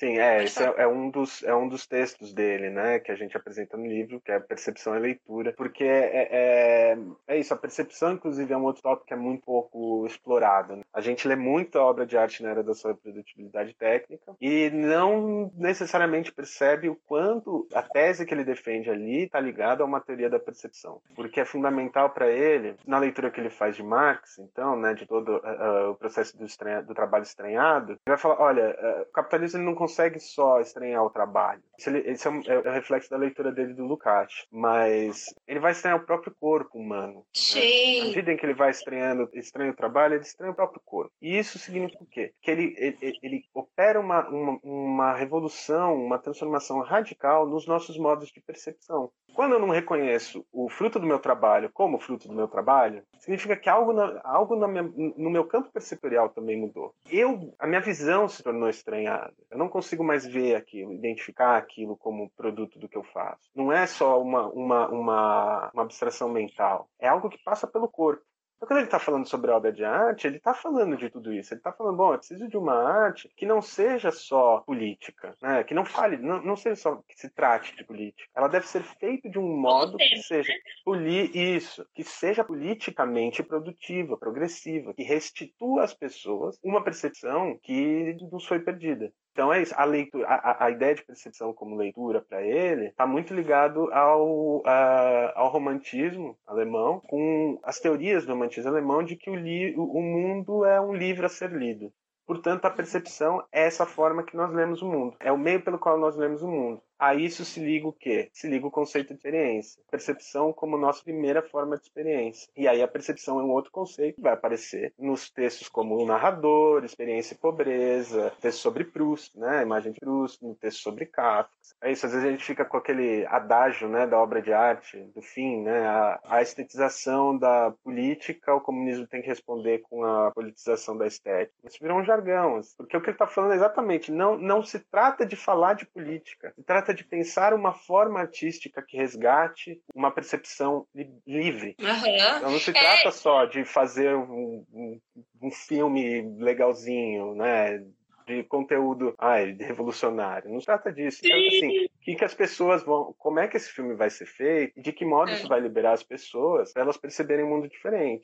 Sim, 0.01 0.17
é, 0.17 0.43
esse 0.43 0.63
é, 0.63 0.73
é, 0.77 0.87
um 0.87 1.11
dos, 1.11 1.43
é 1.43 1.53
um 1.53 1.67
dos 1.67 1.85
textos 1.85 2.33
dele, 2.33 2.71
né, 2.71 2.97
que 2.97 3.11
a 3.11 3.15
gente 3.15 3.37
apresenta 3.37 3.77
no 3.77 3.85
livro, 3.85 4.19
que 4.19 4.31
é 4.31 4.39
percepção 4.39 4.95
e 4.95 4.99
leitura, 4.99 5.53
porque 5.55 5.83
é, 5.83 6.27
é, 6.31 6.97
é 7.27 7.37
isso, 7.37 7.53
a 7.53 7.57
percepção, 7.57 8.13
inclusive, 8.13 8.51
é 8.51 8.57
um 8.57 8.63
outro 8.63 8.81
tópico 8.81 9.05
que 9.05 9.13
é 9.13 9.17
muito 9.17 9.43
pouco 9.43 10.03
explorado. 10.07 10.75
Né? 10.75 10.81
A 10.93 11.01
gente 11.01 11.27
lê 11.27 11.35
muita 11.35 11.79
obra 11.81 12.05
de 12.05 12.17
arte 12.17 12.43
na 12.43 12.49
era 12.49 12.63
da 12.63 12.73
sua 12.73 12.93
produtibilidade 12.95 13.73
técnica 13.73 14.35
e 14.39 14.69
não 14.69 15.51
necessariamente 15.55 16.31
percebe 16.31 16.89
o 16.89 16.95
quanto 17.07 17.67
a 17.73 17.81
tese 17.81 18.25
que 18.25 18.33
ele 18.33 18.43
defende 18.43 18.89
ali 18.89 19.23
está 19.23 19.39
ligada 19.39 19.83
a 19.83 19.85
uma 19.85 20.01
teoria 20.01 20.29
da 20.29 20.39
percepção. 20.39 21.01
Porque 21.15 21.39
é 21.39 21.45
fundamental 21.45 22.09
para 22.09 22.29
ele, 22.29 22.75
na 22.85 22.97
leitura 22.99 23.31
que 23.31 23.39
ele 23.39 23.49
faz 23.49 23.75
de 23.75 23.83
Marx, 23.83 24.37
então, 24.39 24.75
né, 24.75 24.93
de 24.93 25.05
todo 25.05 25.37
uh, 25.37 25.91
o 25.91 25.95
processo 25.95 26.37
do, 26.37 26.45
estranha, 26.45 26.81
do, 26.81 26.93
trabalho 26.93 27.23
estranhado, 27.23 27.93
ele 27.93 27.99
vai 28.05 28.17
falar, 28.17 28.39
olha, 28.39 28.69
uh, 28.69 29.01
o 29.03 29.13
capitalismo 29.13 29.59
ele 29.59 29.65
não 29.65 29.75
consegue 29.75 30.19
só 30.19 30.59
estranhar 30.59 31.03
o 31.03 31.09
trabalho. 31.09 31.61
Esse, 31.77 31.97
esse 31.97 32.27
é, 32.27 32.29
um, 32.29 32.41
é, 32.45 32.57
o 32.59 32.71
reflexo 32.71 33.09
da 33.09 33.17
leitura 33.17 33.51
dele 33.51 33.73
do 33.73 33.85
Lukács, 33.85 34.45
mas 34.51 35.25
ele 35.47 35.59
vai 35.59 35.71
estranhar 35.71 35.99
o 35.99 36.05
próprio 36.05 36.35
corpo 36.39 36.77
humano. 36.77 37.15
Né? 37.15 37.23
Sim. 37.33 37.61
Né? 37.61 38.01
À 38.01 38.05
medida 38.07 38.31
em 38.31 38.37
que 38.37 38.45
ele 38.45 38.53
vai 38.53 38.71
estranhando, 38.71 39.29
estranha 39.33 39.71
o 39.71 39.75
trabalho, 39.75 40.15
ele 40.15 40.23
estranha 40.23 40.51
o 40.51 40.55
próprio 40.55 40.80
corpo. 40.85 41.11
E 41.21 41.37
isso 41.37 41.59
significa 41.59 42.03
o 42.03 42.07
quê? 42.07 42.33
Que 42.41 42.51
ele, 42.51 42.75
ele, 42.77 43.19
ele 43.21 43.43
opera 43.53 43.99
uma, 43.99 44.27
uma, 44.29 44.59
uma 44.63 45.13
revolução, 45.13 45.95
uma 45.95 46.19
transformação 46.19 46.81
radical 46.81 47.47
nos 47.47 47.65
nossos 47.65 47.97
modos 47.97 48.29
de 48.29 48.41
percepção. 48.41 49.11
Quando 49.33 49.53
eu 49.53 49.59
não 49.59 49.69
reconheço 49.69 50.45
o 50.51 50.69
fruto 50.69 50.99
do 50.99 51.07
meu 51.07 51.19
trabalho 51.19 51.71
como 51.73 51.99
fruto 51.99 52.27
do 52.27 52.33
meu 52.33 52.47
trabalho, 52.47 53.03
significa 53.19 53.55
que 53.55 53.69
algo, 53.69 53.93
na, 53.93 54.19
algo 54.23 54.55
na 54.55 54.67
minha, 54.67 54.83
no 54.83 55.29
meu 55.29 55.45
campo 55.45 55.71
perceptorial 55.71 56.29
também 56.29 56.59
mudou. 56.59 56.93
Eu, 57.09 57.53
a 57.57 57.65
minha 57.65 57.79
visão 57.79 58.27
se 58.27 58.43
tornou 58.43 58.67
estranhada. 58.67 59.33
Eu 59.49 59.57
não 59.57 59.69
consigo 59.69 60.03
mais 60.03 60.25
ver 60.25 60.55
aquilo, 60.55 60.93
identificar 60.93 61.57
aquilo 61.57 61.95
como 61.95 62.29
produto 62.35 62.77
do 62.77 62.89
que 62.89 62.97
eu 62.97 63.03
faço. 63.03 63.49
Não 63.55 63.71
é 63.71 63.85
só 63.87 64.21
uma, 64.21 64.47
uma, 64.49 64.87
uma, 64.89 65.71
uma 65.73 65.83
abstração 65.83 66.29
mental. 66.29 66.89
É 66.99 67.07
algo 67.07 67.29
que 67.29 67.41
passa 67.43 67.67
pelo 67.67 67.87
corpo. 67.87 68.23
Então, 68.61 68.67
quando 68.67 68.77
ele 68.77 68.85
está 68.85 68.99
falando 68.99 69.27
sobre 69.27 69.49
obra 69.49 69.73
de 69.73 69.83
arte, 69.83 70.27
ele 70.27 70.37
está 70.37 70.53
falando 70.53 70.95
de 70.95 71.09
tudo 71.09 71.33
isso. 71.33 71.51
Ele 71.51 71.59
está 71.59 71.73
falando, 71.73 71.97
bom, 71.97 72.13
eu 72.13 72.19
preciso 72.19 72.47
de 72.47 72.55
uma 72.55 72.75
arte 72.75 73.27
que 73.35 73.43
não 73.43 73.59
seja 73.59 74.11
só 74.11 74.59
política, 74.59 75.35
né? 75.41 75.63
que 75.63 75.73
não 75.73 75.83
fale, 75.83 76.17
não, 76.17 76.43
não 76.43 76.55
seja 76.55 76.75
só 76.75 76.95
que 77.07 77.19
se 77.19 77.27
trate 77.31 77.75
de 77.75 77.83
política. 77.83 78.29
Ela 78.35 78.47
deve 78.47 78.67
ser 78.67 78.83
feita 78.83 79.27
de 79.27 79.39
um 79.39 79.57
modo 79.57 79.97
que 79.97 80.17
seja 80.17 80.53
poli 80.85 81.31
isso, 81.55 81.83
que 81.95 82.03
seja 82.03 82.43
politicamente 82.43 83.41
produtiva, 83.41 84.15
progressiva, 84.15 84.93
que 84.93 85.01
restitua 85.01 85.83
às 85.83 85.95
pessoas 85.95 86.59
uma 86.63 86.83
percepção 86.83 87.57
que 87.63 88.15
nos 88.31 88.45
foi 88.45 88.59
perdida. 88.59 89.11
Então 89.31 89.51
é 89.53 89.61
isso. 89.61 89.73
A, 89.77 89.85
leitura, 89.85 90.27
a, 90.27 90.65
a 90.65 90.71
ideia 90.71 90.95
de 90.95 91.03
percepção 91.03 91.53
como 91.53 91.75
leitura 91.75 92.21
para 92.21 92.41
ele 92.41 92.87
está 92.87 93.07
muito 93.07 93.33
ligado 93.33 93.91
ao, 93.93 94.61
a, 94.65 95.33
ao 95.39 95.49
romantismo 95.49 96.37
alemão, 96.45 96.99
com 97.07 97.59
as 97.63 97.79
teorias 97.79 98.25
do 98.25 98.33
romantismo 98.33 98.69
alemão 98.69 99.03
de 99.03 99.15
que 99.15 99.29
o, 99.29 99.35
li, 99.35 99.73
o 99.75 100.01
mundo 100.01 100.65
é 100.65 100.79
um 100.81 100.93
livro 100.93 101.25
a 101.25 101.29
ser 101.29 101.51
lido. 101.51 101.91
Portanto, 102.25 102.65
a 102.65 102.69
percepção 102.71 103.43
é 103.51 103.65
essa 103.65 103.85
forma 103.85 104.23
que 104.23 104.37
nós 104.37 104.53
lemos 104.53 104.81
o 104.81 104.87
mundo. 104.87 105.17
É 105.19 105.31
o 105.31 105.37
meio 105.37 105.61
pelo 105.61 105.79
qual 105.79 105.97
nós 105.97 106.15
lemos 106.15 106.41
o 106.41 106.47
mundo. 106.47 106.81
A 107.01 107.15
isso 107.15 107.43
se 107.43 107.59
liga 107.59 107.87
o 107.87 107.91
quê? 107.91 108.29
Se 108.31 108.47
liga 108.47 108.67
o 108.67 108.69
conceito 108.69 109.07
de 109.07 109.15
experiência. 109.15 109.81
Percepção 109.89 110.53
como 110.53 110.77
nossa 110.77 111.03
primeira 111.03 111.41
forma 111.41 111.75
de 111.75 111.81
experiência. 111.81 112.47
E 112.55 112.67
aí 112.67 112.79
a 112.79 112.87
percepção 112.87 113.39
é 113.39 113.43
um 113.43 113.49
outro 113.49 113.71
conceito 113.71 114.17
que 114.17 114.21
vai 114.21 114.33
aparecer 114.33 114.93
nos 114.99 115.27
textos 115.27 115.67
como 115.67 115.97
o 115.97 116.05
narrador, 116.05 116.85
experiência 116.85 117.33
e 117.33 117.37
pobreza, 117.39 118.31
texto 118.39 118.59
sobre 118.59 118.83
Proust, 118.83 119.35
né? 119.35 119.63
imagem 119.63 119.93
de 119.93 119.99
Proust, 119.99 120.45
no 120.45 120.53
texto 120.53 120.83
sobre 120.83 121.07
Kafka. 121.07 121.51
É 121.81 121.91
isso, 121.91 122.05
às 122.05 122.11
vezes 122.11 122.27
a 122.27 122.31
gente 122.31 122.43
fica 122.43 122.63
com 122.63 122.77
aquele 122.77 123.25
adágio 123.25 123.89
né, 123.89 124.05
da 124.05 124.19
obra 124.19 124.39
de 124.39 124.53
arte, 124.53 125.01
do 125.15 125.23
fim, 125.23 125.63
né? 125.63 125.79
a, 125.87 126.19
a 126.25 126.41
estetização 126.43 127.35
da 127.35 127.73
política, 127.83 128.53
o 128.53 128.61
comunismo 128.61 129.07
tem 129.07 129.23
que 129.23 129.27
responder 129.27 129.79
com 129.79 130.03
a 130.03 130.29
politização 130.29 130.95
da 130.95 131.07
estética. 131.07 131.57
Isso 131.65 131.79
virou 131.81 131.97
um 131.97 132.05
jargão, 132.05 132.61
porque 132.77 132.95
o 132.95 133.01
que 133.01 133.07
ele 133.07 133.15
está 133.15 133.25
falando 133.25 133.53
é 133.53 133.55
exatamente, 133.55 134.11
não, 134.11 134.37
não 134.37 134.61
se 134.61 134.79
trata 134.79 135.25
de 135.25 135.35
falar 135.35 135.73
de 135.73 135.87
política, 135.87 136.53
se 136.55 136.61
trata 136.61 136.90
de 136.93 137.03
pensar 137.03 137.53
uma 137.53 137.73
forma 137.73 138.19
artística 138.19 138.81
que 138.81 138.97
resgate 138.97 139.81
uma 139.93 140.11
percepção 140.11 140.85
li 140.93 141.09
livre. 141.25 141.75
Uhum. 141.79 142.37
Então 142.37 142.51
não 142.51 142.59
se 142.59 142.71
trata 142.71 143.09
é... 143.09 143.11
só 143.11 143.45
de 143.45 143.63
fazer 143.65 144.15
um, 144.15 144.65
um, 144.73 145.01
um 145.41 145.51
filme 145.51 146.21
legalzinho, 146.37 147.35
né? 147.35 147.83
de 148.25 148.43
conteúdo 148.43 149.13
ai, 149.17 149.55
revolucionário. 149.59 150.51
Não 150.51 150.59
se 150.59 150.65
trata 150.65 150.91
disso. 150.91 151.19
Sim. 151.21 151.27
Trata 151.27 151.47
assim, 151.47 151.89
que, 152.01 152.15
que 152.15 152.25
as 152.25 152.33
pessoas 152.33 152.83
vão. 152.83 153.13
Como 153.17 153.39
é 153.39 153.47
que 153.47 153.57
esse 153.57 153.69
filme 153.69 153.95
vai 153.95 154.09
ser 154.09 154.25
feito 154.25 154.73
e 154.77 154.81
de 154.81 154.91
que 154.91 155.05
modo 155.05 155.31
é. 155.31 155.33
isso 155.33 155.47
vai 155.47 155.59
liberar 155.59 155.93
as 155.93 156.03
pessoas 156.03 156.71
para 156.71 156.83
elas 156.83 156.97
perceberem 156.97 157.45
um 157.45 157.49
mundo 157.49 157.67
diferente. 157.67 158.23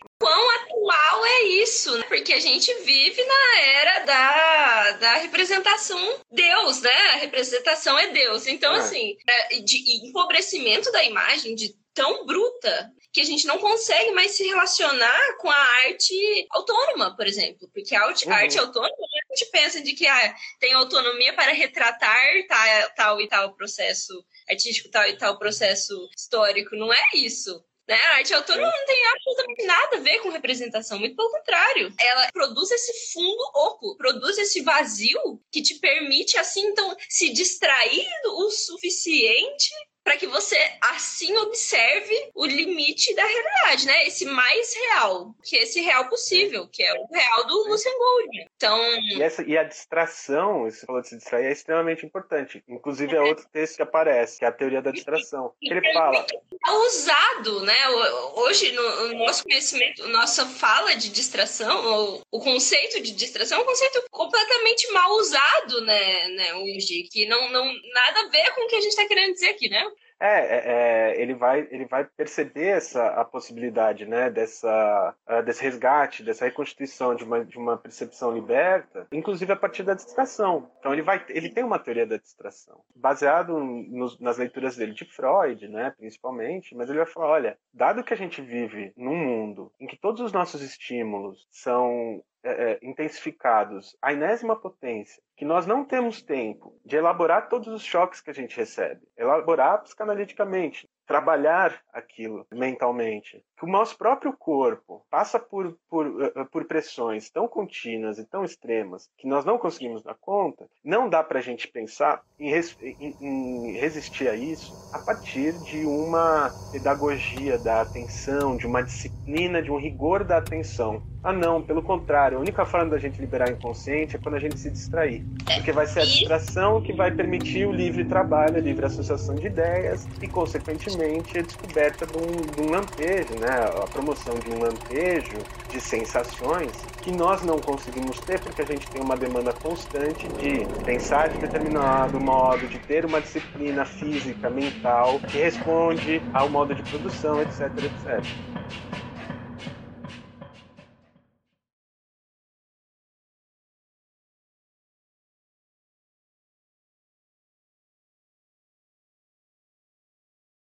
Atual 0.77 1.25
é 1.25 1.41
isso, 1.43 1.97
né? 1.97 2.03
Porque 2.07 2.33
a 2.33 2.39
gente 2.39 2.73
vive 2.83 3.23
na 3.23 3.59
era 3.61 3.99
da, 3.99 4.91
da 4.93 5.13
representação 5.15 6.21
Deus, 6.31 6.81
né? 6.81 6.97
A 7.13 7.15
representação 7.17 7.97
é 7.97 8.07
Deus. 8.07 8.47
Então, 8.47 8.73
é. 8.75 8.79
assim, 8.79 9.17
de 9.63 10.07
empobrecimento 10.07 10.91
da 10.91 11.03
imagem, 11.03 11.55
de 11.55 11.75
tão 11.93 12.25
bruta 12.25 12.91
que 13.11 13.21
a 13.21 13.25
gente 13.25 13.47
não 13.47 13.57
consegue 13.57 14.11
mais 14.11 14.31
se 14.31 14.45
relacionar 14.45 15.37
com 15.37 15.49
a 15.49 15.57
arte 15.85 16.47
autônoma, 16.51 17.15
por 17.15 17.25
exemplo. 17.25 17.67
Porque 17.73 17.95
a 17.95 18.05
arte, 18.05 18.27
uhum. 18.27 18.33
arte 18.33 18.59
autônoma, 18.59 18.93
a 19.31 19.35
gente 19.35 19.49
pensa 19.49 19.81
de 19.81 19.93
que 19.93 20.05
ah, 20.05 20.35
tem 20.59 20.73
autonomia 20.73 21.33
para 21.33 21.51
retratar 21.51 22.19
tal, 22.47 22.89
tal 22.95 23.21
e 23.21 23.27
tal 23.27 23.55
processo 23.55 24.23
artístico, 24.47 24.89
tal 24.89 25.07
e 25.07 25.17
tal 25.17 25.39
processo 25.39 26.07
histórico. 26.15 26.75
Não 26.75 26.93
é 26.93 27.09
isso. 27.15 27.63
Né? 27.87 27.95
A 27.95 28.15
arte 28.15 28.33
autônoma 28.33 28.69
não 28.69 28.85
tem 28.85 29.05
absolutamente 29.07 29.65
nada 29.65 29.97
a 29.97 29.99
ver 30.01 30.19
com 30.19 30.29
representação, 30.29 30.99
muito 30.99 31.15
pelo 31.15 31.31
contrário. 31.31 31.93
Ela 31.97 32.31
produz 32.33 32.69
esse 32.71 33.13
fundo 33.13 33.43
oco, 33.55 33.95
produz 33.95 34.37
esse 34.37 34.61
vazio 34.61 35.41
que 35.51 35.61
te 35.61 35.75
permite, 35.75 36.37
assim, 36.37 36.67
então, 36.67 36.95
se 37.07 37.29
distrair 37.29 38.05
o 38.25 38.51
suficiente 38.51 39.69
para 40.07 40.15
que 40.15 40.25
você 40.25 40.57
assim 40.81 41.35
observe 41.35 42.31
o 42.33 42.45
limite 42.45 43.13
da 43.13 43.25
realidade, 43.25 43.85
né? 43.85 44.07
Esse 44.07 44.25
mais 44.25 44.73
real, 44.73 45.35
que 45.43 45.57
é 45.57 45.63
esse 45.63 45.81
real 45.81 46.07
possível, 46.07 46.65
que 46.65 46.81
é 46.81 46.93
o 46.93 47.07
real 47.13 47.45
do 47.45 47.67
Lucien 47.67 47.93
Gold. 47.97 48.49
Então. 48.55 48.79
E, 49.01 49.21
essa, 49.21 49.43
e 49.43 49.57
a 49.57 49.63
distração, 49.63 50.63
você 50.63 50.85
falou 50.85 51.01
de 51.01 51.09
se 51.09 51.17
distrair, 51.17 51.47
é 51.47 51.51
extremamente 51.51 52.05
importante. 52.05 52.63
Inclusive, 52.69 53.17
é 53.17 53.21
outro 53.21 53.45
texto 53.51 53.75
que 53.75 53.81
aparece, 53.81 54.39
que 54.39 54.45
é 54.45 54.47
a 54.47 54.51
teoria 54.51 54.81
da 54.81 54.91
distração. 54.91 55.51
Que 55.59 55.73
ele 55.73 55.91
fala. 55.91 56.25
É 56.65 56.71
usado, 56.71 57.61
né? 57.65 57.89
Hoje, 58.35 58.71
no, 58.71 59.13
nosso 59.25 59.43
conhecimento, 59.43 60.07
nossa 60.07 60.45
fala 60.45 60.95
de 60.95 61.09
distração, 61.09 62.23
o 62.31 62.39
conceito 62.39 63.01
de 63.01 63.11
distração 63.11 63.59
é 63.59 63.61
um 63.61 63.65
conceito 63.65 64.01
completamente 64.09 64.89
mal 64.93 65.11
usado, 65.17 65.81
né, 65.81 66.27
né 66.29 66.55
hoje, 66.55 67.03
que 67.11 67.25
não, 67.25 67.49
não 67.49 67.65
nada 67.65 68.21
a 68.21 68.29
ver 68.29 68.53
com 68.55 68.65
o 68.65 68.67
que 68.67 68.75
a 68.75 68.81
gente 68.81 68.91
está 68.91 69.05
querendo 69.05 69.33
dizer 69.33 69.49
aqui, 69.49 69.67
né? 69.69 69.85
É, 70.19 70.39
é, 70.39 70.63
é, 70.65 71.21
ele, 71.21 71.35
vai, 71.35 71.67
ele 71.69 71.85
vai 71.85 72.03
perceber 72.03 72.67
essa 72.67 73.07
a 73.07 73.23
possibilidade 73.23 74.05
né, 74.05 74.29
dessa, 74.29 75.15
uh, 75.29 75.43
desse 75.43 75.61
resgate, 75.61 76.23
dessa 76.23 76.45
reconstituição 76.45 77.15
de 77.15 77.23
uma, 77.23 77.45
de 77.45 77.57
uma 77.57 77.77
percepção 77.77 78.33
liberta, 78.33 79.07
inclusive 79.11 79.51
a 79.51 79.55
partir 79.55 79.83
da 79.83 79.93
distração. 79.93 80.71
Então 80.79 80.91
ele, 80.91 81.03
vai, 81.03 81.23
ele 81.29 81.49
tem 81.49 81.63
uma 81.63 81.77
teoria 81.77 82.07
da 82.07 82.17
distração, 82.17 82.81
baseado 82.95 83.59
nos, 83.59 84.19
nas 84.19 84.37
leituras 84.37 84.75
dele 84.75 84.93
de 84.93 85.05
Freud, 85.05 85.67
né, 85.67 85.93
principalmente, 85.97 86.75
mas 86.75 86.89
ele 86.89 86.99
vai 86.99 87.07
falar, 87.07 87.27
olha, 87.27 87.57
dado 87.71 88.03
que 88.03 88.13
a 88.13 88.17
gente 88.17 88.41
vive 88.41 88.93
num 88.97 89.15
mundo 89.15 89.71
em 89.79 89.85
que 89.85 89.97
todos 89.97 90.21
os 90.21 90.31
nossos 90.31 90.61
estímulos 90.63 91.47
são 91.51 92.23
é, 92.43 92.71
é, 92.71 92.79
intensificados 92.81 93.97
à 94.01 94.13
enésima 94.13 94.55
potência, 94.55 95.21
que 95.37 95.45
nós 95.45 95.67
não 95.67 95.85
temos 95.85 96.21
tempo 96.21 96.73
de 96.83 96.97
elaborar 96.97 97.47
todos 97.47 97.67
os 97.67 97.83
choques 97.83 98.19
que 98.19 98.31
a 98.31 98.33
gente 98.33 98.57
recebe, 98.57 99.01
elaborar 99.15 99.83
psicanaliticamente, 99.83 100.89
trabalhar 101.07 101.79
aquilo 101.93 102.45
mentalmente. 102.51 103.41
Que 103.57 103.65
o 103.65 103.69
nosso 103.69 103.97
próprio 103.97 104.33
corpo 104.33 105.05
passa 105.09 105.39
por, 105.39 105.77
por, 105.89 106.05
eh, 106.21 106.43
por 106.51 106.65
pressões 106.65 107.29
tão 107.29 107.47
contínuas 107.47 108.19
e 108.19 108.25
tão 108.25 108.43
extremas 108.43 109.09
que 109.17 109.27
nós 109.27 109.45
não 109.45 109.57
conseguimos 109.57 110.03
dar 110.03 110.15
conta, 110.15 110.67
não 110.83 111.07
dá 111.07 111.23
para 111.23 111.39
a 111.39 111.41
gente 111.41 111.67
pensar 111.67 112.21
em, 112.37 112.51
em, 112.51 113.15
em, 113.21 113.71
resistir 113.77 114.27
a 114.27 114.35
isso 114.35 114.73
a 114.93 114.99
partir 114.99 115.53
de 115.63 115.85
uma 115.85 116.51
pedagogia 116.71 117.57
da 117.57 117.81
atenção, 117.81 118.57
de 118.57 118.67
uma 118.67 118.83
disciplina, 118.83 119.61
de 119.61 119.71
um 119.71 119.79
rigor 119.79 120.23
da 120.23 120.37
atenção. 120.37 121.01
Ah, 121.23 121.33
não, 121.33 121.61
pelo 121.61 121.81
contrário, 121.81 122.37
a 122.37 122.41
única 122.41 122.65
forma 122.65 122.91
da 122.91 122.97
gente 122.97 123.19
liberar 123.19 123.49
o 123.49 123.53
inconsciente 123.53 124.15
é 124.15 124.19
quando 124.19 124.35
a 124.35 124.39
gente 124.39 124.59
se 124.59 124.69
distrair. 124.69 125.25
Porque 125.45 125.71
vai 125.71 125.87
ser 125.87 126.01
a 126.01 126.05
distração 126.05 126.81
que 126.81 126.91
vai 126.91 127.09
permitir 127.09 127.65
o 127.65 127.71
livre 127.71 128.03
trabalho, 128.03 128.57
a 128.57 128.59
livre 128.59 128.85
associação 128.85 129.33
de 129.35 129.47
ideias 129.47 130.05
e, 130.21 130.27
consequentemente, 130.27 131.37
a 131.37 131.41
descoberta 131.41 132.05
de 132.05 132.17
um, 132.17 132.41
de 132.41 132.61
um 132.61 132.71
lampejo, 132.71 133.33
né? 133.39 133.47
a 133.81 133.87
promoção 133.87 134.35
de 134.35 134.49
um 134.49 134.59
lampejo 134.59 135.37
de 135.69 135.79
sensações 135.79 136.71
que 137.01 137.11
nós 137.11 137.43
não 137.43 137.59
conseguimos 137.59 138.19
ter 138.19 138.39
porque 138.39 138.61
a 138.61 138.65
gente 138.65 138.89
tem 138.89 139.01
uma 139.01 139.15
demanda 139.15 139.53
constante 139.53 140.27
de 140.27 140.65
pensar 140.83 141.29
de 141.29 141.37
determinado 141.37 142.19
modo, 142.19 142.67
de 142.67 142.77
ter 142.79 143.05
uma 143.05 143.21
disciplina 143.21 143.85
física, 143.85 144.49
mental, 144.49 145.19
que 145.27 145.37
responde 145.37 146.21
ao 146.33 146.49
modo 146.49 146.75
de 146.75 146.83
produção, 146.83 147.41
etc, 147.41 147.71
etc. 147.77 148.25